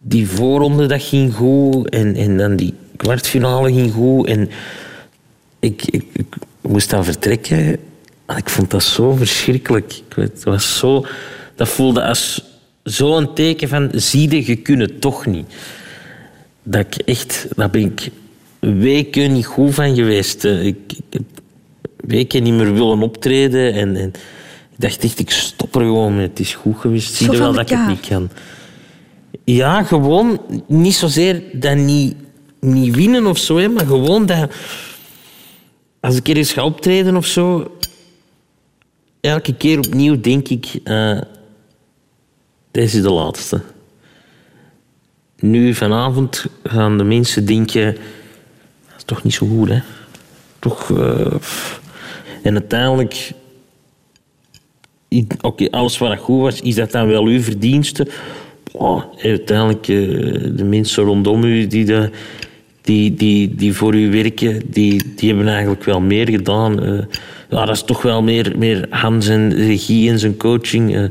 die 0.00 0.28
voorronde, 0.28 0.86
dat 0.86 1.02
ging 1.02 1.34
goed. 1.34 1.88
En, 1.88 2.14
en 2.14 2.36
dan 2.36 2.56
die 2.56 2.74
kwartfinale 2.96 3.72
ging 3.72 3.92
goed. 3.92 4.26
En 4.26 4.50
ik, 5.60 5.82
ik, 5.84 6.04
ik 6.12 6.26
moest 6.60 6.90
dan 6.90 7.04
vertrekken. 7.04 7.78
En 8.26 8.36
ik 8.36 8.48
vond 8.48 8.70
dat 8.70 8.82
zo 8.82 9.12
verschrikkelijk. 9.12 9.92
Ik 10.08 10.14
weet, 10.14 10.32
het 10.32 10.44
was 10.44 10.78
zo, 10.78 11.06
dat 11.54 11.68
voelde 11.68 12.04
als 12.04 12.44
zo'n 12.82 13.34
teken 13.34 13.68
van... 13.68 13.90
Zie 13.94 14.44
je, 14.44 14.76
het 14.76 15.00
toch 15.00 15.26
niet. 15.26 15.46
Dat 16.62 16.80
ik 16.80 16.94
echt... 16.94 17.46
Daar 17.56 17.70
ben 17.70 17.82
ik 17.82 18.10
weken 18.58 19.32
niet 19.32 19.46
goed 19.46 19.74
van 19.74 19.94
geweest. 19.94 20.44
Eh, 20.44 20.66
Ik, 20.66 20.76
ik 20.86 21.02
heb 21.10 21.22
weken 21.96 22.42
niet 22.42 22.54
meer 22.54 22.72
willen 22.72 23.02
optreden. 23.02 23.72
En, 23.72 23.96
en 23.96 24.08
ik 24.70 24.78
dacht 24.78 25.04
echt, 25.04 25.18
ik 25.18 25.30
stop 25.30 25.74
er 25.74 25.80
gewoon 25.80 26.16
mee. 26.16 26.28
Het 26.28 26.40
is 26.40 26.54
goed 26.54 26.78
geweest. 26.78 27.14
Zie 27.14 27.30
je 27.30 27.38
wel 27.38 27.52
dat 27.52 27.70
ik 27.70 27.76
het 27.76 27.88
niet 27.88 28.06
kan. 28.08 28.30
Ja, 29.44 29.82
gewoon 29.82 30.40
niet 30.66 30.94
zozeer 30.94 31.42
dat 31.52 31.76
niet, 31.76 32.14
niet 32.60 32.94
winnen 32.94 33.26
of 33.26 33.38
zo, 33.38 33.68
maar 33.68 33.86
gewoon 33.86 34.26
dat 34.26 34.50
als 36.00 36.16
ik 36.16 36.28
ergens 36.28 36.52
ga 36.52 36.64
optreden 36.64 37.16
of 37.16 37.26
zo, 37.26 37.76
elke 39.20 39.54
keer 39.54 39.78
opnieuw 39.78 40.20
denk 40.20 40.48
ik, 40.48 40.80
eh 40.84 41.20
deze 42.70 42.96
is 42.96 43.02
de 43.02 43.10
laatste. 43.10 43.60
Nu 45.36 45.74
vanavond 45.74 46.46
gaan 46.62 46.98
de 46.98 47.04
mensen 47.04 47.46
denken, 47.46 47.94
dat 48.86 48.96
is 48.96 49.04
toch 49.04 49.22
niet 49.22 49.34
zo 49.34 49.46
goed, 49.46 49.68
hè? 49.68 49.80
Toch. 50.58 50.92
pff. 51.38 51.80
en 52.42 52.52
uiteindelijk 52.52 53.32
Oké, 55.40 55.70
alles 55.70 55.98
wat 55.98 56.18
goed 56.18 56.40
was, 56.40 56.60
is 56.60 56.74
dat 56.74 56.90
dan 56.90 57.06
wel 57.06 57.24
uw 57.24 57.40
verdienste? 57.40 58.06
Oh, 58.72 59.02
uiteindelijk, 59.22 59.88
eh, 59.88 59.96
de 60.56 60.64
mensen 60.64 61.04
rondom 61.04 61.44
u 61.44 61.66
die, 61.66 61.84
de, 61.84 62.10
die, 62.88 63.14
die, 63.14 63.54
die 63.54 63.72
voor 63.74 63.94
u 63.94 64.10
werken, 64.10 64.62
die, 64.70 65.02
die 65.16 65.28
hebben 65.28 65.48
eigenlijk 65.48 65.84
wel 65.84 66.00
meer 66.00 66.28
gedaan. 66.28 66.82
Eh, 66.82 66.98
ja, 67.50 67.64
dat 67.64 67.74
is 67.74 67.82
toch 67.82 68.02
wel 68.02 68.22
meer, 68.22 68.54
meer 68.58 68.86
Hans 68.90 69.28
en 69.28 69.54
regie 69.54 70.10
en 70.10 70.18
zijn 70.18 70.36
coaching. 70.36 70.96
Eh, 70.96 71.04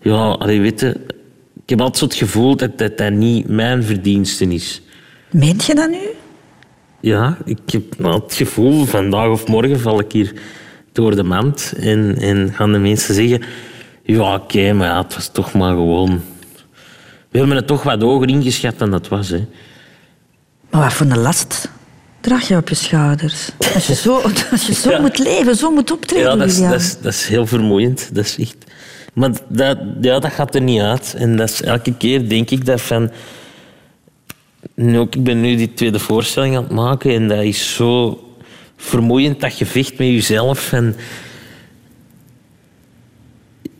ja, 0.00 0.30
allee, 0.30 0.60
weet 0.60 0.80
je, 0.80 0.96
ik 1.62 1.70
heb 1.70 1.80
altijd 1.80 2.00
het 2.00 2.14
gevoel 2.14 2.56
dat 2.56 2.78
dat, 2.78 2.98
dat 2.98 3.12
niet 3.12 3.48
mijn 3.48 3.82
verdienste 3.82 4.44
is. 4.44 4.82
Meent 5.30 5.64
je 5.64 5.74
dat 5.74 5.90
nu? 5.90 6.00
Ja, 7.00 7.38
ik 7.44 7.58
heb 7.66 7.98
nou 7.98 8.22
het 8.22 8.34
gevoel, 8.34 8.84
vandaag 8.84 9.28
of 9.28 9.46
morgen 9.46 9.80
val 9.80 10.00
ik 10.00 10.12
hier 10.12 10.32
door 10.92 11.16
de 11.16 11.22
mand 11.22 11.74
en, 11.78 12.16
en 12.18 12.52
gaan 12.54 12.72
de 12.72 12.78
mensen 12.78 13.14
zeggen, 13.14 13.42
ja 14.02 14.34
oké, 14.34 14.72
maar 14.72 14.88
ja, 14.88 15.02
het 15.02 15.14
was 15.14 15.28
toch 15.32 15.52
maar 15.52 15.74
gewoon... 15.74 16.22
We 17.30 17.38
hebben 17.38 17.56
het 17.56 17.66
toch 17.66 17.82
wat 17.82 18.02
hoger 18.02 18.28
ingeschat 18.28 18.78
dan 18.78 18.90
dat 18.90 19.08
was. 19.08 19.28
Hè. 19.28 19.44
Maar 20.72 20.80
wat 20.80 20.92
voor 20.92 21.06
een 21.06 21.18
last 21.18 21.68
draag 22.20 22.48
je 22.48 22.56
op 22.56 22.68
je 22.68 22.74
schouders? 22.74 23.50
Als 23.74 23.86
je 23.86 23.94
zo, 23.94 24.20
als 24.50 24.66
je 24.66 24.74
zo 24.74 24.90
Ja. 24.90 25.00
moet 25.00 25.18
leven, 25.18 25.56
zo 25.56 25.70
moet 25.70 25.90
optreden, 25.90 26.30
Ja, 26.30 26.36
dat 26.36 26.48
is, 26.48 26.58
dat, 26.60 26.80
is, 26.80 26.96
dat 27.00 27.12
is 27.12 27.26
heel 27.26 27.46
vermoeiend. 27.46 28.14
Dat 28.14 28.24
is 28.24 28.38
echt... 28.38 28.56
Maar 29.12 29.30
dat, 29.48 29.78
ja, 30.00 30.18
dat 30.18 30.32
gaat 30.32 30.54
er 30.54 30.60
niet 30.60 30.80
uit. 30.80 31.14
En 31.18 31.36
dat 31.36 31.50
is, 31.50 31.62
elke 31.62 31.94
keer 31.96 32.28
denk 32.28 32.50
ik 32.50 32.64
dat 32.66 32.80
van... 32.80 33.10
Nu, 34.74 35.00
ik 35.00 35.24
ben 35.24 35.40
nu 35.40 35.56
die 35.56 35.74
tweede 35.74 35.98
voorstelling 35.98 36.56
aan 36.56 36.62
het 36.62 36.72
maken 36.72 37.10
en 37.14 37.28
dat 37.28 37.42
is 37.42 37.74
zo 37.74 38.20
vermoeiend, 38.76 39.40
dat 39.40 39.52
gevecht 39.52 39.98
met 39.98 40.06
jezelf. 40.08 40.72
En 40.72 40.96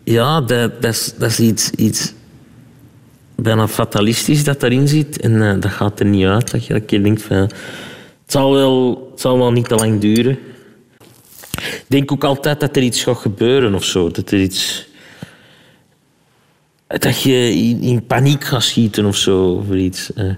ja, 0.05 0.41
dat, 0.41 0.83
dat, 0.83 0.93
is, 0.95 1.15
dat 1.19 1.31
is 1.31 1.39
iets, 1.41 1.71
iets 1.71 2.13
bijna 3.43 3.69
fatalistisch 3.69 4.45
dat 4.45 4.61
daarin 4.61 4.89
zit. 4.89 5.21
En 5.21 5.43
eh, 5.43 5.61
dat 5.61 5.71
gaat 5.71 6.01
er 6.01 6.07
niet 6.07 6.27
uit. 6.27 6.51
Dat 6.51 6.67
je, 6.67 6.73
dat 6.73 6.91
je 6.91 7.01
denkt 7.01 7.23
van... 7.23 7.37
Het 7.37 8.41
zal, 8.41 8.53
wel, 8.53 9.09
het 9.11 9.21
zal 9.21 9.39
wel 9.39 9.53
niet 9.53 9.69
te 9.69 9.75
lang 9.75 10.01
duren. 10.01 10.39
Ik 11.59 11.85
denk 11.89 12.13
ook 12.13 12.25
altijd 12.25 12.61
dat 12.61 12.77
er 12.77 12.83
iets 12.83 13.03
gaat 13.03 13.17
gebeuren 13.17 13.75
of 13.75 13.85
zo. 13.85 14.11
Dat 14.11 14.31
er 14.31 14.41
iets... 14.41 14.87
Dat 16.87 17.23
je 17.23 17.55
in, 17.55 17.83
in 17.83 18.07
paniek 18.07 18.45
gaat 18.45 18.63
schieten 18.63 19.05
of 19.05 19.17
zo. 19.17 19.57
Over 19.57 19.77
iets. 19.77 20.13
eh. 20.13 20.35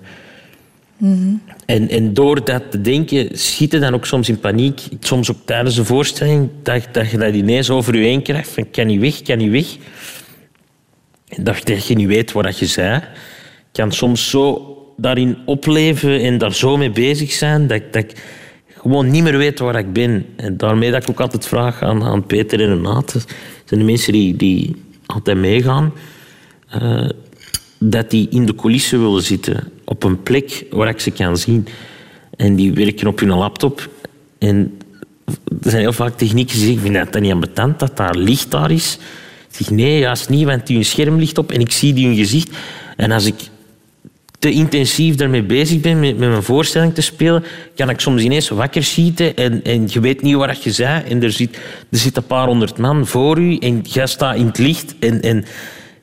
En, 1.66 1.88
en 1.88 2.14
door 2.14 2.44
dat 2.44 2.62
te 2.70 2.80
denken, 2.80 3.28
schieten 3.32 3.80
dan 3.80 3.94
ook 3.94 4.06
soms 4.06 4.28
in 4.28 4.38
paniek. 4.38 4.80
Soms 5.00 5.30
ook 5.30 5.36
tijdens 5.44 5.76
een 5.76 5.84
voorstelling, 5.84 6.48
dat, 6.62 6.82
dat 6.92 7.10
je 7.10 7.18
dat 7.18 7.34
ineens 7.34 7.70
over 7.70 7.96
je 7.96 8.04
heen 8.04 8.22
krijgt. 8.22 8.48
Van, 8.48 8.70
kan 8.70 8.86
niet 8.86 9.00
weg, 9.00 9.22
kan 9.22 9.38
niet 9.38 9.50
weg. 9.50 9.76
Dat, 11.26 11.66
dat 11.66 11.86
je 11.86 11.94
niet 11.94 12.06
weet 12.06 12.32
wat 12.32 12.58
je 12.58 12.66
zei. 12.66 13.02
kan 13.72 13.92
soms 13.92 14.30
zo 14.30 14.68
daarin 14.96 15.38
opleven 15.44 16.20
en 16.20 16.38
daar 16.38 16.54
zo 16.54 16.76
mee 16.76 16.90
bezig 16.90 17.32
zijn, 17.32 17.66
dat, 17.66 17.92
dat 17.92 18.02
ik 18.02 18.12
gewoon 18.78 19.10
niet 19.10 19.22
meer 19.22 19.38
weet 19.38 19.58
waar 19.58 19.78
ik 19.78 19.92
ben. 19.92 20.26
En 20.36 20.56
daarmee 20.56 20.90
dat 20.90 21.02
ik 21.02 21.10
ook 21.10 21.20
altijd 21.20 21.46
vraag 21.46 21.82
aan, 21.82 22.02
aan 22.02 22.26
Peter 22.26 22.60
en 22.60 22.66
Renate, 22.66 23.20
zijn 23.64 23.80
de 23.80 23.86
mensen 23.86 24.12
die, 24.12 24.36
die 24.36 24.76
altijd 25.06 25.38
meegaan, 25.38 25.92
eh, 26.68 27.08
dat 27.78 28.10
die 28.10 28.28
in 28.30 28.46
de 28.46 28.54
coulissen 28.54 29.00
willen 29.00 29.22
zitten, 29.22 29.68
op 29.84 30.02
een 30.02 30.22
plek 30.22 30.64
waar 30.70 30.88
ik 30.88 31.00
ze 31.00 31.10
kan 31.10 31.36
zien. 31.36 31.66
En 32.36 32.54
die 32.56 32.72
werken 32.72 33.06
op 33.06 33.18
hun 33.20 33.28
laptop. 33.28 33.88
En 34.38 34.78
er 35.62 35.70
zijn 35.70 35.82
heel 35.82 35.92
vaak 35.92 36.16
technieken 36.16 36.54
die 36.54 36.66
zeggen, 36.66 36.86
ik 36.86 36.92
vind 36.92 37.12
dat, 37.12 37.22
niet 37.22 37.32
ambetant 37.32 37.78
dat 37.78 37.96
daar 37.96 38.16
licht 38.16 38.50
daar 38.50 38.70
is. 38.70 38.98
Ik 39.58 39.66
zeg, 39.66 39.70
nee, 39.70 39.98
juist 39.98 40.28
niet, 40.28 40.44
want 40.44 40.66
die 40.66 40.82
scherm 40.82 41.18
ligt 41.18 41.38
op 41.38 41.52
en 41.52 41.60
ik 41.60 41.72
zie 41.72 41.92
die 41.92 42.06
hun 42.06 42.16
gezicht. 42.16 42.50
En 42.96 43.10
als 43.10 43.26
ik 43.26 43.34
te 44.38 44.50
intensief 44.50 45.14
daarmee 45.14 45.42
bezig 45.42 45.80
ben 45.80 46.00
met, 46.00 46.18
met 46.18 46.28
mijn 46.28 46.42
voorstelling 46.42 46.94
te 46.94 47.00
spelen, 47.00 47.44
kan 47.76 47.90
ik 47.90 48.00
soms 48.00 48.22
ineens 48.22 48.48
wakker 48.48 48.84
schieten 48.84 49.36
en, 49.36 49.62
en 49.64 49.84
je 49.88 50.00
weet 50.00 50.22
niet 50.22 50.34
wat 50.34 50.62
je 50.62 50.72
zei. 50.72 51.02
En 51.08 51.22
er 51.22 51.32
zit, 51.32 51.56
er 51.90 51.98
zit 51.98 52.16
een 52.16 52.26
paar 52.26 52.46
honderd 52.46 52.78
man 52.78 53.06
voor 53.06 53.38
u 53.38 53.56
en 53.56 53.80
jij 53.82 54.06
staat 54.06 54.36
in 54.36 54.46
het 54.46 54.58
licht 54.58 54.94
en, 54.98 55.22
en 55.22 55.44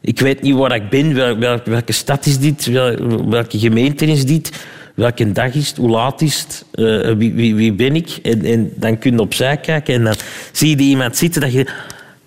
ik 0.01 0.19
weet 0.19 0.41
niet 0.41 0.55
waar 0.55 0.75
ik 0.75 0.89
ben, 0.89 1.13
wel, 1.13 1.37
wel- 1.37 1.61
welke 1.65 1.91
stad 1.91 2.25
is 2.25 2.37
dit, 2.37 2.65
wel- 2.65 3.29
welke 3.29 3.59
gemeente 3.59 4.05
is 4.05 4.25
dit, 4.25 4.51
welke 4.95 5.31
dag 5.31 5.53
is 5.53 5.67
het, 5.67 5.77
hoe 5.77 5.89
laat 5.89 6.21
is 6.21 6.39
het, 6.39 6.65
eh, 6.71 7.11
wie, 7.17 7.33
wie, 7.33 7.55
wie 7.55 7.73
ben 7.73 7.95
ik? 7.95 8.09
En, 8.23 8.45
en 8.45 8.71
dan 8.75 8.97
kun 8.97 9.11
je 9.11 9.19
opzij 9.19 9.57
kijken 9.57 9.93
en 9.93 10.03
dan 10.03 10.15
zie 10.51 10.77
je 10.77 10.83
iemand 10.83 11.17
zitten 11.17 11.41
dat 11.41 11.53
je... 11.53 11.65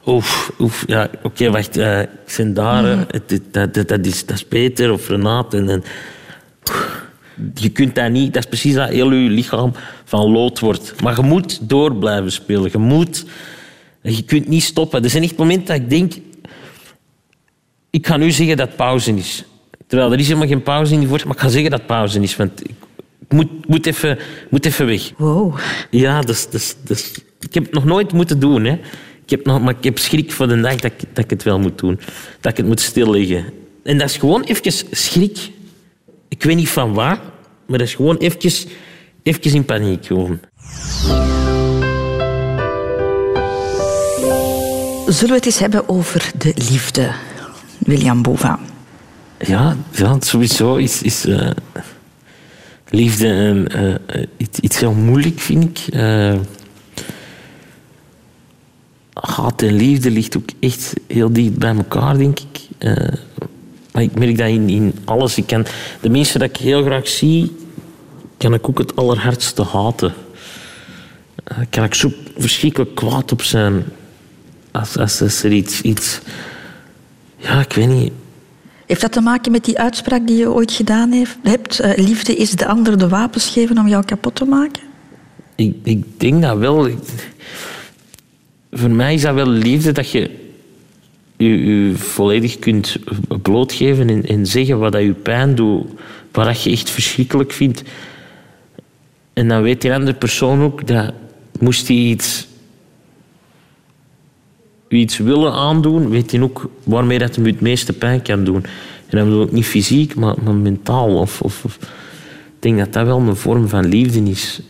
Oef, 0.07 0.52
oef, 0.59 0.84
ja, 0.86 1.09
oké, 1.22 1.50
wacht, 1.50 1.76
eh, 1.76 2.00
ik 2.00 2.09
ben 2.36 2.55
daar. 2.55 2.84
Het- 2.84 3.30
het- 3.30 3.42
dat, 3.52 3.74
dat, 3.74 3.88
dat, 3.88 4.07
is, 4.07 4.26
dat 4.26 4.36
is 4.36 4.44
Peter 4.44 4.92
of 4.92 5.09
Renate. 5.09 5.57
En, 5.57 5.68
en, 5.68 5.82
je 7.55 7.68
kunt 7.68 7.94
dat 7.94 8.11
niet, 8.11 8.32
dat 8.34 8.42
is 8.42 8.48
precies 8.48 8.74
dat 8.74 8.88
heel 8.88 9.12
je 9.12 9.30
lichaam 9.30 9.72
van 10.05 10.30
lood 10.30 10.59
wordt. 10.61 11.02
Maar 11.02 11.16
je 11.16 11.22
moet 11.22 11.68
door 11.68 11.94
blijven 11.96 12.32
spelen. 12.32 12.68
Je 12.72 12.78
moet, 12.78 13.24
je 14.02 14.22
kunt 14.22 14.48
niet 14.48 14.62
stoppen. 14.62 15.05
Er 15.05 15.11
zijn 15.11 15.22
echt 15.22 15.36
momenten 15.36 15.66
dat 15.66 15.76
ik 15.76 15.90
denk, 15.90 16.12
ik 17.90 18.07
ga 18.07 18.16
nu 18.16 18.30
zeggen 18.30 18.57
dat 18.57 18.76
pauze 18.76 19.14
is. 19.14 19.44
Terwijl 19.86 20.12
er 20.12 20.18
is 20.18 20.26
helemaal 20.26 20.48
geen 20.48 20.62
pauze 20.62 20.92
in 20.92 20.98
die 20.98 21.09
voorstelling, 21.09 21.38
maar 21.38 21.46
ik 21.46 21.50
ga 21.52 21.59
zeggen 21.61 21.78
dat 21.78 21.86
pauze 21.86 22.20
is. 22.20 22.36
Want 22.36 22.62
ik 22.68 22.74
moet, 23.28 23.68
moet, 23.68 23.86
even, 23.86 24.18
moet 24.50 24.66
even 24.66 24.86
weg. 24.86 25.11
Wow. 25.16 25.59
Ja, 25.90 26.20
dus, 26.20 26.48
dus, 26.50 26.74
dus, 26.84 27.12
ik 27.40 27.55
heb 27.55 27.64
het 27.64 27.72
nog 27.74 27.84
nooit 27.84 28.12
moeten 28.12 28.38
doen. 28.40 28.64
Hè. 28.64 28.78
Ik 29.24 29.30
heb 29.30 29.44
nog, 29.44 29.60
maar 29.60 29.74
ik 29.78 29.84
heb 29.84 29.98
schrik 29.98 30.32
voor 30.32 30.48
de 30.48 30.60
dag 30.60 30.74
dat 30.74 30.92
ik, 30.92 31.00
dat 31.12 31.24
ik 31.24 31.30
het 31.30 31.42
wel 31.42 31.58
moet 31.58 31.78
doen. 31.78 32.00
Dat 32.40 32.52
ik 32.52 32.56
het 32.56 32.66
moet 32.66 32.80
stilleggen. 32.80 33.44
En 33.82 33.98
dat 33.98 34.08
is 34.08 34.16
gewoon 34.16 34.42
even 34.42 34.72
schrik. 34.90 35.50
Ik 36.28 36.42
weet 36.42 36.56
niet 36.56 36.68
van 36.68 36.94
waar, 36.94 37.20
maar 37.66 37.78
dat 37.78 37.86
is 37.86 37.94
gewoon 37.94 38.16
even, 38.16 38.70
even 39.22 39.54
in 39.54 39.64
paniek. 39.64 40.06
Gewoon. 40.06 40.40
Zullen 45.06 45.28
we 45.28 45.34
het 45.34 45.46
eens 45.46 45.58
hebben 45.58 45.88
over 45.88 46.30
de 46.38 46.52
liefde, 46.54 47.10
William 47.78 48.22
Bova? 48.22 48.58
Ja, 49.38 49.76
ja 49.90 50.16
sowieso 50.20 50.76
is, 50.76 51.02
is 51.02 51.24
eh, 51.24 51.50
liefde 52.90 53.26
eh, 53.68 53.94
eh, 53.94 54.26
iets, 54.36 54.58
iets 54.58 54.78
heel 54.78 54.92
moeilijk, 54.92 55.40
vind 55.40 55.78
ik. 55.78 55.94
Haat 59.14 59.62
en 59.62 59.72
liefde 59.76 60.10
ligt 60.10 60.36
ook 60.36 60.48
echt 60.60 60.92
heel 61.06 61.32
dicht 61.32 61.58
bij 61.58 61.74
elkaar, 61.76 62.18
denk 62.18 62.38
ik. 62.40 62.60
Eh, 62.78 63.08
maar 63.92 64.02
ik 64.02 64.18
merk 64.18 64.38
dat 64.38 64.48
in, 64.48 64.68
in 64.68 64.94
alles. 65.04 65.36
Ik 65.36 65.46
kan, 65.46 65.66
de 66.00 66.08
mensen 66.08 66.40
dat 66.40 66.48
ik 66.48 66.56
heel 66.56 66.82
graag 66.82 67.08
zie, 67.08 67.56
kan 68.36 68.54
ik 68.54 68.68
ook 68.68 68.78
het 68.78 68.96
allerhardste 68.96 69.62
haten. 69.62 70.14
Eh, 71.44 71.58
kan 71.70 71.84
ik 71.84 71.94
zo 71.94 72.12
verschrikkelijk 72.38 72.94
kwaad 72.94 73.32
op 73.32 73.42
zijn. 73.42 73.84
Als, 74.70 74.98
als, 74.98 75.22
als 75.22 75.42
er 75.42 75.52
iets, 75.52 75.80
iets... 75.80 76.20
Ja, 77.36 77.60
ik 77.60 77.72
weet 77.72 77.88
niet. 77.88 78.12
Heeft 78.86 79.00
dat 79.00 79.12
te 79.12 79.20
maken 79.20 79.52
met 79.52 79.64
die 79.64 79.78
uitspraak 79.78 80.26
die 80.26 80.36
je 80.36 80.50
ooit 80.52 80.72
gedaan 80.72 81.12
heeft, 81.12 81.36
hebt? 81.42 81.80
eh, 81.80 82.04
liefde 82.04 82.36
is 82.36 82.50
de 82.50 82.66
ander 82.66 82.98
de 82.98 83.08
wapens 83.08 83.48
geven 83.50 83.78
om 83.78 83.88
jou 83.88 84.04
kapot 84.04 84.34
te 84.34 84.44
maken? 84.44 84.82
Ik, 85.54 85.76
ik 85.82 86.20
denk 86.20 86.42
dat 86.42 86.58
wel. 86.58 86.86
Ik- 86.86 87.32
voor 88.74 88.90
mij 88.90 89.14
is 89.14 89.22
dat 89.22 89.34
wel 89.34 89.48
liefde 89.48 89.92
dat 89.92 90.10
je 90.10 90.30
je, 91.36 91.92
volledig 91.96 92.58
kunt 92.58 92.96
blootgeven 93.42 94.08
en, 94.08 94.26
en 94.26 94.46
zeggen 94.46 94.78
wat 94.78 94.92
dat 94.92 95.02
je 95.02 95.12
pijn 95.12 95.54
doet, 95.54 95.86
wat 96.32 96.44
dat 96.44 96.62
je 96.62 96.70
echt 96.70 96.90
verschrikkelijk 96.90 97.52
vindt. 97.52 97.82
En 99.32 99.48
dan 99.48 99.62
weet 99.62 99.80
die 99.80 99.94
andere 99.94 100.14
persoon 100.14 100.60
ook 100.62 100.86
dat 100.86 101.12
moest 101.60 101.88
hij 101.88 101.96
iets, 101.96 102.46
iets 104.88 105.18
willen 105.18 105.52
aandoen, 105.52 106.08
weet 106.08 106.30
hij 106.30 106.40
ook 106.40 106.70
waarmee 106.84 107.18
dat 107.18 107.36
hem 107.36 107.46
het 107.46 107.60
meeste 107.60 107.92
pijn 107.92 108.22
kan 108.22 108.44
doen. 108.44 108.64
En 109.06 109.18
dat 109.18 109.24
bedoel 109.24 109.42
ik 109.42 109.52
niet 109.52 109.64
fysiek, 109.64 110.14
maar, 110.14 110.34
maar 110.44 110.54
mentaal. 110.54 111.16
Of, 111.18 111.40
of, 111.42 111.64
of- 111.64 111.78
ik 112.54 112.70
denk 112.70 112.78
dat 112.78 112.92
dat 112.92 113.06
wel 113.06 113.20
een 113.20 113.36
vorm 113.36 113.68
van 113.68 113.86
liefde 113.88 114.30
is. 114.30 114.60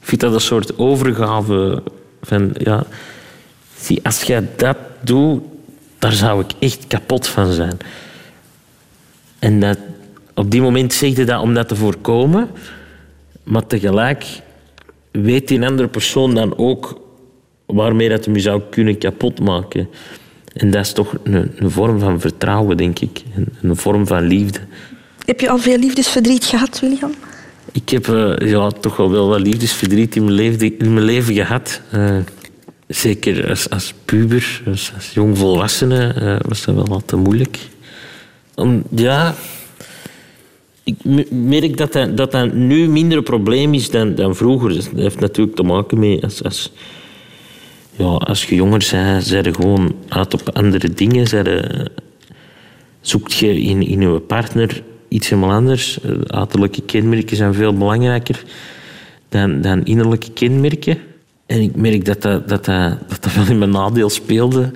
Ik 0.00 0.12
vind 0.12 0.20
dat 0.20 0.34
een 0.34 0.40
soort 0.40 0.78
overgave 0.78 1.82
van, 2.26 2.50
ja, 2.58 2.86
zie, 3.78 4.00
als 4.02 4.22
jij 4.22 4.48
dat 4.56 4.76
doet, 5.00 5.42
daar 5.98 6.12
zou 6.12 6.40
ik 6.40 6.50
echt 6.58 6.86
kapot 6.86 7.26
van 7.26 7.52
zijn. 7.52 7.76
En 9.38 9.60
dat, 9.60 9.78
op 10.34 10.50
die 10.50 10.60
moment 10.60 10.92
zeg 10.92 11.16
je 11.16 11.24
dat 11.24 11.40
om 11.40 11.54
dat 11.54 11.68
te 11.68 11.76
voorkomen, 11.76 12.48
maar 13.42 13.66
tegelijk 13.66 14.26
weet 15.10 15.48
die 15.48 15.66
andere 15.66 15.88
persoon 15.88 16.34
dan 16.34 16.58
ook 16.58 17.00
waarmee 17.66 18.08
dat 18.08 18.24
hem 18.24 18.38
zou 18.38 18.62
kunnen 18.70 18.98
kapotmaken. 18.98 19.88
En 20.52 20.70
dat 20.70 20.84
is 20.84 20.92
toch 20.92 21.14
een, 21.22 21.52
een 21.56 21.70
vorm 21.70 21.98
van 21.98 22.20
vertrouwen, 22.20 22.76
denk 22.76 22.98
ik. 22.98 23.22
Een, 23.36 23.48
een 23.62 23.76
vorm 23.76 24.06
van 24.06 24.22
liefde. 24.22 24.60
Heb 25.24 25.40
je 25.40 25.48
al 25.50 25.58
veel 25.58 25.78
liefdesverdriet 25.78 26.44
gehad, 26.44 26.80
William? 26.80 27.14
Ik 27.76 27.88
heb 27.88 28.08
eh, 28.08 28.48
ja, 28.50 28.70
toch 28.70 28.96
wel 28.96 29.10
wel 29.10 29.28
wat 29.28 29.40
liefdesverdriet 29.40 30.16
in 30.16 30.24
mijn 30.24 30.34
leven, 30.34 30.78
in 30.78 30.94
mijn 30.94 31.04
leven 31.04 31.34
gehad. 31.34 31.80
Eh, 31.90 32.16
zeker 32.88 33.48
als, 33.48 33.70
als 33.70 33.94
puber, 34.04 34.62
als, 34.66 34.92
als 34.94 35.10
jongvolwassene, 35.12 36.12
eh, 36.12 36.36
was 36.48 36.64
dat 36.64 36.74
wel 36.74 36.86
wat 36.86 37.02
te 37.06 37.16
moeilijk. 37.16 37.58
Ja, 38.90 39.34
ik 40.84 40.96
merk 41.30 41.76
dat 41.76 41.92
dat, 41.92 42.16
dat 42.32 42.52
nu 42.52 42.88
minder 42.88 43.18
een 43.18 43.24
probleem 43.24 43.74
is 43.74 43.90
dan, 43.90 44.14
dan 44.14 44.36
vroeger. 44.36 44.74
Dat 44.74 44.88
heeft 44.96 45.20
natuurlijk 45.20 45.56
te 45.56 45.62
maken 45.62 45.98
met 45.98 46.22
als, 46.22 46.42
als, 46.42 46.72
ja, 47.96 48.04
als 48.04 48.44
je 48.44 48.54
jonger 48.54 48.88
bent, 48.90 49.24
zijn 49.24 49.54
gewoon 49.54 49.94
uit 50.08 50.34
op 50.34 50.50
andere 50.52 50.90
dingen. 50.90 51.26
Je- 51.30 51.90
zoekt 53.00 53.34
je 53.34 53.60
in, 53.60 53.82
in 53.86 54.00
je 54.00 54.18
partner 54.18 54.82
iets 55.16 55.28
helemaal 55.28 55.56
anders. 55.56 56.00
Eh, 56.00 56.12
Uiterlijke 56.26 56.82
kenmerken 56.82 57.36
zijn 57.36 57.54
veel 57.54 57.74
belangrijker 57.74 58.44
dan, 59.28 59.60
dan 59.60 59.84
innerlijke 59.84 60.30
kenmerken. 60.30 60.98
En 61.46 61.60
ik 61.60 61.76
merk 61.76 62.04
dat 62.04 62.22
dat, 62.22 62.48
dat, 62.48 62.64
dat, 62.64 62.98
dat, 63.20 63.34
wel 63.34 63.46
in 63.46 63.58
mijn 63.58 63.70
nadeel 63.70 64.10
speelde. 64.10 64.70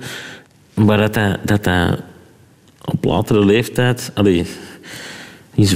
Maar 0.73 0.97
dat 0.97 1.13
dat, 1.13 1.37
dat, 1.45 1.63
dat 1.63 1.99
op 2.85 3.03
latere 3.03 3.45
leeftijd... 3.45 4.11
Allee, 4.13 4.45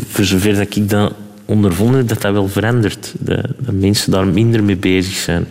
voor 0.07 0.25
zover 0.25 0.55
dat 0.55 0.75
ik 0.75 0.89
dat 0.89 1.13
ondervonden 1.45 2.07
dat 2.07 2.21
dat 2.21 2.33
wel 2.33 2.47
verandert. 2.47 3.13
Dat, 3.19 3.45
mensen 3.71 4.11
daar 4.11 4.27
minder 4.27 4.63
mee 4.63 4.77
bezig 4.77 5.15
zijn. 5.15 5.47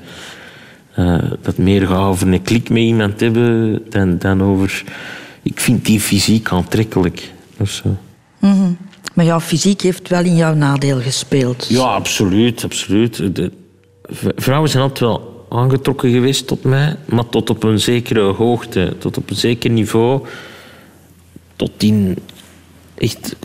Eh, 0.95 1.23
dat 1.43 1.59
meer 1.59 1.87
gaat 1.87 2.09
over 2.09 2.33
een 2.33 2.43
klik 2.43 2.69
met 2.69 2.83
iemand 2.83 3.21
hebben 3.21 3.81
dan, 3.91 4.19
dan 4.19 4.43
over... 4.43 4.85
Ik 5.43 5.61
vind 5.61 5.85
die 5.85 6.01
fysiek 6.01 6.49
aantrekkelijk. 6.49 7.33
Of 7.59 7.71
zo. 7.71 7.97
Maar 9.15 9.25
jouw 9.25 9.41
fysiek 9.41 9.81
heeft 9.81 10.09
wel 10.09 10.25
in 10.25 10.37
jouw 10.37 10.55
nadeel 10.55 11.01
gespeeld. 11.01 11.67
Ja, 11.69 11.83
absoluut. 11.83 12.65
absoluut. 12.65 13.37
De- 13.37 13.53
vrouwen 14.37 14.71
zijn 14.71 14.83
altijd 14.83 15.01
wel 15.01 15.47
aangetrokken 15.49 16.11
geweest 16.11 16.47
tot 16.47 16.65
mij, 16.65 16.97
maar 17.05 17.29
tot 17.29 17.51
op 17.51 17.63
een 17.63 17.81
zekere 17.81 18.21
hoogte, 18.21 18.95
tot 18.99 19.17
op 19.17 19.31
een 19.31 19.37
zeker 19.37 19.71
niveau, 19.71 20.27
tot 21.57 21.71
in 21.83 22.17
echt 22.95 23.37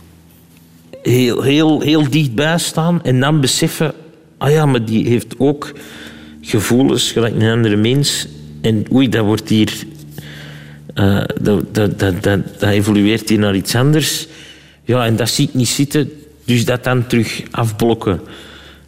heel, 1.01 1.41
heel, 1.41 1.81
heel 1.81 2.09
dichtbij 2.09 2.57
staan 2.57 3.03
en 3.03 3.19
dan 3.19 3.41
beseffen, 3.41 3.93
ah 4.37 4.51
ja, 4.51 4.65
maar 4.65 4.85
die 4.85 5.07
heeft 5.07 5.35
ook 5.37 5.73
gevoelens 6.41 7.11
gelijk 7.11 7.35
een 7.35 7.51
andere 7.51 7.75
mens 7.75 8.27
en 8.61 8.85
oei, 8.93 9.09
dat 9.09 9.25
wordt 9.25 9.49
hier, 9.49 9.73
eh, 10.93 11.23
dat, 11.41 11.75
dat, 11.75 11.99
dat, 11.99 12.23
dat 12.23 12.61
evolueert 12.61 13.29
hier 13.29 13.39
naar 13.39 13.55
iets 13.55 13.75
anders. 13.75 14.27
Ja, 14.89 15.05
en 15.05 15.15
dat 15.15 15.29
zie 15.29 15.47
ik 15.47 15.53
niet 15.53 15.67
zitten, 15.67 16.11
dus 16.45 16.65
dat 16.65 16.83
dan 16.83 17.07
terug 17.07 17.43
afblokken. 17.51 18.21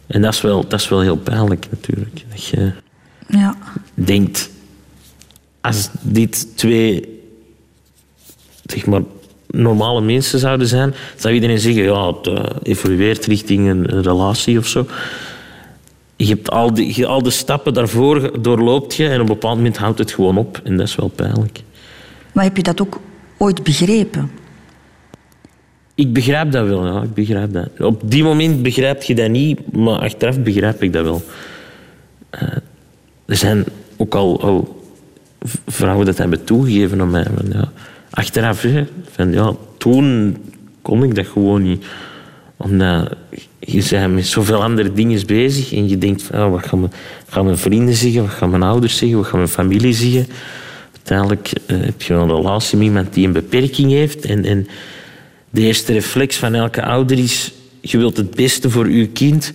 En 0.06 0.22
dat 0.22 0.32
is 0.34 0.40
wel, 0.40 0.68
dat 0.68 0.80
is 0.80 0.88
wel 0.88 1.00
heel 1.00 1.16
pijnlijk 1.16 1.66
natuurlijk. 1.70 2.22
Dat 2.30 2.44
je 2.46 2.72
Ja. 3.28 3.56
denkt, 3.94 4.50
als 5.60 5.88
dit 6.00 6.56
twee 6.56 7.20
zeg 8.64 8.86
maar, 8.86 9.02
normale 9.46 10.00
mensen 10.00 10.38
zouden 10.38 10.66
zijn, 10.66 10.94
zou 11.16 11.34
iedereen 11.34 11.58
zeggen, 11.58 11.82
ja, 11.82 12.06
het 12.06 12.26
eh, 12.26 12.44
evolueert 12.62 13.26
richting 13.26 13.68
een, 13.68 13.94
een 13.96 14.02
relatie 14.02 14.58
of 14.58 14.66
zo. 14.66 14.86
Je 16.16 16.26
hebt 16.26 16.50
al, 16.50 16.74
die, 16.74 16.92
je- 16.96 17.06
al 17.06 17.22
de 17.22 17.30
stappen 17.30 17.74
daarvoor 17.74 18.42
doorloopt 18.42 18.94
je 18.94 19.08
en 19.08 19.14
op 19.14 19.20
een 19.20 19.26
bepaald 19.34 19.56
moment 19.56 19.76
houdt 19.76 19.98
het 19.98 20.12
gewoon 20.12 20.36
op. 20.38 20.60
En 20.64 20.76
dat 20.76 20.88
is 20.88 20.94
wel 20.94 21.08
pijnlijk. 21.08 21.60
Maar 22.32 22.44
heb 22.44 22.56
je 22.56 22.62
dat 22.62 22.80
ook 22.80 23.00
ooit 23.38 23.62
begrepen? 23.62 24.30
Ik 25.94 26.12
begrijp 26.12 26.52
dat 26.52 26.66
wel, 26.66 26.86
ja. 26.86 27.02
Ik 27.02 27.14
begrijp 27.14 27.52
dat. 27.52 27.68
Op 27.78 28.10
die 28.10 28.22
moment 28.22 28.62
begrijp 28.62 29.02
je 29.02 29.14
dat 29.14 29.30
niet, 29.30 29.72
maar 29.72 29.98
achteraf 29.98 30.40
begrijp 30.40 30.82
ik 30.82 30.92
dat 30.92 31.04
wel. 31.04 31.22
Eh, 32.30 32.42
er 33.26 33.36
zijn 33.36 33.64
ook 33.96 34.14
al, 34.14 34.42
al 34.42 34.84
vrouwen 35.66 36.06
dat 36.06 36.18
hebben 36.18 36.44
toegegeven 36.44 37.00
aan 37.00 37.10
mij. 37.10 37.26
Van, 37.36 37.52
ja, 37.52 37.72
achteraf, 38.10 38.62
hè, 38.62 38.84
ja, 39.30 39.52
toen 39.78 40.36
kon 40.82 41.02
ik 41.02 41.14
dat 41.14 41.26
gewoon 41.26 41.62
niet. 41.62 41.84
Omdat 42.56 43.16
je 43.58 43.86
bent 43.90 44.14
met 44.14 44.26
zoveel 44.26 44.62
andere 44.62 44.92
dingen 44.92 45.26
bezig 45.26 45.72
en 45.72 45.88
je 45.88 45.98
denkt, 45.98 46.22
van, 46.22 46.38
ja, 46.38 46.50
wat 46.50 46.66
gaan 46.66 46.80
mijn, 46.80 46.92
gaan 47.28 47.58
vrienden 47.58 47.94
zeggen, 47.94 48.22
wat 48.22 48.30
gaan 48.30 48.50
mijn 48.50 48.62
ouders 48.62 48.96
zeggen, 48.96 49.18
wat 49.18 49.26
gaan 49.26 49.38
mijn 49.38 49.50
familie 49.50 49.92
zeggen. 49.92 50.26
Uiteindelijk 50.92 51.52
eh, 51.66 51.76
heb 51.80 52.02
je 52.02 52.14
een 52.14 52.34
relatie 52.34 52.78
met 52.78 52.86
iemand 52.86 53.14
die 53.14 53.26
een 53.26 53.32
beperking 53.32 53.90
heeft 53.90 54.24
en, 54.24 54.44
en 54.44 54.66
de 55.52 55.60
eerste 55.60 55.92
reflex 55.92 56.36
van 56.36 56.54
elke 56.54 56.82
ouder 56.82 57.18
is... 57.18 57.52
Je 57.80 57.98
wilt 57.98 58.16
het 58.16 58.34
beste 58.34 58.70
voor 58.70 58.90
je 58.90 59.06
kind. 59.06 59.52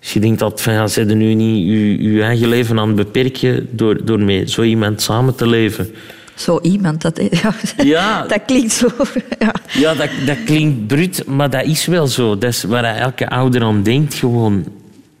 Dus 0.00 0.12
je 0.12 0.20
denkt 0.20 0.42
altijd 0.42 0.60
van... 0.60 0.72
Ja, 0.72 0.86
zet 0.86 1.14
nu 1.14 1.34
niet 1.34 1.66
je, 1.68 2.02
je 2.12 2.22
eigen 2.22 2.48
leven 2.48 2.78
aan 2.78 2.86
het 2.86 2.96
beperken... 2.96 3.68
door, 3.70 4.04
door 4.04 4.20
met 4.20 4.50
zo 4.50 4.62
iemand 4.62 5.02
samen 5.02 5.34
te 5.34 5.46
leven. 5.46 5.90
Zo 6.34 6.58
iemand, 6.62 7.02
dat, 7.02 7.20
ja, 7.42 7.54
Ja. 7.84 8.26
dat 8.26 8.40
klinkt 8.46 8.72
zo. 8.72 8.86
Ja. 9.38 9.54
Ja, 9.72 9.94
dat, 9.94 10.08
dat 10.26 10.36
klinkt 10.44 10.86
bruut, 10.86 11.26
maar 11.26 11.50
dat 11.50 11.64
is 11.64 11.86
wel 11.86 12.06
zo. 12.06 12.38
Dat 12.38 12.50
is 12.50 12.62
waar 12.62 12.84
elke 12.84 13.28
ouder 13.28 13.62
aan 13.62 13.82
denkt. 13.82 14.14
Gewoon, 14.14 14.64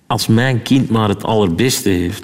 als 0.06 0.26
mijn 0.26 0.62
kind 0.62 0.88
maar 0.90 1.08
het 1.08 1.24
allerbeste 1.24 1.88
heeft. 1.88 2.22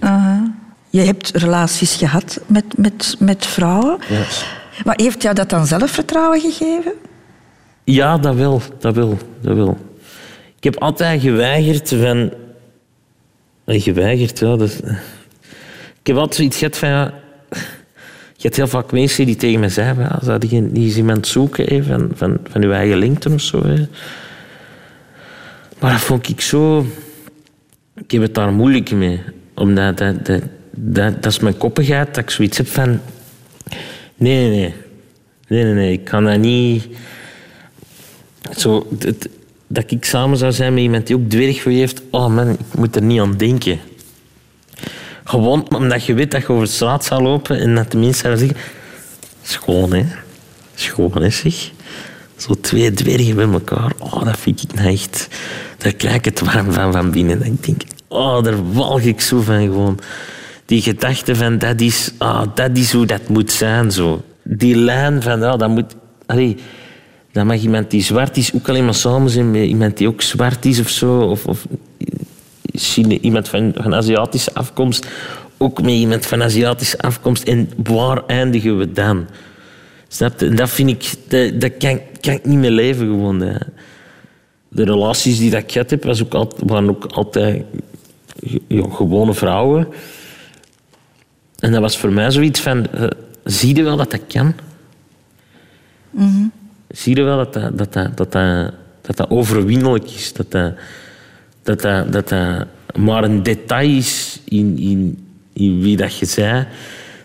Je 0.90 1.01
hebt 1.01 1.30
relaties 1.34 1.95
gehad 1.95 2.40
met, 2.47 2.64
met, 2.76 3.16
met 3.18 3.47
vrouwen. 3.47 3.99
Maar 4.84 4.95
heeft 5.03 5.22
jou 5.22 5.34
dat 5.34 5.51
dan 5.51 5.66
zelfvertrouwen 5.66 6.40
gegeven? 6.40 6.92
Ja, 7.85 8.18
dat 8.18 8.35
wel, 8.35 8.62
dat 8.78 8.95
wel, 8.95 9.18
dat 9.41 9.57
wel. 9.57 9.78
Ik 10.57 10.64
heb 10.64 10.76
altijd 10.82 11.20
geweigerd 11.20 11.89
van... 11.89 12.32
Eh, 13.64 13.82
Geweigerd, 13.82 14.39
ja. 14.39 14.55
Ik 16.01 16.07
heb 16.07 16.16
altijd 16.16 16.35
zoiets 16.35 16.59
gehad 16.59 16.76
van... 16.76 16.89
Ja... 16.89 17.14
Je 18.37 18.51
hebt 18.51 18.57
heel 18.57 18.80
vaak 18.80 18.93
mensen 18.93 19.26
die 19.26 19.37
tegen 19.37 19.61
me 19.61 19.68
zeggen... 19.68 19.99
Ja, 19.99 20.18
zou 20.22 20.47
je 20.49 20.61
niet 20.61 20.97
iemand 20.97 21.26
zoeken 21.26 21.64
hè, 21.64 21.82
van, 21.82 22.11
van, 22.14 22.39
van 22.51 22.62
je 22.62 22.72
eigen 22.72 22.99
lengte 22.99 23.30
of 23.30 23.41
zo? 23.41 23.66
Hè? 23.66 23.87
Maar 25.78 25.93
dat 25.93 26.01
vond 26.01 26.28
ik 26.28 26.41
zo... 26.41 26.87
Ik 27.97 28.11
heb 28.11 28.22
het 28.22 28.35
daar 28.35 28.53
moeilijk 28.53 28.91
mee. 28.91 29.20
Omdat 29.55 29.99
dat, 29.99 30.26
dat, 30.26 30.43
dat, 30.70 31.22
dat 31.22 31.32
is 31.32 31.39
mijn 31.39 31.57
koppigheid. 31.57 32.14
Dat 32.14 32.24
ik 32.24 32.30
zoiets 32.30 32.57
heb 32.57 32.66
van... 32.66 33.01
Nee, 34.16 34.49
nee, 34.49 34.51
nee. 34.51 34.74
Nee, 35.49 35.64
nee, 35.64 35.74
nee. 35.74 35.93
Ik 35.93 36.05
kan 36.05 36.24
dat 36.24 36.39
niet... 36.39 36.87
Zo, 38.57 38.86
dat 39.66 39.90
ik 39.90 40.05
samen 40.05 40.38
zou 40.38 40.53
zijn 40.53 40.74
met 40.74 40.82
iemand 40.82 41.07
die 41.07 41.16
ook 41.16 41.28
dwerg 41.28 41.64
heeft. 41.64 42.03
Oh 42.11 42.34
man, 42.34 42.49
ik 42.49 42.59
moet 42.76 42.97
er 42.97 43.03
niet 43.03 43.20
aan 43.20 43.36
denken. 43.36 43.78
Gewoon 45.24 45.74
omdat 45.74 46.05
je 46.05 46.14
weet 46.14 46.30
dat 46.30 46.40
je 46.40 46.49
over 46.49 46.64
de 46.64 46.70
straat 46.70 47.05
zou 47.05 47.22
lopen 47.22 47.59
en 47.61 47.74
dat 47.74 47.90
de 47.90 47.99
mensen 47.99 48.38
zeggen... 48.38 48.57
Schoon, 49.42 49.92
hè? 49.92 50.05
Schoon, 50.74 51.22
hè, 51.22 51.30
zeg. 51.30 51.70
Zo 52.36 52.55
twee 52.61 52.92
dwergen 52.92 53.34
bij 53.34 53.49
elkaar. 53.49 53.92
Oh, 53.99 54.24
dat 54.24 54.38
vind 54.38 54.62
ik 54.62 54.74
nou 54.74 54.88
echt... 54.88 55.28
Daar 55.78 55.92
krijg 55.92 56.14
ik 56.14 56.24
het 56.24 56.40
warm 56.40 56.72
van 56.72 56.92
van 56.92 57.11
binnen. 57.11 57.38
Dat 57.38 57.47
ik 57.47 57.64
denk, 57.64 57.82
oh, 58.09 58.42
daar 58.42 58.72
walg 58.72 59.01
ik 59.01 59.20
zo 59.20 59.40
van 59.40 59.61
gewoon. 59.61 59.99
Die 60.66 60.82
gedachte 60.82 61.36
van, 61.36 61.59
dat 61.59 61.80
is, 61.80 62.11
ah, 62.18 62.47
dat 62.55 62.76
is 62.76 62.92
hoe 62.92 63.07
dat 63.07 63.28
moet 63.28 63.53
zijn, 63.53 63.90
zo. 63.90 64.24
Die 64.42 64.76
lijn 64.76 65.22
van, 65.22 65.40
ja, 65.40 65.57
dat 65.57 65.68
moet... 65.68 65.95
dan 67.35 67.47
mag 67.47 67.61
iemand 67.62 67.91
die 67.91 68.03
zwart 68.03 68.37
is 68.37 68.55
ook 68.55 68.68
alleen 68.68 68.85
maar 68.85 68.95
samen 68.95 69.30
zijn 69.30 69.51
met 69.51 69.66
iemand 69.66 69.97
die 69.97 70.09
ook 70.09 70.22
zwart 70.22 70.64
is 70.64 70.80
of 70.80 70.89
zo. 70.89 71.20
Of, 71.20 71.47
of 71.47 71.66
iemand 73.20 73.49
van, 73.49 73.72
van 73.76 73.95
Aziatische 73.95 74.55
afkomst 74.55 75.07
ook 75.59 75.82
met 75.82 75.91
iemand 75.91 76.26
van 76.26 76.43
Aziatische 76.43 76.99
afkomst. 76.99 77.43
En 77.43 77.70
waar 77.76 78.26
eindigen 78.26 78.78
we 78.78 78.93
dan? 78.93 79.26
Snap? 80.09 80.43
En 80.43 80.57
dat 80.57 80.70
vind 80.70 80.91
ik... 80.91 81.14
Dat, 81.61 81.76
kan, 81.76 82.01
kan 82.20 82.35
ik 82.35 82.45
niet 82.45 82.59
meer 82.59 82.70
leven 82.70 83.07
gewoon. 83.07 83.41
hè. 83.41 83.57
De 84.68 84.85
relaties 84.85 85.39
die 85.39 85.51
dat 85.51 85.62
ik 85.62 85.72
gehad 85.72 85.91
heb, 85.91 86.05
was 86.05 86.22
ook 86.22 86.53
waren 86.66 86.89
ook 86.89 87.05
altijd 87.05 87.64
gewone 88.91 89.35
vrouwen. 89.35 89.89
En 91.59 91.72
dat 91.72 91.80
was 91.80 91.99
voor 91.99 92.12
mij 92.12 92.30
zoiets 92.30 92.61
van... 92.61 92.87
eh, 92.91 93.07
zie 93.45 93.76
je 93.76 93.82
wel 93.82 93.97
dat 93.97 94.11
dat 94.11 94.26
kan? 94.28 94.55
Zie 96.95 97.16
je 97.16 97.22
wel 97.22 97.36
dat 97.36 97.53
dat, 97.53 97.78
dat, 97.78 97.92
dat, 97.92 98.16
dat, 98.16 98.32
dat, 99.01 99.16
dat, 99.16 99.30
overwinnelijk 99.30 100.11
is. 100.11 100.32
Dat 100.32 100.51
dat, 100.51 100.72
dat, 101.62 101.80
dat, 101.80 102.12
dat 102.12 102.28
dat 102.28 102.66
maar 102.97 103.24
een 103.24 103.42
detail 103.42 103.88
is 103.88 104.40
in, 104.45 104.78
in, 104.78 105.26
in 105.53 105.80
wie 105.80 105.97
dat 105.97 106.18
je 106.18 106.26
zei. 106.26 106.66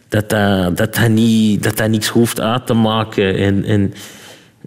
Dat 0.07 0.30
dat, 0.30 0.78
dat, 0.78 0.95
dat, 0.95 1.07
niet, 1.07 1.63
dat 1.63 1.78
dat 1.78 1.89
niks 1.89 2.07
hoeft 2.07 2.39
uit 2.39 2.67
te 2.67 2.74
maken. 2.74 3.36
En, 3.36 3.63
en 3.63 3.93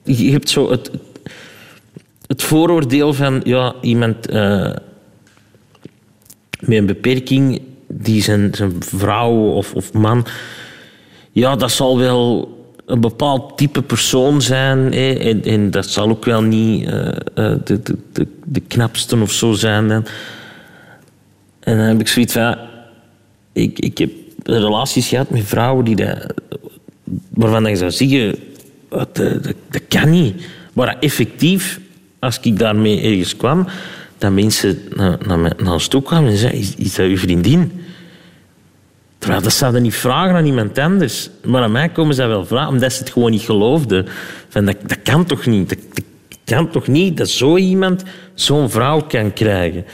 je 0.05 0.31
hebt 0.31 0.49
zo 0.49 0.71
het, 0.71 0.91
het 2.27 2.43
vooroordeel 2.43 3.13
van 3.13 3.41
ja, 3.45 3.75
iemand 3.81 4.29
eh, 4.29 4.75
met 6.61 6.79
een 6.79 6.87
beperking 6.87 7.63
die 7.89 8.23
zijn, 8.23 8.55
zijn 8.55 8.83
vrouw 8.83 9.33
of, 9.33 9.75
of 9.75 9.93
man 9.93 10.27
ja, 11.33 11.57
dat 11.57 11.71
zal 11.71 11.99
wel 11.99 12.49
een 12.87 13.01
bepaald 13.01 13.57
type 13.57 13.83
persoon 13.83 14.43
zijn. 14.43 14.93
Hè, 14.93 15.13
en, 15.13 15.45
en 15.45 15.71
dat 15.71 15.87
zal 15.87 16.09
ook 16.09 16.25
wel 16.25 16.43
niet 16.43 16.87
eh, 16.87 17.09
eh, 17.09 17.15
de, 17.65 17.83
de, 17.83 17.97
de, 18.13 18.27
de 18.45 18.61
knapste 18.61 19.21
of 19.21 19.33
zo 19.33 19.53
zijn. 19.53 19.91
En 19.91 20.05
dan 21.77 21.87
heb 21.87 22.01
ik 22.01 22.09
zoiets 22.09 22.33
van... 22.33 22.57
Ik, 23.53 23.79
ik 23.79 23.99
heb 23.99 24.11
relaties 24.43 25.09
gehad 25.09 25.31
met 25.31 25.45
vrouwen 25.45 25.85
die 25.85 25.97
dat, 25.97 26.35
waarvan 27.29 27.65
je 27.65 27.77
zou 27.77 27.91
zeggen... 27.91 28.39
Dat, 28.89 29.17
dat, 29.17 29.55
dat 29.71 29.83
kan 29.89 30.11
niet. 30.11 30.47
Maar 30.73 30.99
effectief, 30.99 31.81
als 32.19 32.39
ik 32.43 32.59
daarmee 32.59 33.01
ergens 33.01 33.37
kwam... 33.37 33.67
dat 34.19 34.33
mensen 34.33 34.79
naar, 34.95 35.19
naar, 35.27 35.39
naar 35.39 35.73
ons 35.73 35.89
toe 35.89 36.03
kwamen 36.03 36.31
en 36.31 36.37
zeiden... 36.37 36.61
Is, 36.61 36.75
is 36.75 36.95
dat 36.95 37.07
uw 37.07 37.17
vriendin? 37.19 37.82
Terwijl 39.23 39.43
dat 39.43 39.53
zouden 39.53 39.83
niet 39.83 39.95
vragen 39.95 40.35
aan 40.35 40.47
iemand 40.47 40.79
anders. 40.79 41.31
Maar 41.45 41.63
aan 41.63 41.73
mij 41.73 41.89
komen 41.89 42.15
ze 42.15 42.27
wel 42.27 42.47
vragen, 42.47 42.73
omdat 42.73 42.93
ze 42.93 42.99
het 42.99 43.11
gewoon 43.11 43.31
niet 43.31 43.43
geloofden. 43.43 44.07
Van, 44.49 44.65
dat, 44.65 44.77
dat 44.87 45.03
kan 45.03 45.25
toch 45.25 45.47
niet? 45.47 45.69
Dat, 45.69 45.79
dat 45.93 46.05
kan 46.45 46.71
toch 46.71 46.87
niet 46.87 47.17
dat 47.17 47.29
zo 47.29 47.57
iemand 47.57 48.03
zo'n 48.35 48.71
vrouw 48.71 49.01
kan 49.01 49.33
krijgen? 49.33 49.85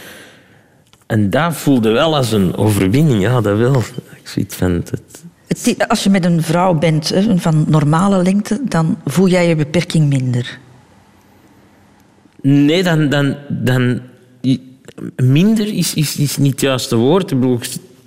En 1.06 1.30
dat 1.30 1.56
voelde 1.56 1.90
wel 1.90 2.16
als 2.16 2.32
een 2.32 2.56
overwinning. 2.56 3.22
Ja, 3.22 3.40
dat 3.40 3.58
wel. 3.58 3.82
Ik 4.20 4.28
zoiets 4.28 4.56
van... 4.56 4.72
Het, 4.72 5.02
Het 5.46 5.88
Als 5.88 6.04
je 6.04 6.10
met 6.10 6.24
een 6.24 6.42
vrouw 6.42 6.74
bent 6.74 7.12
van 7.36 7.64
normale 7.68 8.22
lengte, 8.22 8.60
dan 8.64 8.98
voel 9.04 9.28
jij 9.28 9.48
je 9.48 9.56
beperking 9.56 10.08
minder. 10.08 10.58
Nee, 12.42 12.82
dan... 12.82 13.08
dan, 13.08 13.36
dan 13.48 14.00
minder 15.16 15.74
is, 15.74 15.94
is, 15.94 16.16
is 16.16 16.36
niet 16.36 16.52
het 16.52 16.60
juiste 16.60 16.96
woord. 16.96 17.30
Ik 17.30 17.40
bedoel, 17.40 17.58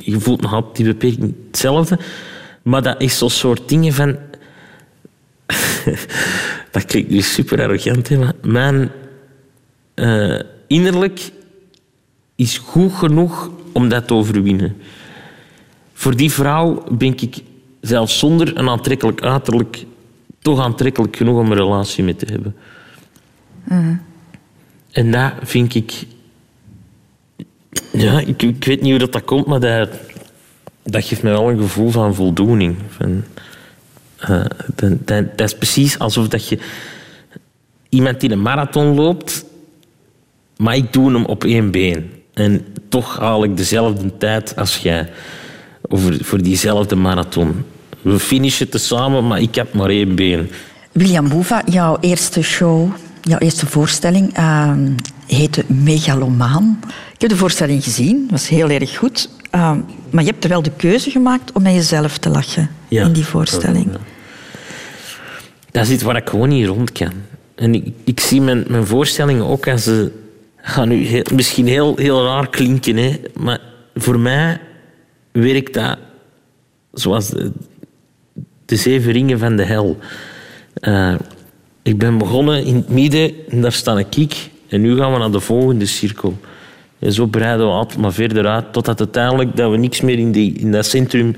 je 0.03 0.19
voelt 0.19 0.41
nog 0.41 0.53
altijd 0.53 0.75
die 0.75 0.85
beperking 0.85 1.33
hetzelfde. 1.47 1.99
Maar 2.61 2.81
dat 2.81 3.01
is 3.01 3.17
zo'n 3.17 3.29
soort 3.29 3.69
dingen 3.69 3.93
van... 3.93 4.17
dat 6.71 6.85
klinkt 6.85 7.09
nu 7.09 7.21
super 7.21 7.61
arrogant, 7.61 8.07
hè, 8.09 8.17
maar 8.17 8.33
mijn 8.41 8.91
eh, 9.93 10.39
innerlijk 10.67 11.31
is 12.35 12.57
goed 12.57 12.93
genoeg 12.93 13.49
om 13.71 13.89
dat 13.89 14.07
te 14.07 14.13
overwinnen. 14.13 14.77
Voor 15.93 16.15
die 16.15 16.31
vrouw 16.31 16.83
ben 16.91 17.13
ik, 17.19 17.37
zelfs 17.81 18.19
zonder 18.19 18.57
een 18.57 18.69
aantrekkelijk 18.69 19.21
uiterlijk, 19.21 19.85
toch 20.39 20.59
aantrekkelijk 20.59 21.15
genoeg 21.15 21.39
om 21.39 21.51
een 21.51 21.57
relatie 21.57 22.03
mee 22.03 22.15
te 22.15 22.25
hebben. 22.25 22.55
En 24.91 25.11
dat 25.11 25.33
vind 25.41 25.75
ik... 25.75 26.05
Ja, 27.91 28.19
ik, 28.19 28.65
weet 28.65 28.81
niet 28.81 28.89
hoe 28.89 28.99
dat, 28.99 29.11
dat 29.11 29.23
komt, 29.23 29.45
maar 29.45 29.59
dat, 29.59 29.89
dat 30.83 31.05
geeft 31.05 31.23
mij 31.23 31.31
wel 31.31 31.49
een 31.49 31.57
gevoel 31.57 31.89
van 31.89 32.15
voldoening. 32.15 32.75
Van, 32.89 33.23
eh, 34.17 34.45
dat, 34.75 35.07
dat, 35.07 35.37
dat 35.37 35.47
is 35.47 35.57
precies 35.57 35.99
alsof 35.99 36.27
dat 36.27 36.47
je 36.47 36.59
iemand 37.89 38.19
die 38.19 38.31
een 38.31 38.41
marathon 38.41 38.95
loopt, 38.95 39.45
maar 40.57 40.75
ik 40.75 40.93
doe 40.93 41.13
hem 41.13 41.25
op 41.25 41.43
één 41.43 41.71
been. 41.71 42.11
En 42.33 42.65
toch 42.89 43.17
haal 43.17 43.43
ik 43.43 43.57
dezelfde 43.57 44.17
tijd 44.17 44.55
als 44.55 44.77
jij 44.77 45.09
over, 45.81 46.25
voor 46.25 46.41
diezelfde 46.41 46.95
marathon. 46.95 47.65
We 48.01 48.19
finishen 48.19 48.69
tezamen, 48.69 49.27
maar 49.27 49.41
ik 49.41 49.55
heb 49.55 49.73
maar 49.73 49.89
één 49.89 50.15
been. 50.15 50.49
William 50.91 51.29
Boeva, 51.29 51.63
jouw 51.65 51.97
eerste 51.99 52.41
show, 52.41 52.91
jouw 53.21 53.37
eerste 53.37 53.65
voorstelling 53.65 54.33
ehm, 54.33 54.89
heette 55.35 55.63
Megalomaan. 55.67 56.79
Ik 57.13 57.21
heb 57.21 57.29
de 57.29 57.35
voorstelling 57.35 57.83
gezien, 57.83 58.27
was 58.31 58.47
heel 58.49 58.69
erg 58.69 58.97
goed. 58.97 59.29
Ehm, 59.49 59.79
maar 60.09 60.23
je 60.23 60.29
hebt 60.29 60.43
er 60.43 60.49
wel 60.49 60.61
de 60.61 60.71
keuze 60.77 61.09
gemaakt 61.09 61.51
om 61.51 61.61
met 61.61 61.73
jezelf 61.73 62.17
te 62.17 62.29
lachen 62.29 62.69
Ja. 62.87 63.05
in 63.05 63.11
die 63.13 63.25
voorstelling. 63.25 63.91
Dat 65.71 65.83
is 65.85 65.89
iets 65.91 66.03
waar 66.03 66.15
ik 66.15 66.29
gewoon 66.29 66.49
niet 66.49 66.67
rond 66.67 66.91
kan. 66.91 67.11
En 67.55 67.75
ik, 67.75 67.87
ik 68.03 68.19
zie 68.19 68.41
mijn, 68.41 68.63
mijn 68.67 68.85
voorstellingen 68.85 69.45
ook 69.45 69.67
als... 69.67 69.87
eh, 69.87 69.95
gaan 70.57 70.87
nu 70.87 71.05
heel- 71.05 71.25
misschien 71.33 71.67
heel, 71.67 71.95
heel 71.97 72.23
raar 72.25 72.49
klinken, 72.49 72.97
hè, 72.97 73.19
maar 73.39 73.59
voor 73.95 74.19
mij 74.19 74.59
werkt 75.31 75.73
dat 75.73 75.97
zoals 76.93 77.29
de, 77.29 77.51
de 78.65 78.75
zeven 78.75 79.11
ringen 79.11 79.39
van 79.39 79.55
de 79.55 79.63
hel. 79.63 79.97
Eh, 80.73 81.15
ik 81.83 81.97
ben 81.97 82.17
begonnen 82.17 82.63
in 82.65 82.75
het 82.75 82.89
midden 82.89 83.31
en 83.49 83.61
daar 83.61 83.71
sta 83.71 83.99
ik. 83.99 84.49
En 84.71 84.81
nu 84.81 84.97
gaan 84.97 85.11
we 85.11 85.17
naar 85.17 85.31
de 85.31 85.39
volgende 85.39 85.85
cirkel. 85.85 86.37
En 86.99 87.13
zo 87.13 87.25
breiden 87.25 87.65
we 87.65 87.71
altijd 87.71 87.99
maar 87.99 88.13
verder 88.13 88.47
uit, 88.47 88.73
totdat 88.73 88.99
uiteindelijk 88.99 89.55
dat 89.55 89.71
we 89.71 89.77
niks 89.77 90.01
meer 90.01 90.19
in, 90.19 90.31
die, 90.31 90.53
in 90.53 90.71
dat 90.71 90.85
centrum 90.85 91.35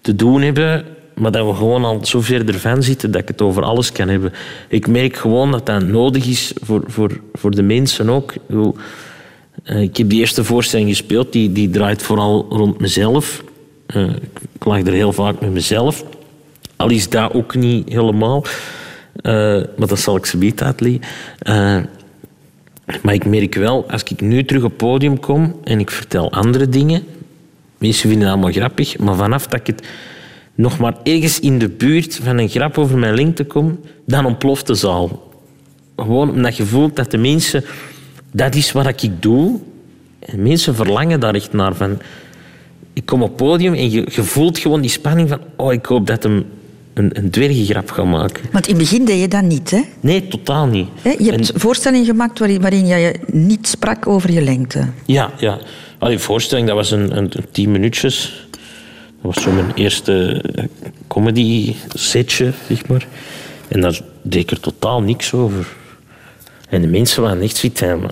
te 0.00 0.16
doen 0.16 0.42
hebben, 0.42 0.84
maar 1.14 1.30
dat 1.30 1.46
we 1.46 1.54
gewoon 1.54 1.84
al 1.84 2.04
zo 2.04 2.20
ver 2.20 2.48
ervan 2.48 2.82
zitten 2.82 3.10
dat 3.10 3.22
ik 3.22 3.28
het 3.28 3.42
over 3.42 3.62
alles 3.62 3.92
kan 3.92 4.08
hebben. 4.08 4.32
Ik 4.68 4.86
merk 4.86 5.16
gewoon 5.16 5.50
dat 5.50 5.66
dat 5.66 5.82
nodig 5.82 6.26
is 6.26 6.52
voor, 6.62 6.82
voor, 6.86 7.20
voor 7.32 7.50
de 7.50 7.62
mensen 7.62 8.10
ook. 8.10 8.32
Ik, 8.32 8.40
eh, 9.64 9.76
heb 9.76 10.08
die 10.08 10.20
eerste 10.20 10.44
voorstelling 10.44 10.88
gespeeld, 10.88 11.32
die, 11.32 11.52
die 11.52 11.70
draait 11.70 12.02
vooral 12.02 12.46
rond 12.48 12.80
mezelf. 12.80 13.44
Eh, 13.86 14.10
ik 14.52 14.64
lag 14.64 14.80
er 14.80 14.92
heel 14.92 15.12
vaak 15.12 15.40
met 15.40 15.52
mezelf. 15.52 16.04
Al 16.76 16.90
is 16.90 17.08
dat 17.08 17.32
ook 17.32 17.54
niet 17.54 17.88
helemaal. 17.88 18.44
Eh, 19.16 19.32
maar 19.76 19.88
dat 19.88 19.98
zal 20.00 20.16
ik 20.16 20.26
ze 20.26 20.36
niet 20.36 20.62
uitleggen. 20.62 21.00
Maar 23.02 23.14
ik 23.14 23.26
merk 23.26 23.54
wel, 23.54 23.90
als 23.90 24.02
ik 24.02 24.20
nu 24.20 24.44
terug 24.44 24.62
op 24.62 24.68
het 24.68 24.78
podium 24.78 25.20
kom 25.20 25.56
en 25.64 25.80
ik 25.80 25.90
vertel 25.90 26.32
andere 26.32 26.68
dingen, 26.68 27.02
mensen 27.78 28.08
vinden 28.08 28.28
het 28.28 28.36
allemaal 28.36 28.52
grappig, 28.52 28.98
maar 28.98 29.14
vanaf 29.14 29.46
dat 29.46 29.60
ik 29.60 29.66
het 29.66 29.86
nog 30.54 30.78
maar 30.78 30.96
ergens 31.02 31.40
in 31.40 31.58
de 31.58 31.68
buurt 31.68 32.20
van 32.22 32.38
een 32.38 32.48
grap 32.48 32.78
over 32.78 32.98
mijn 32.98 33.14
lengte 33.14 33.44
kom, 33.44 33.80
dan 34.06 34.26
ontploft 34.26 34.66
de 34.66 34.74
zaal. 34.74 35.32
Gewoon 35.96 36.30
omdat 36.30 36.56
je 36.56 36.64
voelt 36.64 36.96
dat 36.96 37.10
de 37.10 37.18
mensen... 37.18 37.64
Dat 38.32 38.54
is 38.54 38.72
wat 38.72 39.02
ik 39.02 39.22
doe. 39.22 39.60
En 40.18 40.42
mensen 40.42 40.74
verlangen 40.74 41.20
daar 41.20 41.34
echt 41.34 41.52
naar. 41.52 41.74
Van, 41.74 41.98
ik 42.92 43.06
kom 43.06 43.22
op 43.22 43.28
het 43.28 43.36
podium 43.36 43.74
en 43.74 43.90
je, 43.90 44.06
je 44.10 44.22
voelt 44.22 44.58
gewoon 44.58 44.80
die 44.80 44.90
spanning 44.90 45.28
van... 45.28 45.40
Oh, 45.56 45.72
ik 45.72 45.86
hoop 45.86 46.06
dat 46.06 46.22
hem 46.22 46.44
een, 46.96 47.10
een 47.18 47.30
dwergengrap 47.30 47.90
gaat 47.90 48.06
maken. 48.06 48.44
Want 48.52 48.66
in 48.66 48.74
het 48.74 48.82
begin 48.82 49.04
deed 49.04 49.20
je 49.20 49.28
dat 49.28 49.42
niet, 49.42 49.70
hè? 49.70 49.80
Nee, 50.00 50.28
totaal 50.28 50.66
niet. 50.66 50.88
Je 51.02 51.08
hebt 51.10 51.20
En- 51.48 51.54
een 51.54 51.60
voorstelling 51.60 52.06
gemaakt 52.06 52.38
waarin, 52.38 52.60
waarin 52.60 52.86
je 52.86 53.14
niet 53.32 53.68
sprak 53.68 54.06
over 54.06 54.32
je 54.32 54.42
lengte. 54.42 54.88
Ja, 55.06 55.30
ja. 55.38 55.58
Al 55.98 56.08
die 56.08 56.18
voorstelling, 56.18 56.66
dat 56.66 56.76
was 56.76 56.90
een, 56.90 57.16
een, 57.16 57.30
een 57.30 57.44
tien 57.52 57.70
minuutjes. 57.70 58.46
Dat 59.22 59.34
was 59.34 59.44
zo 59.44 59.50
mijn 59.52 59.72
eerste 59.74 60.42
eh, 60.54 60.64
comedy 61.06 61.74
setje, 61.94 62.52
zeg 62.68 62.86
maar. 62.88 63.06
En 63.68 63.80
daar 63.80 64.00
deed 64.22 64.42
ik 64.42 64.50
er 64.50 64.60
totaal 64.60 65.02
niks 65.02 65.32
over. 65.32 65.66
En 66.68 66.80
de 66.80 66.88
mensen 66.88 67.22
waren 67.22 67.42
echt 67.42 67.56
zoiets 67.56 67.80
van... 67.80 68.10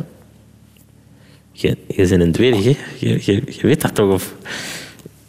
Je, 1.52 1.76
je 1.88 2.08
bent 2.08 2.22
een 2.22 2.32
dwerg, 2.32 2.64
hè? 2.64 2.76
Je, 2.98 3.08
je, 3.24 3.42
je 3.46 3.60
weet 3.62 3.80
dat 3.80 3.94
toch? 3.94 4.12
Of, 4.12 4.34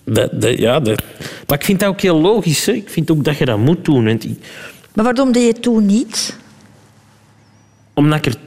dat, 0.06 0.42
dat, 0.42 0.58
ja, 0.58 0.80
dat, 0.80 1.04
maar 1.48 1.58
ik 1.58 1.66
vind 1.66 1.80
dat 1.80 1.90
ook 1.90 2.02
heel 2.02 2.22
logisch. 2.22 2.66
Hè? 2.66 2.72
Ik 2.72 2.90
vind 2.90 3.12
ook 3.12 3.24
dat 3.24 3.38
je 3.38 3.46
dat 3.46 3.58
moet 3.58 3.86
doen. 3.86 4.04
Maar 4.94 5.04
waarom 5.04 5.32
deed 5.32 5.42
je 5.42 5.48
het 5.48 5.62
toen 5.62 5.86
niet? 5.86 6.44
omdat 7.96 8.18
ik 8.18 8.26
er 8.26 8.40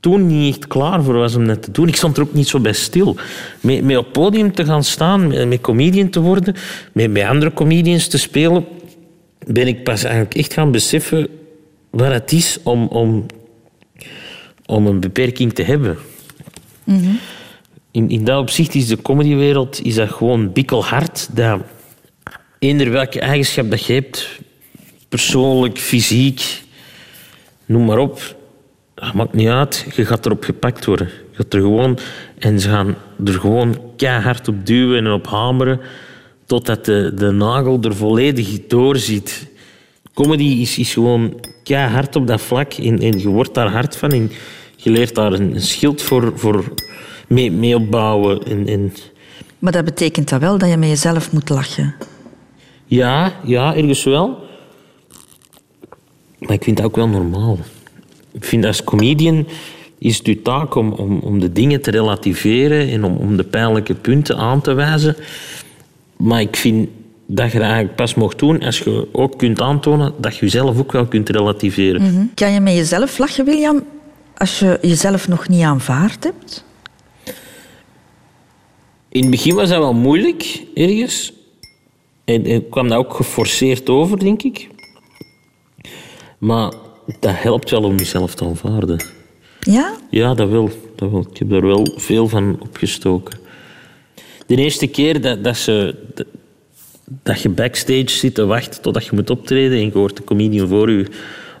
toen 0.00 0.26
niet 0.26 0.56
echt 0.56 0.66
klaar 0.66 1.02
voor 1.02 1.14
was 1.14 1.34
om 1.34 1.46
dat 1.46 1.62
te 1.62 1.70
doen. 1.70 1.88
Ik 1.88 1.96
stond 1.96 2.16
er 2.16 2.22
ook 2.22 2.32
niet 2.32 2.48
zo 2.48 2.60
bij 2.60 2.72
stil. 2.72 3.16
Met, 3.60 3.84
met 3.84 3.96
op 3.96 4.04
het 4.04 4.12
podium 4.12 4.52
te 4.52 4.64
gaan 4.64 4.84
staan, 4.84 5.26
met, 5.26 5.48
met 5.48 5.60
comedian 5.60 6.08
te 6.08 6.20
worden, 6.20 6.54
met, 6.92 7.10
met 7.10 7.22
andere 7.22 7.52
comedians 7.52 8.08
te 8.08 8.18
spelen, 8.18 8.64
ben 9.46 9.66
ik 9.66 9.84
pas 9.84 10.04
eigenlijk 10.04 10.34
echt 10.34 10.52
gaan 10.52 10.70
beseffen 10.70 11.28
wat 11.90 12.12
het 12.12 12.32
is 12.32 12.58
om, 12.62 12.86
om, 12.86 13.26
om 14.66 14.86
een 14.86 15.00
beperking 15.00 15.52
te 15.52 15.62
hebben. 15.62 15.98
In, 17.92 18.08
in 18.08 18.24
dat 18.24 18.40
opzicht 18.40 18.74
is 18.74 18.86
de 18.86 19.02
comedywereld 19.02 19.84
is 19.84 19.94
dat 19.94 20.10
gewoon 20.10 20.52
bikkelhard. 20.52 21.28
Dat 21.36 21.60
eender 22.58 22.90
welke 22.90 23.20
eigenschap 23.20 23.70
dat 23.70 23.86
je 23.86 23.92
hebt, 23.92 24.40
persoonlijk, 25.08 25.78
fysiek, 25.78 26.62
noem 27.66 27.84
maar 27.84 27.98
op, 27.98 28.36
dat 28.94 29.12
maakt 29.12 29.32
niet 29.32 29.48
uit. 29.48 29.86
Je 29.94 30.04
gaat 30.04 30.26
erop 30.26 30.44
gepakt 30.44 30.84
worden. 30.84 31.06
Je 31.06 31.36
gaat 31.36 31.54
er 31.54 31.60
gewoon, 31.60 31.98
en 32.38 32.60
ze 32.60 32.68
gaan 32.68 32.96
er 33.24 33.32
gewoon 33.32 33.80
keihard 33.96 34.48
op 34.48 34.66
duwen 34.66 34.98
en 35.06 35.12
op 35.12 35.26
hameren 35.26 35.80
totdat 36.46 36.84
de, 36.84 37.12
de 37.14 37.30
nagel 37.30 37.78
er 37.82 37.96
volledig 37.96 38.66
door 38.66 38.96
zit. 38.96 39.50
Comedy 40.14 40.44
is, 40.60 40.78
is 40.78 40.92
gewoon 40.92 41.40
keihard 41.64 42.16
op 42.16 42.26
dat 42.26 42.40
vlak 42.40 42.72
en, 42.72 42.98
en 42.98 43.18
je 43.18 43.28
wordt 43.28 43.54
daar 43.54 43.70
hard 43.70 43.96
van 43.96 44.10
en 44.10 44.30
je 44.76 44.90
leert 44.90 45.14
daar 45.14 45.32
een, 45.32 45.54
een 45.54 45.60
schild 45.60 46.02
voor, 46.02 46.32
voor 46.34 46.74
mee, 47.32 47.52
mee 47.52 47.76
opbouwen. 47.76 48.42
En, 48.42 48.66
en 48.66 48.92
Maar 49.58 49.72
dat 49.72 49.84
betekent 49.84 50.28
dat 50.28 50.40
wel 50.40 50.58
dat 50.58 50.68
je 50.68 50.76
met 50.76 50.88
jezelf 50.88 51.32
moet 51.32 51.48
lachen. 51.48 51.94
ja, 52.86 53.32
ja, 53.44 53.74
ergens 53.76 54.04
wel. 54.04 54.38
Maar 56.38 56.52
ik 56.52 56.62
vind 56.62 56.76
dat 56.76 56.86
ook 56.86 56.96
wel 56.96 57.08
normaal. 57.08 57.58
Ik 58.32 58.44
vind 58.44 58.64
als 58.64 58.84
comedian 58.84 59.46
is 59.98 60.18
het 60.18 60.26
je 60.26 60.42
taak 60.42 60.74
om, 60.74 60.92
om, 60.92 61.18
om 61.18 61.40
de 61.40 61.52
dingen 61.52 61.80
te 61.82 61.90
relativeren 61.90 62.88
en 62.88 63.04
om, 63.04 63.16
om 63.16 63.36
de 63.36 63.44
pijnlijke 63.44 63.94
punten 63.94 64.36
aan 64.36 64.60
te 64.60 64.72
wijzen. 64.72 65.16
Maar 66.16 66.40
ik 66.40 66.56
vind 66.56 66.88
dat 67.26 67.52
je 67.52 67.58
dat 67.58 67.66
eigenlijk 67.66 67.96
pas 67.96 68.14
mocht 68.14 68.38
doen 68.38 68.62
als 68.62 68.78
je 68.78 69.08
ook 69.12 69.38
kunt 69.38 69.60
aantonen 69.60 70.12
dat 70.18 70.34
je 70.36 70.40
jezelf 70.40 70.78
ook 70.78 70.92
wel 70.92 71.06
kunt 71.06 71.28
relativeren. 71.28 72.30
Kan 72.34 72.52
je 72.52 72.60
met 72.60 72.74
jezelf 72.74 73.18
lachen, 73.18 73.44
William, 73.44 73.82
als 74.36 74.58
je 74.58 74.78
jezelf 74.82 75.28
nog 75.28 75.48
niet 75.48 75.62
aanvaard 75.62 76.24
hebt? 76.24 76.64
In 79.12 79.20
het 79.20 79.30
begin 79.30 79.54
was 79.54 79.68
dat 79.68 79.78
wel 79.78 79.94
moeilijk, 79.94 80.62
ergens. 80.74 81.32
En, 82.24 82.44
en 82.44 82.68
kwam 82.68 82.88
dat 82.88 82.98
ook 82.98 83.14
geforceerd 83.14 83.90
over, 83.90 84.18
denk 84.18 84.42
ik. 84.42 84.68
Maar 86.38 86.72
dat 87.20 87.34
helpt 87.34 87.70
wel 87.70 87.82
om 87.82 87.96
jezelf 87.96 88.34
te 88.34 88.44
aanvaarden. 88.44 89.04
Ja? 89.60 89.96
Ja, 90.10 90.34
dat 90.34 90.48
wel. 90.48 90.70
Dat 90.96 91.10
wel. 91.10 91.26
Ik 91.30 91.38
heb 91.38 91.50
daar 91.50 91.66
wel 91.66 91.88
veel 91.96 92.28
van 92.28 92.56
opgestoken. 92.60 93.38
De 94.46 94.56
eerste 94.56 94.86
keer 94.86 95.20
dat, 95.20 95.44
dat, 95.44 95.56
ze, 95.56 95.94
dat, 96.14 96.26
dat 97.22 97.42
je 97.42 97.48
backstage 97.48 98.08
zit 98.08 98.34
te 98.34 98.44
wachten 98.44 98.82
totdat 98.82 99.04
je 99.04 99.14
moet 99.14 99.30
optreden 99.30 99.78
en 99.78 99.84
je 99.84 99.92
hoort 99.92 100.16
de 100.16 100.24
comedian 100.24 100.68
voor 100.68 100.90
u 100.90 101.06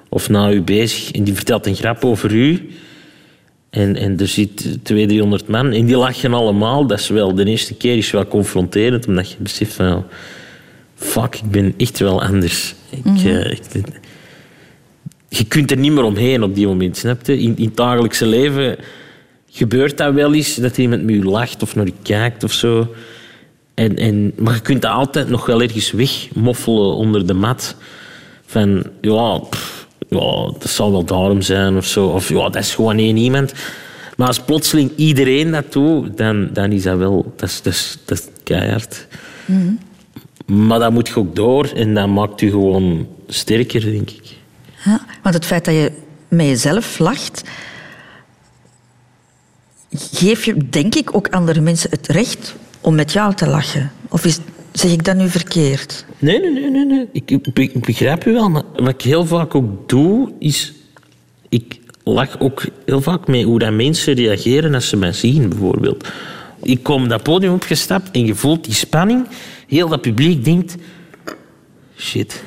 of 0.08 0.28
na 0.28 0.52
u 0.52 0.62
bezig 0.62 1.10
en 1.10 1.24
die 1.24 1.34
vertelt 1.34 1.66
een 1.66 1.76
grap 1.76 2.04
over 2.04 2.32
u. 2.32 2.70
En, 3.72 3.96
en 3.96 4.18
er 4.18 4.28
zit 4.28 4.56
200, 4.56 5.08
300 5.08 5.48
man 5.48 5.72
en 5.72 5.86
die 5.86 5.96
lachen 5.96 6.34
allemaal. 6.34 6.86
Dat 6.86 6.98
is 6.98 7.08
wel, 7.08 7.34
de 7.34 7.44
eerste 7.44 7.74
keer 7.74 7.96
is 7.96 8.10
wel 8.10 8.26
confronterend, 8.26 9.06
omdat 9.06 9.30
je 9.30 9.36
beseft 9.38 9.72
van... 9.72 9.86
ja, 9.86 10.04
Fuck, 10.94 11.34
ik 11.34 11.50
ben 11.50 11.74
echt 11.76 11.98
wel 11.98 12.22
anders. 12.22 12.74
Ik, 12.90 13.24
eh, 13.24 13.50
ik, 13.50 13.60
je 15.28 15.44
kunt 15.44 15.70
er 15.70 15.76
niet 15.76 15.92
meer 15.92 16.04
omheen 16.04 16.42
op 16.42 16.54
die 16.54 16.66
moment, 16.66 16.96
snap 16.96 17.26
je? 17.26 17.38
In, 17.38 17.56
in 17.56 17.64
het 17.64 17.76
dagelijkse 17.76 18.26
leven 18.26 18.76
gebeurt 19.50 19.96
dat 19.98 20.14
wel 20.14 20.34
eens, 20.34 20.54
dat 20.54 20.78
iemand 20.78 21.02
met 21.02 21.14
je 21.14 21.24
lacht 21.24 21.62
of 21.62 21.74
naar 21.74 21.86
je 21.86 21.92
kijkt 22.02 22.44
of 22.44 22.52
zo. 22.52 22.94
En, 23.74 23.96
en, 23.96 24.32
maar 24.36 24.54
je 24.54 24.60
kunt 24.60 24.82
dat 24.82 24.90
altijd 24.90 25.28
nog 25.28 25.46
wel 25.46 25.62
ergens 25.62 25.90
wegmoffelen 25.90 26.94
onder 26.94 27.26
de 27.26 27.34
mat. 27.34 27.76
Van, 28.46 28.84
ja, 29.00 29.38
pff, 29.38 29.81
ja, 30.12 30.52
dat 30.58 30.70
zal 30.70 30.90
wel 30.90 31.04
daarom 31.04 31.42
zijn 31.42 31.76
of 31.76 31.86
zo. 31.86 32.06
Of 32.06 32.28
ja, 32.28 32.48
dat 32.48 32.62
is 32.62 32.74
gewoon 32.74 32.98
één 32.98 33.16
iemand. 33.16 33.52
Maar 34.16 34.26
als 34.26 34.40
plotseling 34.40 34.90
iedereen 34.96 35.50
dat 35.50 35.72
doet, 35.72 36.16
dan, 36.16 36.48
dan 36.52 36.72
is 36.72 36.82
dat 36.82 36.98
wel... 36.98 37.32
Dat 37.36 37.48
is, 37.48 37.62
dat 37.62 37.72
is, 37.72 37.98
dat 38.04 38.18
is 38.18 38.24
keihard. 38.44 39.06
Maar 40.46 40.78
dat 40.78 40.92
moet 40.92 41.08
je 41.08 41.16
ook 41.16 41.36
door 41.36 41.66
en 41.74 41.94
dat 41.94 42.08
maakt 42.08 42.40
je 42.40 42.50
gewoon 42.50 43.08
sterker, 43.26 43.80
denk 43.80 44.10
ik. 44.10 44.36
Ja, 44.84 45.06
want 45.22 45.34
het 45.34 45.46
feit 45.46 45.64
dat 45.64 45.74
je 45.74 45.92
met 46.28 46.46
jezelf 46.46 46.98
lacht, 46.98 47.42
geef 49.94 50.44
je 50.44 50.68
denk 50.68 50.94
ik 50.94 51.16
ook 51.16 51.28
andere 51.28 51.60
mensen 51.60 51.90
het 51.90 52.06
recht 52.06 52.54
om 52.80 52.94
met 52.94 53.12
jou 53.12 53.34
te 53.34 53.46
lachen. 53.46 53.92
Of 54.08 54.24
is, 54.24 54.38
zeg 54.72 54.92
ik 54.92 55.04
dat 55.04 55.16
nu 55.16 55.28
verkeerd? 55.28 56.04
Nee, 56.18 56.40
nee, 56.40 56.70
nee, 56.70 56.84
nee. 56.84 57.08
Ik, 57.12 57.30
ik, 57.30 57.52
be- 57.52 57.62
ik 57.62 57.84
begrijp 57.84 58.22
je 58.22 58.32
wel, 58.32 58.50
maar 58.50 58.62
wat 58.76 58.88
ik 58.88 59.02
heel 59.02 59.26
vaak 59.26 59.54
ook 59.54 59.88
doe, 59.88 60.32
is... 60.38 60.72
Ik 61.48 61.80
lach 62.04 62.40
ook 62.40 62.64
heel 62.86 63.00
vaak 63.00 63.26
mee 63.26 63.44
hoe 63.44 63.58
dat 63.58 63.72
mensen 63.72 64.14
reageren 64.14 64.74
als 64.74 64.88
ze 64.88 64.96
mij 64.96 65.12
zien, 65.12 65.48
bijvoorbeeld. 65.48 66.08
Ik 66.62 66.82
kom 66.82 67.08
dat 67.08 67.22
podium 67.22 67.52
opgestapt 67.52 68.10
en 68.10 68.26
je 68.26 68.34
voelt 68.34 68.64
die 68.64 68.74
spanning. 68.74 69.26
Heel 69.66 69.88
dat 69.88 70.00
publiek 70.00 70.44
denkt... 70.44 70.76
Shit, 71.96 72.42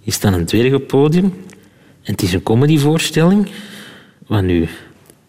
hier 0.00 0.12
staat 0.12 0.32
een 0.32 0.44
dwerg 0.44 0.74
op 0.74 0.86
podium. 0.86 1.24
En 2.02 2.12
het 2.12 2.22
is 2.22 2.32
een 2.32 2.42
comedyvoorstelling. 2.42 3.48
Wat 4.26 4.42
nu? 4.42 4.68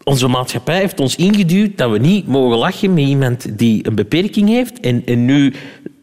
Onze 0.03 0.27
maatschappij 0.27 0.79
heeft 0.79 0.99
ons 0.99 1.15
ingeduwd 1.15 1.77
dat 1.77 1.91
we 1.91 1.97
niet 1.97 2.27
mogen 2.27 2.57
lachen 2.57 2.93
met 2.93 3.07
iemand 3.07 3.57
die 3.57 3.87
een 3.87 3.95
beperking 3.95 4.49
heeft. 4.49 4.79
En, 4.79 5.01
en 5.05 5.25
nu 5.25 5.53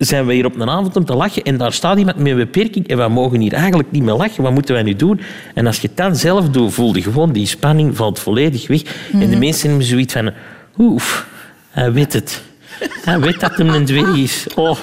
zijn 0.05 0.27
we 0.27 0.35
hier 0.35 0.45
op 0.45 0.61
een 0.61 0.69
avond 0.69 0.97
om 0.97 1.05
te 1.05 1.15
lachen 1.15 1.43
en 1.43 1.57
daar 1.57 1.73
staat 1.73 1.99
iemand 1.99 2.17
met 2.17 2.27
een 2.27 2.37
beperking 2.37 2.89
en 2.89 2.97
wij 2.97 3.09
mogen 3.09 3.41
hier 3.41 3.53
eigenlijk 3.53 3.91
niet 3.91 4.03
meer 4.03 4.15
lachen. 4.15 4.43
Wat 4.43 4.53
moeten 4.53 4.75
wij 4.75 4.83
nu 4.83 4.97
doen? 4.97 5.21
En 5.55 5.67
als 5.67 5.81
je 5.81 5.89
het 5.89 5.97
dan 5.97 6.17
zelf 6.17 6.49
doet, 6.49 6.73
voel 6.73 6.95
je 6.95 7.03
gewoon 7.03 7.33
die 7.33 7.47
spanning 7.47 7.97
valt 7.97 8.19
volledig 8.19 8.67
weg. 8.67 8.83
En 9.13 9.31
de 9.31 9.37
mensen 9.37 9.69
hebben 9.69 9.87
zoiets 9.87 10.13
van... 10.13 10.31
Oef, 10.79 11.27
hij 11.71 11.93
weet 11.93 12.13
het. 12.13 12.43
Hij 13.05 13.21
weet 13.21 13.41
dat 13.41 13.57
hem 13.57 13.69
een 13.69 13.85
dwerg 13.85 14.17
is. 14.17 14.47
Oh, 14.55 14.79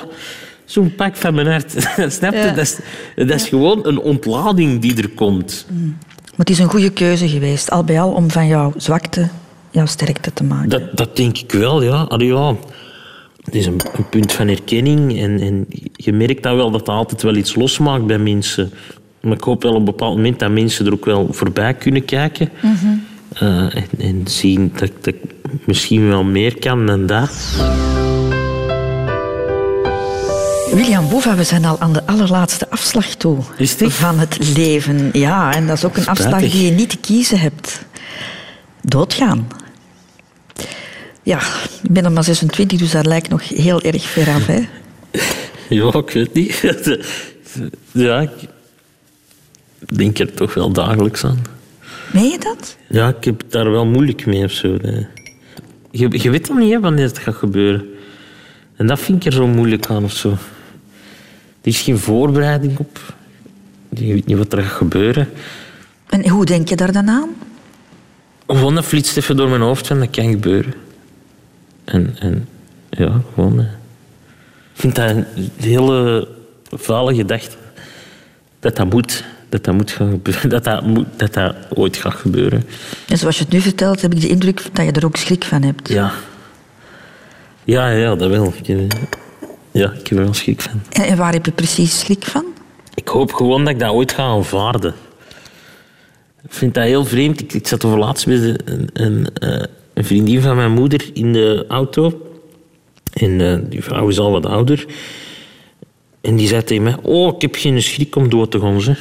zo'n 0.65 0.95
pak 0.95 1.15
van 1.15 1.33
mijn 1.33 1.47
hart. 1.47 1.71
Snap 2.17 2.33
je? 2.33 2.39
Ja. 2.39 2.51
Dat, 2.51 2.57
is, 2.57 2.79
dat 3.15 3.29
is 3.29 3.47
gewoon 3.47 3.87
een 3.87 3.99
ontlading 3.99 4.81
die 4.81 5.01
er 5.01 5.09
komt. 5.09 5.65
Maar 5.69 6.47
het 6.47 6.49
is 6.49 6.59
een 6.59 6.69
goede 6.69 6.89
keuze 6.89 7.29
geweest, 7.29 7.71
al 7.71 7.83
bij 7.83 8.01
al, 8.01 8.11
om 8.11 8.31
van 8.31 8.47
jouw 8.47 8.73
zwakte 8.77 9.29
jouw 9.71 9.85
sterkte 9.85 10.33
te 10.33 10.43
maken. 10.43 10.69
Dat, 10.69 10.97
dat 10.97 11.15
denk 11.15 11.37
ik 11.37 11.51
wel, 11.51 11.83
ja. 11.83 12.01
Allee, 12.01 12.27
ja. 12.27 12.55
Het 13.43 13.55
is 13.55 13.65
een, 13.65 13.79
een 13.93 14.09
punt 14.09 14.31
van 14.31 14.47
erkenning 14.47 15.19
en, 15.19 15.39
en 15.39 15.65
je 15.93 16.13
merkt 16.13 16.43
dan 16.43 16.55
wel 16.55 16.71
dat 16.71 16.85
dat 16.85 16.95
altijd 16.95 17.21
wel 17.21 17.35
iets 17.35 17.55
losmaakt 17.55 18.05
bij 18.05 18.19
mensen. 18.19 18.71
Maar 19.21 19.33
ik 19.33 19.43
hoop 19.43 19.63
wel 19.63 19.71
op 19.71 19.77
een 19.77 19.85
bepaald 19.85 20.15
moment 20.15 20.39
dat 20.39 20.51
mensen 20.51 20.85
er 20.85 20.93
ook 20.93 21.05
wel 21.05 21.27
voorbij 21.31 21.73
kunnen 21.73 22.05
kijken. 22.05 22.49
Eh, 23.33 23.75
en, 23.75 23.87
en 23.97 24.21
zien 24.27 24.71
dat, 24.75 24.91
dat 25.01 25.13
ik 25.13 25.21
misschien 25.65 26.07
wel 26.07 26.23
meer 26.23 26.59
kan 26.59 26.85
dan 26.85 27.05
dat. 27.05 27.31
William 30.73 31.09
Boeva, 31.09 31.35
we 31.35 31.43
zijn 31.43 31.65
al 31.65 31.79
aan 31.79 31.93
de 31.93 32.05
allerlaatste 32.05 32.69
afslag 32.69 33.05
toe 33.05 33.37
Is 33.57 33.75
van 33.77 34.19
het 34.19 34.55
leven. 34.55 35.09
Ja, 35.13 35.53
en 35.53 35.67
dat 35.67 35.77
is 35.77 35.85
ook 35.85 35.95
een 35.95 36.01
Spijtig. 36.01 36.25
afslag 36.25 36.51
die 36.51 36.65
je 36.65 36.71
niet 36.71 36.89
te 36.89 36.97
kiezen 36.97 37.39
hebt. 37.39 37.85
Doodgaan. 38.81 39.47
Ja, 41.23 41.39
ik 41.83 41.91
ben 41.91 42.03
nog 42.03 42.13
maar 42.13 42.23
26, 42.23 42.79
dus 42.79 42.91
dat 42.91 43.05
lijkt 43.05 43.29
nog 43.29 43.47
heel 43.47 43.81
erg 43.81 44.03
ver 44.03 44.27
af. 44.29 44.45
Hè? 44.45 44.59
Ja, 45.69 45.93
ik 45.93 46.09
weet 46.11 46.33
niet. 46.33 46.61
ja, 47.91 48.19
ik 48.19 48.29
denk 49.97 50.19
er 50.19 50.33
toch 50.33 50.53
wel 50.53 50.71
dagelijks 50.71 51.23
aan. 51.25 51.41
Meen 52.13 52.29
je 52.29 52.37
dat? 52.39 52.77
Ja, 52.87 53.07
ik 53.07 53.23
heb 53.23 53.43
daar 53.47 53.71
wel 53.71 53.85
moeilijk 53.85 54.25
mee 54.25 54.43
of 54.43 54.51
zo. 54.51 54.77
nee. 54.81 55.07
Je, 55.91 56.21
je 56.21 56.29
weet 56.29 56.47
dan 56.47 56.57
niet 56.59 56.71
hè, 56.73 56.79
wanneer 56.79 57.05
het 57.05 57.17
gaat 57.17 57.35
gebeuren. 57.35 57.85
En 58.75 58.87
dat 58.87 58.99
vind 58.99 59.17
ik 59.17 59.25
er 59.25 59.37
zo 59.37 59.47
moeilijk 59.47 59.85
aan 59.85 60.03
of 60.03 60.11
zo. 60.13 60.29
Er 60.29 60.37
is 61.61 61.81
geen 61.81 61.97
voorbereiding 61.97 62.77
op. 62.77 62.99
Je 63.89 64.13
weet 64.13 64.25
niet 64.25 64.37
wat 64.37 64.53
er 64.53 64.61
gaat 64.63 64.77
gebeuren. 64.77 65.29
En 66.09 66.29
hoe 66.29 66.45
denk 66.45 66.69
je 66.69 66.75
daar 66.75 66.91
dan 66.91 67.09
aan? 67.09 67.29
Gewoon 68.47 68.75
dat 68.75 68.85
flitst 68.85 69.17
even 69.17 69.37
door 69.37 69.49
mijn 69.49 69.61
hoofd 69.61 69.87
van 69.87 69.99
dat 69.99 70.09
kan 70.09 70.29
gebeuren. 70.29 70.73
En, 71.91 72.15
en 72.19 72.47
ja, 72.89 73.21
gewoon. 73.33 73.59
eh. 73.59 73.65
Ik 74.73 74.81
vind 74.81 74.95
dat 74.95 75.09
een 75.09 75.25
hele 75.57 76.27
vuile 76.71 77.15
gedachte. 77.15 77.55
Dat 78.59 78.75
dat 78.75 78.89
moet. 78.89 79.23
Dat 79.49 79.63
dat 79.63 79.73
moet 79.73 79.91
gaan 79.91 80.09
gebeuren. 80.11 80.49
Dat 80.55 80.63
dat, 80.63 80.85
moet, 80.85 81.05
dat 81.17 81.33
dat 81.33 81.55
ooit 81.73 81.97
gaat 81.97 82.13
gebeuren. 82.13 82.63
En 83.07 83.17
zoals 83.17 83.37
je 83.37 83.43
het 83.43 83.53
nu 83.53 83.61
vertelt, 83.61 84.01
heb 84.01 84.13
ik 84.13 84.21
de 84.21 84.27
indruk 84.27 84.63
dat 84.73 84.85
je 84.85 84.91
er 84.91 85.05
ook 85.05 85.15
schrik 85.17 85.43
van 85.43 85.61
hebt. 85.61 85.87
Ja. 85.89 86.11
Ja, 87.63 87.89
ja, 87.89 88.15
dat 88.15 88.29
wel. 88.29 88.53
Ik, 88.61 88.67
eh, 88.67 88.87
ja, 89.71 89.91
ik 89.91 90.07
heb 90.07 90.17
er 90.17 90.23
wel 90.23 90.33
schrik 90.33 90.61
van. 90.61 90.81
En, 90.91 91.03
en 91.03 91.17
waar 91.17 91.33
heb 91.33 91.45
je 91.45 91.51
precies 91.51 91.99
schrik 91.99 92.25
van? 92.25 92.45
Ik 92.93 93.07
hoop 93.07 93.33
gewoon 93.33 93.63
dat 93.63 93.73
ik 93.73 93.79
dat 93.79 93.91
ooit 93.91 94.11
ga 94.11 94.23
aanvaarden. 94.23 94.93
Ik 96.43 96.53
vind 96.53 96.73
dat 96.73 96.83
heel 96.83 97.05
vreemd. 97.05 97.41
Ik, 97.41 97.53
ik 97.53 97.67
zat 97.67 97.85
over 97.85 97.99
laatst 97.99 98.27
met 98.27 98.61
een, 98.65 98.89
een, 98.93 99.27
een, 99.99 100.05
een 100.05 100.05
vriendin 100.05 100.41
van 100.41 100.55
mijn 100.55 100.71
moeder 100.71 101.09
in 101.13 101.33
de 101.33 101.65
auto. 101.67 102.21
En 103.13 103.41
eh, 103.41 103.57
die 103.69 103.83
vrouw 103.83 104.07
is 104.07 104.19
al 104.19 104.31
wat 104.31 104.45
ouder. 104.45 104.85
En 106.21 106.35
die 106.35 106.47
zei 106.47 106.63
tegen 106.63 106.83
mij... 106.83 106.95
Oh, 107.01 107.35
ik 107.35 107.41
heb 107.41 107.55
geen 107.55 107.81
schrik 107.81 108.15
om 108.15 108.29
dood 108.29 108.51
te 108.51 108.59
gaan. 108.59 108.95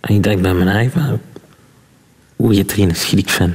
En 0.00 0.14
ik 0.14 0.22
dacht 0.22 0.40
bij 0.40 0.54
mijn 0.54 0.68
eigen... 0.68 1.20
Hoe 2.36 2.54
je 2.54 2.64
er 2.64 2.74
geen 2.74 2.94
schrik 2.94 3.28
van? 3.28 3.50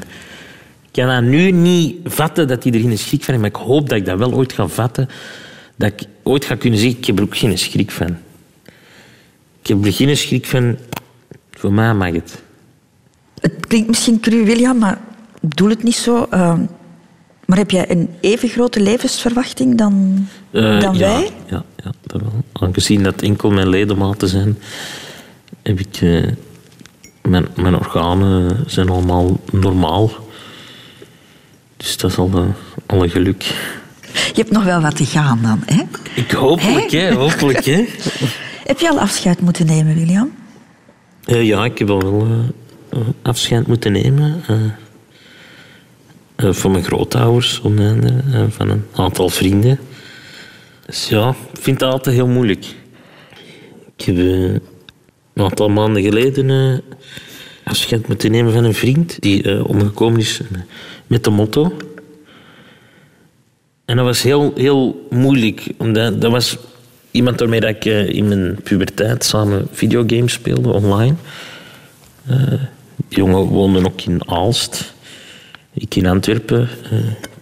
Ik 0.82 0.92
kan 0.92 1.08
dat 1.08 1.24
nu 1.24 1.52
niet 1.52 1.96
vatten 2.04 2.48
dat 2.48 2.64
hij 2.64 2.74
er 2.74 2.80
geen 2.80 2.98
schrik 2.98 3.24
van 3.24 3.34
heeft. 3.34 3.54
Maar 3.54 3.62
ik 3.62 3.68
hoop 3.68 3.90
dat 3.90 3.98
ik 3.98 4.06
dat 4.06 4.18
wel 4.18 4.34
ooit 4.34 4.54
ga 4.54 4.68
vatten. 4.68 5.10
Dat 5.76 5.92
ik 5.92 6.08
ooit 6.24 6.46
ga 6.46 6.56
kunnen 6.56 6.80
zeggen... 6.80 6.98
Ik 6.98 7.06
heb 7.06 7.18
er 7.18 7.24
ook 7.24 7.38
geen 7.38 7.58
schrik 7.58 7.92
van. 7.92 8.18
Ik 9.62 9.68
heb 9.68 9.86
er 9.86 9.94
geen 9.94 10.18
schrik 10.18 10.46
van. 10.46 10.78
Voor 11.52 11.74
mij 11.74 11.94
mag 11.94 12.12
het. 12.12 12.44
Het 13.40 13.68
klinkt 13.68 13.88
misschien 13.88 14.20
cru, 14.20 14.46
William, 14.46 14.78
maar 14.78 15.00
ik 15.46 15.52
bedoel 15.52 15.70
het 15.70 15.84
niet 15.84 15.96
zo. 15.96 16.28
Ehm, 16.30 16.60
maar 17.46 17.58
heb 17.58 17.72
jij 17.72 17.92
een 17.92 18.10
even 18.22 18.50
grote 18.50 18.80
levensverwachting 18.80 19.78
dan, 19.78 20.28
Eh, 20.52 20.80
dan 20.80 20.98
ja, 20.98 21.00
wij? 21.00 21.30
Ja, 21.50 21.64
ja, 21.84 21.92
dat 22.02 22.22
wel. 22.22 22.44
Aangezien 22.52 23.04
dat 23.04 23.22
enkel 23.22 23.50
mijn 23.52 23.70
ledematen 23.70 24.28
zijn, 24.28 24.58
heb 25.64 25.80
ik... 25.80 25.98
eh, 26.02 26.24
mijn, 27.22 27.48
mijn 27.56 27.76
organen 27.76 28.64
zijn 28.68 28.90
allemaal 28.90 29.40
normaal. 29.52 30.12
Dus 31.78 31.98
dat 31.98 32.12
is 32.12 32.18
al, 32.18 32.30
eh, 32.34 32.44
al 32.86 33.04
een 33.04 33.10
geluk. 33.10 33.44
Je 34.14 34.42
hebt 34.42 34.52
nog 34.52 34.64
wel 34.64 34.82
wat 34.82 34.96
te 34.96 35.06
gaan 35.06 35.40
dan, 35.42 35.62
hè? 35.66 35.82
Ik 36.16 36.32
hopelijk, 36.32 36.92
hè. 36.92 37.14
Hopelijk, 37.14 37.66
hè. 37.66 37.86
Heb 38.66 38.80
je 38.80 38.90
al 38.90 39.00
afscheid 39.00 39.42
moeten 39.42 39.66
nemen, 39.66 39.96
William? 39.96 40.32
Eh, 41.26 41.46
ja, 41.46 41.66
ik 41.66 41.78
heb 41.78 41.90
al 41.90 42.02
wel 42.02 42.22
eh, 42.22 43.00
eh, 43.00 43.08
afscheid 43.22 43.68
moeten 43.68 43.92
nemen. 43.92 44.42
Eh, 46.36 46.54
van 46.54 46.72
mijn 46.72 46.84
grootouders, 46.84 47.62
andere. 47.64 48.22
eh, 48.34 48.44
van 48.50 48.70
een 48.70 48.84
aantal 48.96 49.30
vrienden. 49.30 49.80
Dus 50.86 51.10
ja, 51.10 51.30
ik 51.30 51.62
vind 51.62 51.80
het 51.80 51.90
altijd 51.90 52.16
heel 52.16 52.28
moeilijk. 52.28 52.66
Ik 53.98 54.06
heb 54.06 54.18
eh, 54.18 54.24
een 54.24 54.62
aantal 55.34 55.70
maanden 55.70 56.04
geleden 56.04 56.82
afscheid 57.64 58.08
moeten 58.08 58.32
nemen 58.32 58.54
van 58.54 58.64
een 58.64 58.74
vriend 58.74 59.22
die 59.22 59.66
omgekomen 59.66 60.20
is 60.20 60.42
met 61.08 61.24
de 61.24 61.30
motto. 61.30 61.74
En 63.86 63.96
dat 63.96 64.06
was 64.06 64.22
heel, 64.22 64.52
heel 64.56 65.08
moeilijk. 65.10 65.68
Omdat 65.78 66.22
dat 66.22 66.32
was 66.32 66.58
iemand 67.12 67.40
waarmee 67.40 67.60
dat 67.60 67.70
ik 67.70 67.86
in 67.86 68.28
mijn 68.28 68.60
puberteit 68.64 69.24
samen 69.24 69.68
videogames 69.72 70.34
speelde 70.34 70.72
online. 70.72 71.16
Die 72.24 72.68
jongen 73.10 73.40
woonde 73.40 73.86
ook 73.86 74.02
in 74.02 74.30
Aalst. 74.30 74.95
Ik 75.76 75.96
in 75.96 76.06
Antwerpen. 76.06 76.70
Eh, 76.92 76.98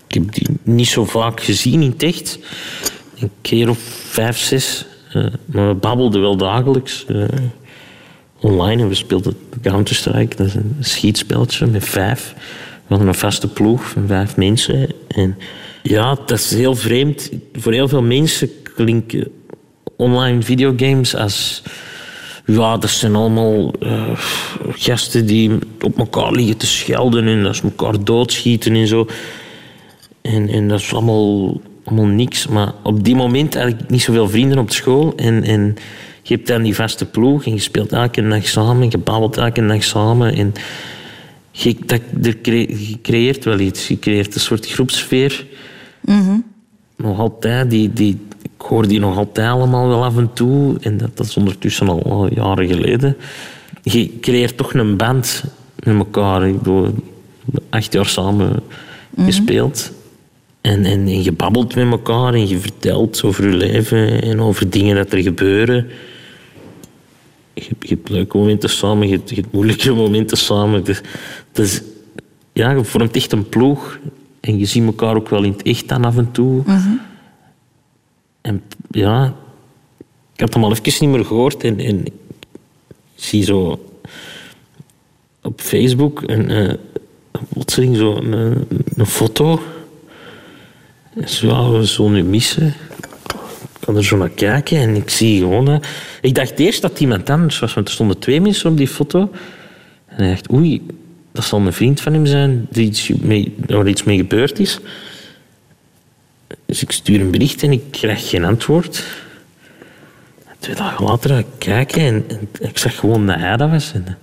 ik 0.07 0.13
heb 0.13 0.33
die 0.33 0.47
niet 0.63 0.87
zo 0.87 1.05
vaak 1.05 1.41
gezien 1.43 1.81
in 1.81 1.89
het 1.89 2.03
echt. 2.03 2.39
Een 3.19 3.31
keer 3.41 3.69
of 3.69 3.79
vijf, 4.09 4.37
zes. 4.37 4.85
Eh, 5.11 5.25
maar 5.45 5.67
we 5.67 5.73
babbelden 5.73 6.21
wel 6.21 6.37
dagelijks. 6.37 7.05
eh, 7.07 7.25
online. 8.39 8.81
En 8.81 8.87
we 8.87 8.95
speelden 8.95 9.37
Counter-Strike. 9.61 10.35
Dat 10.35 10.47
is 10.47 10.53
een 10.53 10.75
schietspeltje 10.79 11.65
met 11.65 11.85
vijf. 11.85 12.33
We 12.37 12.89
hadden 12.89 13.07
een 13.07 13.15
vaste 13.15 13.47
ploeg 13.47 13.89
van 13.89 14.07
vijf 14.07 14.37
mensen. 14.37 14.89
En 15.07 15.37
ja, 15.83 16.17
dat 16.25 16.39
is 16.39 16.51
heel 16.51 16.75
vreemd. 16.75 17.29
Voor 17.53 17.73
heel 17.73 17.87
veel 17.87 18.01
mensen 18.01 18.49
klinken 18.75 19.27
online 19.95 20.41
videogames 20.41 21.15
als... 21.15 21.63
Ja, 22.45 22.77
dat 22.77 22.89
zijn 22.89 23.15
allemaal 23.15 23.73
eh, 23.79 24.19
gasten 24.69 25.25
die 25.25 25.51
op 25.81 25.97
elkaar 25.97 26.31
liggen 26.31 26.57
te 26.57 26.65
schelden 26.65 27.27
en 27.27 27.43
dat 27.43 27.55
ze 27.55 27.63
elkaar 27.63 28.03
doodschieten 28.03 28.75
en 28.75 28.87
zo. 28.87 29.07
En, 30.21 30.49
en 30.49 30.67
dat 30.67 30.79
is 30.79 30.93
allemaal, 30.93 31.61
allemaal 31.83 32.05
niks. 32.05 32.47
Maar 32.47 32.73
op 32.83 33.03
die 33.03 33.15
moment 33.15 33.53
had 33.53 33.67
ik 33.67 33.89
niet 33.89 34.01
zoveel 34.01 34.29
vrienden 34.29 34.57
op 34.57 34.71
school. 34.71 35.13
En, 35.15 35.43
en 35.43 35.75
je 36.21 36.35
hebt 36.35 36.47
dan 36.47 36.61
die 36.61 36.75
vaste 36.75 37.05
ploeg 37.05 37.45
en 37.45 37.53
je 37.53 37.59
speelt 37.59 37.91
elke 37.91 38.27
dag 38.27 38.47
samen. 38.47 38.89
Je 38.89 38.97
babbelt 38.97 39.37
elke 39.37 39.65
dag 39.65 39.83
samen. 39.83 40.35
En 40.35 40.53
je, 41.51 41.75
dat, 41.85 42.01
er 42.21 42.59
je 42.79 42.97
creëert 43.01 43.45
wel 43.45 43.59
iets. 43.59 43.87
Je 43.87 43.99
creëert 43.99 44.35
een 44.35 44.41
soort 44.41 44.67
groepsfeer. 44.67 45.45
Nog 46.95 47.19
altijd. 47.19 47.69
Die, 47.69 47.93
die, 47.93 48.17
ik 48.63 48.69
hoor 48.69 48.87
die 48.87 48.99
nog 48.99 49.17
altijd 49.17 49.49
allemaal 49.49 49.87
wel 49.87 50.03
af 50.03 50.17
en 50.17 50.33
toe. 50.33 50.77
En 50.81 50.97
dat, 50.97 51.17
dat 51.17 51.25
is 51.25 51.37
ondertussen 51.37 51.87
al, 51.89 52.03
al 52.03 52.33
jaren 52.33 52.67
geleden. 52.67 53.17
Je 53.81 54.19
creëert 54.19 54.57
toch 54.57 54.73
een 54.73 54.97
band 54.97 55.43
met 55.83 55.95
elkaar. 55.95 56.47
Ik 56.47 56.57
bedoel, 56.57 56.87
acht 57.69 57.93
jaar 57.93 58.05
samen 58.05 58.59
gespeeld. 59.25 59.91
En, 60.61 60.85
en, 60.85 60.99
en 61.07 61.23
je 61.23 61.31
babbelt 61.31 61.75
met 61.75 61.91
elkaar 61.91 62.33
en 62.33 62.47
je 62.47 62.57
vertelt 62.59 63.23
over 63.23 63.49
je 63.49 63.55
leven 63.55 64.21
en 64.21 64.41
over 64.41 64.69
dingen 64.69 64.95
dat 64.95 65.11
er 65.13 65.21
gebeuren. 65.21 65.87
Je, 67.53 67.63
hebt- 67.67 67.89
je 67.89 67.95
hebt 67.95 68.09
leuke 68.09 68.37
momenten 68.37 68.69
samen, 68.69 69.07
je 69.07 69.15
hebt, 69.15 69.29
je 69.29 69.35
hebt 69.35 69.51
moeilijke 69.53 69.93
momenten 70.03 70.37
samen. 70.37 70.83
Dus, 70.83 71.01
dus, 71.51 71.81
ja, 72.53 72.71
je 72.71 72.83
vormt 72.83 73.15
echt 73.15 73.31
een 73.31 73.49
ploeg. 73.49 73.99
En 74.39 74.57
je 74.59 74.65
ziet 74.65 74.85
elkaar 74.85 75.15
ook 75.15 75.29
wel 75.29 75.43
in 75.43 75.51
het 75.51 75.61
echt 75.61 75.87
dan 75.87 76.05
af 76.05 76.17
en 76.17 76.31
toe. 76.31 76.63
En 78.43 78.63
ja, 78.91 79.33
ik 80.33 80.39
had 80.39 80.53
hem 80.53 80.63
al 80.63 80.71
even 80.71 81.07
niet 81.07 81.15
meer 81.15 81.25
gehoord. 81.25 81.63
En, 81.63 81.79
en 81.79 82.05
ik 82.05 82.13
zie 83.15 83.43
zo 83.43 83.85
op 85.41 85.61
Facebook 85.61 86.23
een, 86.25 86.49
eh, 86.49 86.73
plotseling 87.49 87.97
zo 87.97 88.15
een, 88.15 88.67
een 88.95 89.05
foto. 89.05 89.61
Zo, 91.25 91.71
we 91.77 91.85
zullen 91.85 92.11
nu 92.11 92.23
missen. 92.23 92.67
Ik 92.67 93.79
kan 93.79 93.95
er 93.95 94.03
zo 94.03 94.17
naar 94.17 94.29
kijken 94.29 94.77
en 94.77 94.95
ik 94.95 95.09
zie 95.09 95.39
gewoon... 95.39 95.69
eh, 95.69 95.79
ik 96.21 96.35
dacht 96.35 96.59
eerst 96.59 96.81
dat 96.81 96.99
iemand 96.99 97.29
anders 97.29 97.59
was, 97.59 97.73
want 97.73 97.87
er 97.87 97.93
stonden 97.93 98.19
twee 98.19 98.41
mensen 98.41 98.71
op 98.71 98.77
die 98.77 98.87
foto. 98.87 99.31
En 100.05 100.23
ik 100.23 100.29
dacht, 100.29 100.51
oei, 100.51 100.81
dat 101.31 101.43
zal 101.43 101.59
een 101.59 101.73
vriend 101.73 102.01
van 102.01 102.13
hem 102.13 102.25
zijn 102.25 102.67
die 102.69 102.85
iets 102.85 103.07
mee, 103.07 103.55
waar 103.67 103.87
iets 103.87 104.03
mee 104.03 104.17
gebeurd 104.17 104.59
is. 104.59 104.79
Dus 106.73 106.81
ik 106.81 106.91
stuur 106.91 107.21
een 107.21 107.31
bericht 107.31 107.63
en 107.63 107.71
ik 107.71 107.91
krijg 107.91 108.29
geen 108.29 108.43
antwoord. 108.43 109.05
Twee 110.59 110.75
dagen 110.75 111.05
later 111.05 111.45
kijken 111.57 112.01
en, 112.01 112.23
en 112.27 112.67
ik 112.67 112.77
zag 112.77 112.95
gewoon 112.95 113.27
dat 113.27 113.39
hij 113.39 113.57
dat 113.57 113.69
was. 113.69 113.93
En, 113.93 114.07
eh, 114.07 114.13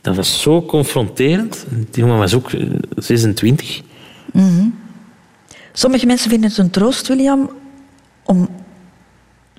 dat 0.00 0.16
was 0.16 0.40
zo 0.42 0.62
confronterend. 0.62 1.64
Die 1.90 2.02
jongen 2.04 2.18
was 2.18 2.34
ook 2.34 2.52
eh, 2.52 2.68
26. 2.96 3.82
Sommige 5.72 6.06
mensen 6.06 6.30
vinden 6.30 6.48
het 6.48 6.58
een 6.58 6.70
troost, 6.70 7.08
William, 7.08 7.50
om 8.24 8.48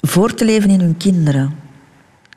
voor 0.02 0.34
te 0.34 0.46
leven 0.46 0.70
in 0.70 0.80
hun 0.80 0.98
kinderen. 0.98 1.56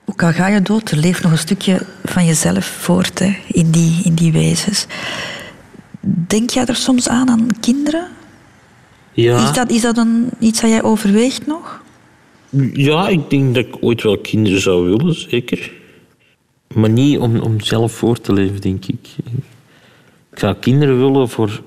Ook 0.04 0.22
al 0.22 0.32
ga 0.32 0.48
je 0.48 0.62
dood, 0.62 0.90
er 0.90 0.98
leeft 0.98 1.22
nog 1.22 1.32
een 1.32 1.38
stukje 1.38 1.80
van 2.04 2.24
jezelf 2.24 2.64
voort 2.64 3.20
in, 3.46 3.70
die, 3.70 4.00
in 4.04 4.14
die 4.14 4.32
wezens. 4.32 4.86
Denk 6.00 6.50
jij 6.50 6.66
er 6.66 6.76
soms 6.76 7.08
aan, 7.08 7.30
aan 7.30 7.48
kinderen? 7.60 8.14
Ja. 9.16 9.42
Is 9.42 9.52
dat, 9.52 9.70
is 9.70 9.82
dat 9.82 9.96
een, 9.96 10.30
iets 10.38 10.60
dat 10.60 10.70
jij 10.70 10.82
overweegt 10.82 11.46
nog? 11.46 11.82
Ja, 12.72 13.08
ik 13.08 13.30
denk 13.30 13.54
dat 13.54 13.64
ik 13.64 13.76
ooit 13.80 14.02
wel 14.02 14.18
kinderen 14.18 14.60
zou 14.60 14.84
willen, 14.84 15.14
zeker. 15.14 15.72
Maar 16.74 16.90
niet 16.90 17.18
om, 17.18 17.40
om 17.40 17.60
zelf 17.60 17.92
voor 17.92 18.20
te 18.20 18.32
leven, 18.32 18.60
denk 18.60 18.84
ik. 18.84 19.08
Ik 20.32 20.38
zou 20.38 20.54
kinderen 20.54 20.98
willen 20.98 21.28
voor... 21.28 21.62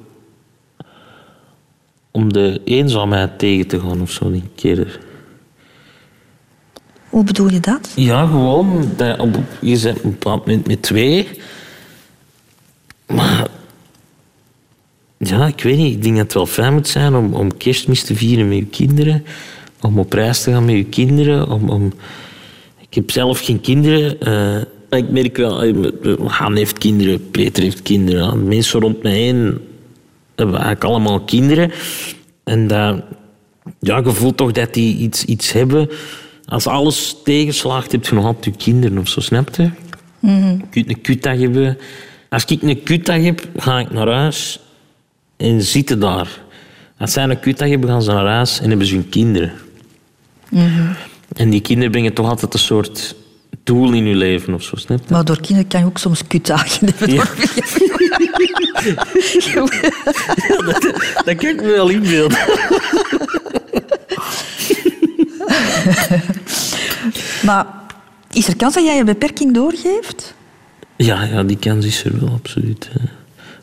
om 2.12 2.34
de 2.34 2.62
eenzaamheid 2.64 3.40
tegen 3.40 3.68
te 3.68 3.80
gaan 3.80 4.02
of 4.02 4.12
zo, 4.12 4.32
denk 4.32 4.44
ik. 4.56 4.64
eerder. 4.64 5.00
Hoe 7.10 7.24
bedoel 7.24 7.50
je 7.50 7.60
dat? 7.60 7.92
Ja, 7.96 8.26
gewoon. 8.26 8.90
Dat, 8.96 9.20
op, 9.20 9.38
je 9.62 9.80
bent 9.82 9.98
op 9.98 10.04
een 10.04 10.12
bepaald 10.12 10.46
moment 10.46 10.68
met 10.68 10.82
twee. 10.82 11.28
Maar... 13.08 13.50
Ja, 15.20 15.48
ik 15.48 15.62
weet 15.64 15.78
niet. 15.78 15.96
Ik 15.96 16.04
denk 16.04 16.16
dat 16.16 16.24
het 16.24 16.34
wel 16.34 16.46
fijn 16.46 16.74
moet 16.74 16.88
zijn 16.88 17.16
om, 17.16 17.34
om 17.34 17.58
kerstmis 17.58 18.04
te 18.04 18.16
vieren 18.16 18.48
met 18.48 18.58
je 18.58 18.66
kinderen. 18.66 19.26
Om 19.82 20.00
op 20.00 20.14
reis 20.14 20.44
te 20.44 20.52
gaan 20.52 20.66
met 20.66 20.76
je 20.76 20.84
kinderen. 20.84 21.50
Om, 21.50 21.70
om... 21.70 21.94
Ik 22.80 22.94
heb 22.96 23.12
zelf 23.12 23.40
geen 23.40 23.62
kinderen. 23.62 24.20
eh, 24.90 25.00
ik 25.00 25.10
merk 25.10 25.38
wel... 25.38 25.64
eh, 25.64 26.26
Han 26.26 26.56
heeft 26.56 26.78
kinderen, 26.78 27.30
Peter 27.32 27.64
heeft 27.64 27.82
kinderen. 27.82 28.30
De 28.30 28.36
mensen 28.36 28.80
rond 28.80 29.04
mij 29.04 29.12
heen 29.12 29.58
hebben 30.36 30.56
eigenlijk 30.56 30.84
allemaal 30.84 31.20
kinderen. 31.20 31.72
En 32.44 32.68
dat, 32.68 33.02
ja, 33.80 33.98
je 33.98 34.12
voelt 34.12 34.38
toch 34.38 34.52
dat 34.52 34.74
die 34.74 34.98
iets, 34.98 35.26
iets 35.26 35.52
hebben. 35.52 35.90
Als 36.46 36.68
alles 36.68 37.16
tegenslaagt, 37.24 37.92
heb 37.92 38.06
je 38.06 38.16
nog 38.16 38.26
altijd 38.26 38.46
je 38.46 38.52
kinderen 38.64 38.98
of 38.98 39.08
zo, 39.08 39.20
snap 39.20 39.56
je? 39.56 39.70
Je 40.22 40.60
kunt 40.70 40.90
een 40.90 41.02
kutdag 41.02 41.38
hebben. 41.40 41.78
Als 42.30 42.46
ik 42.46 42.62
een 42.62 42.84
kutdag 42.84 43.22
heb, 43.24 43.48
ga 43.58 43.80
ik 43.80 43.92
naar 43.92 44.08
huis 44.08 44.60
en 45.40 45.62
zitten 45.62 46.00
daar. 46.00 46.42
Als 46.98 47.12
zij 47.12 47.24
een 47.24 47.40
kutdag 47.40 47.70
hebben, 47.70 47.90
gaan 47.90 48.02
ze 48.02 48.12
naar 48.12 48.26
huis 48.26 48.60
en 48.60 48.70
hebben 48.70 48.88
ze 48.88 48.94
hun 48.94 49.10
kinderen. 49.10 49.52
En 51.36 51.50
die 51.50 51.62
kinderen 51.62 51.92
brengen 51.92 52.14
toch 52.14 52.30
altijd 52.30 52.54
een 52.54 52.60
soort 52.60 53.16
doel 53.64 53.94
in 53.94 54.06
je 54.06 54.16
leven 54.16 54.54
of 54.54 54.64
zo, 54.64 54.76
snap 54.76 55.00
je? 55.08 55.14
Maar 55.14 55.26
door 55.26 55.42
kinderen 55.42 55.68
kan 55.70 55.80
je 55.80 55.86
ook 55.86 55.98
soms 55.98 56.28
kutdagen 56.28 56.88
hebben. 56.88 57.14
Ja. 57.14 57.26
hoor. 59.54 59.76
Dat 61.26 61.36
kan 61.36 61.50
ik 61.50 61.62
me 61.62 61.68
wel 61.68 61.90
inbeelden. 61.90 62.38
maar 67.46 67.66
is 68.32 68.48
er 68.48 68.56
kans 68.56 68.74
dat 68.74 68.84
jij 68.84 68.96
je 68.96 69.04
beperking 69.04 69.54
doorgeeft? 69.54 70.34
Ja, 70.96 71.24
ja, 71.24 71.44
die 71.44 71.58
kans 71.58 71.86
is 71.86 72.04
er 72.04 72.20
wel, 72.20 72.30
absoluut. 72.30 72.90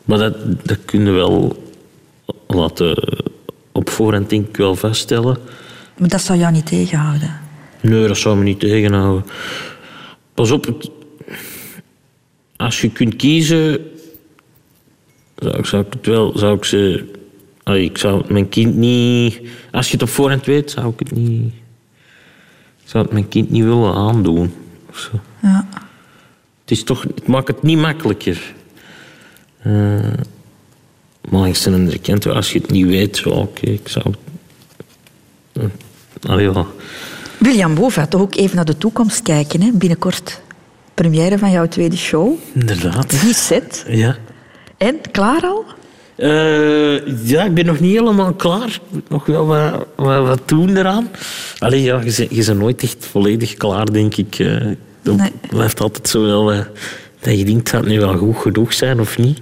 Maar 0.05 0.17
dat, 0.17 0.35
dat 0.67 0.77
kun 0.85 1.05
je 1.05 1.11
wel 1.11 1.65
laten 2.47 3.21
op 3.71 3.89
voorhand 3.89 4.29
denk 4.29 4.47
ik 4.47 4.57
wel 4.57 4.75
vaststellen. 4.75 5.37
Maar 5.97 6.09
dat 6.09 6.21
zou 6.21 6.39
jou 6.39 6.51
niet 6.51 6.65
tegenhouden. 6.65 7.39
Nee, 7.81 8.07
dat 8.07 8.17
zou 8.17 8.37
me 8.37 8.43
niet 8.43 8.59
tegenhouden. 8.59 9.25
Pas 10.33 10.51
op, 10.51 10.65
het- 10.65 10.89
als 12.55 12.81
je 12.81 12.89
kunt 12.91 13.15
kiezen, 13.15 13.79
zou, 15.35 15.57
ik- 15.57 15.65
zou 15.65 15.85
ik 15.85 15.93
het 15.93 16.05
wel, 16.05 16.37
zou 16.37 16.55
ik 16.57 16.63
ze, 16.63 17.11
Allee, 17.63 17.83
ik 17.83 17.97
zou 17.97 18.33
mijn 18.33 18.49
kind 18.49 18.75
niet, 18.75 19.41
als 19.71 19.85
je 19.87 19.93
het 19.93 20.01
op 20.01 20.09
voorhand 20.09 20.45
weet, 20.45 20.71
zou 20.71 20.87
ik 20.93 20.99
het 20.99 21.11
niet, 21.11 21.53
ik 22.83 22.89
zou 22.89 23.03
het 23.03 23.13
mijn 23.13 23.27
kind 23.27 23.49
niet 23.49 23.63
willen 23.63 23.93
aandoen. 23.93 24.53
of 24.89 24.97
zo. 24.99 25.09
Ja. 25.41 25.67
Het 26.61 26.71
is 26.71 26.83
toch, 26.83 27.01
het 27.01 27.27
maakt 27.27 27.47
het 27.47 27.63
niet 27.63 27.77
makkelijker. 27.77 28.53
Eh 29.61 30.13
de 31.31 31.71
andere 31.71 31.99
kant, 31.99 32.25
als 32.27 32.51
je 32.51 32.59
het 32.59 32.71
niet 32.71 32.85
weet, 32.85 33.25
oké, 33.25 33.65
ik 33.65 33.87
zou. 33.87 34.05
Uh, 35.53 35.63
allee, 36.29 36.51
ja. 36.51 36.65
William 37.37 37.75
Bova, 37.75 38.07
toch 38.07 38.21
ook 38.21 38.35
even 38.35 38.55
naar 38.55 38.65
de 38.65 38.77
toekomst 38.77 39.21
kijken. 39.21 39.61
Hè? 39.61 39.69
Binnenkort 39.73 40.41
première 40.93 41.37
van 41.37 41.51
jouw 41.51 41.67
tweede 41.67 41.97
show. 41.97 42.33
Inderdaad. 42.53 43.11
Reset. 43.11 43.85
Ja. 43.87 44.17
En, 44.77 44.95
klaar 45.11 45.41
al? 45.41 45.65
Eh, 46.15 47.25
ja, 47.27 47.43
ik 47.43 47.53
ben 47.53 47.65
nog 47.65 47.79
niet 47.79 47.97
helemaal 47.97 48.33
klaar. 48.33 48.67
Ik 48.67 48.81
moet 48.91 49.09
nog 49.09 49.25
wel 49.25 49.45
wat, 49.45 49.85
wat, 49.95 50.27
wat 50.27 50.41
doen 50.47 50.77
eraan. 50.77 51.09
Allee, 51.59 51.81
ja, 51.81 51.97
je, 51.99 52.13
bent- 52.17 52.35
je 52.35 52.45
bent 52.45 52.59
nooit 52.59 52.83
echt 52.83 53.05
volledig 53.11 53.53
klaar, 53.53 53.85
denk 53.91 54.15
ik. 54.15 54.39
Eh 54.39 54.65
Nee. 55.01 55.31
blijft 55.49 55.79
altijd 55.81 56.09
zo 56.09 56.21
wel... 56.21 56.51
eh, 56.51 56.59
dat 57.19 57.37
je 57.37 57.45
denkt, 57.45 57.69
gaat 57.69 57.79
het 57.83 57.89
nu 57.89 57.99
wel 57.99 58.17
goed 58.17 58.37
genoeg 58.37 58.73
zijn 58.73 58.99
of 58.99 59.17
niet? 59.17 59.39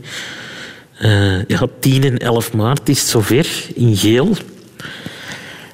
Eh, 0.98 1.46
ja, 1.48 1.68
10 1.80 2.04
en 2.04 2.18
11 2.18 2.54
maart 2.54 2.90
is 2.90 3.00
het 3.00 3.10
zover, 3.10 3.48
in 3.74 3.96
geel. 3.96 4.36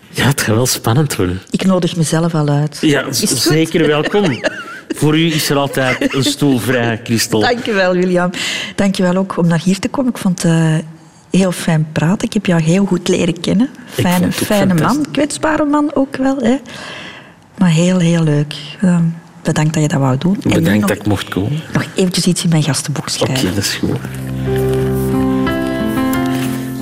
Ja, 0.09 0.26
het 0.26 0.41
gaat 0.41 0.55
wel 0.55 0.65
spannend 0.65 1.15
worden. 1.15 1.41
Ik 1.49 1.65
nodig 1.65 1.95
mezelf 1.95 2.36
al 2.36 2.47
uit. 2.49 2.78
Ja, 2.82 3.05
zeker 3.11 3.88
welkom. 3.88 4.26
Voor 4.95 5.17
u 5.17 5.34
is 5.34 5.49
er 5.49 5.57
altijd 5.57 6.13
een 6.13 6.24
stoel 6.24 6.59
vrij, 6.59 6.99
Christel. 7.03 7.39
Dankjewel, 7.39 7.93
William. 7.93 8.30
Dankjewel 8.76 9.15
ook 9.15 9.38
om 9.38 9.47
naar 9.47 9.61
hier 9.63 9.80
te 9.80 9.88
komen. 9.88 10.11
Ik 10.11 10.17
vond 10.17 10.43
het 10.43 10.51
eh, 10.51 10.76
heel 11.32 11.51
fijn 11.51 11.88
praten. 11.91 12.28
Ik 12.28 12.34
heb 12.34 12.45
jou 12.45 12.61
heel 12.61 12.86
goed 12.86 13.07
leren 13.07 13.39
kennen. 13.39 13.69
Fijne, 13.86 14.32
fijne 14.32 14.74
man, 14.74 15.05
kwetsbare 15.11 15.65
man 15.65 15.91
ook 15.93 16.15
wel. 16.15 16.38
Hè. 16.38 16.57
Maar 17.57 17.69
heel, 17.69 17.99
heel 17.99 18.24
leuk. 18.24 18.55
Eh, 18.80 18.99
bedankt 19.41 19.74
dat 19.74 19.82
je 19.82 19.89
dat 19.89 19.99
wou 19.99 20.17
doen. 20.17 20.38
Bedankt 20.43 20.69
nog, 20.69 20.89
dat 20.89 20.97
ik 20.97 21.05
mocht 21.05 21.30
komen. 21.30 21.61
nog 21.74 21.86
eventjes 21.95 22.26
iets 22.26 22.43
in 22.43 22.49
mijn 22.49 22.63
gastenboek 22.63 23.03
Oké, 23.03 23.11
schrijven. 23.11 23.55
dat 23.55 23.63
is 23.63 23.74
goed. 23.74 23.97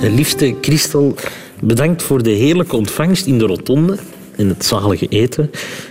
Liefste 0.08 0.54
Christel, 0.60 1.14
bedankt 1.60 2.02
voor 2.02 2.22
de 2.22 2.30
heerlijke 2.30 2.76
ontvangst 2.76 3.26
in 3.26 3.38
de 3.38 3.46
rotonde 3.46 3.98
en 4.36 4.48
het 4.48 4.64
zalige 4.64 5.06
eten. 5.08 5.50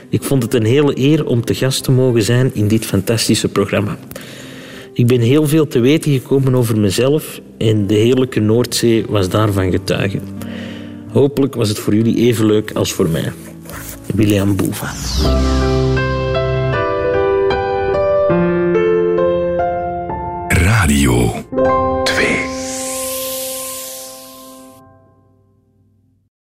Ik 0.09 0.23
vond 0.23 0.43
het 0.43 0.53
een 0.53 0.65
hele 0.65 0.97
eer 0.97 1.25
om 1.25 1.45
te 1.45 1.53
gast 1.53 1.83
te 1.83 1.91
mogen 1.91 2.23
zijn 2.23 2.51
in 2.53 2.67
dit 2.67 2.85
fantastische 2.85 3.47
programma. 3.47 3.97
Ik 4.93 5.07
ben 5.07 5.19
heel 5.19 5.47
veel 5.47 5.67
te 5.67 5.79
weten 5.79 6.11
gekomen 6.11 6.55
over 6.55 6.79
mezelf 6.79 7.41
en 7.57 7.87
de 7.87 7.93
heerlijke 7.93 8.39
Noordzee 8.39 9.05
was 9.07 9.29
daarvan 9.29 9.71
getuige. 9.71 10.19
Hopelijk 11.11 11.55
was 11.55 11.69
het 11.69 11.79
voor 11.79 11.95
jullie 11.95 12.17
even 12.17 12.45
leuk 12.45 12.71
als 12.71 12.93
voor 12.93 13.09
mij. 13.09 13.31
William 14.15 14.55
Boeva. 14.55 14.93
Radio 20.47 21.33
2 22.03 22.48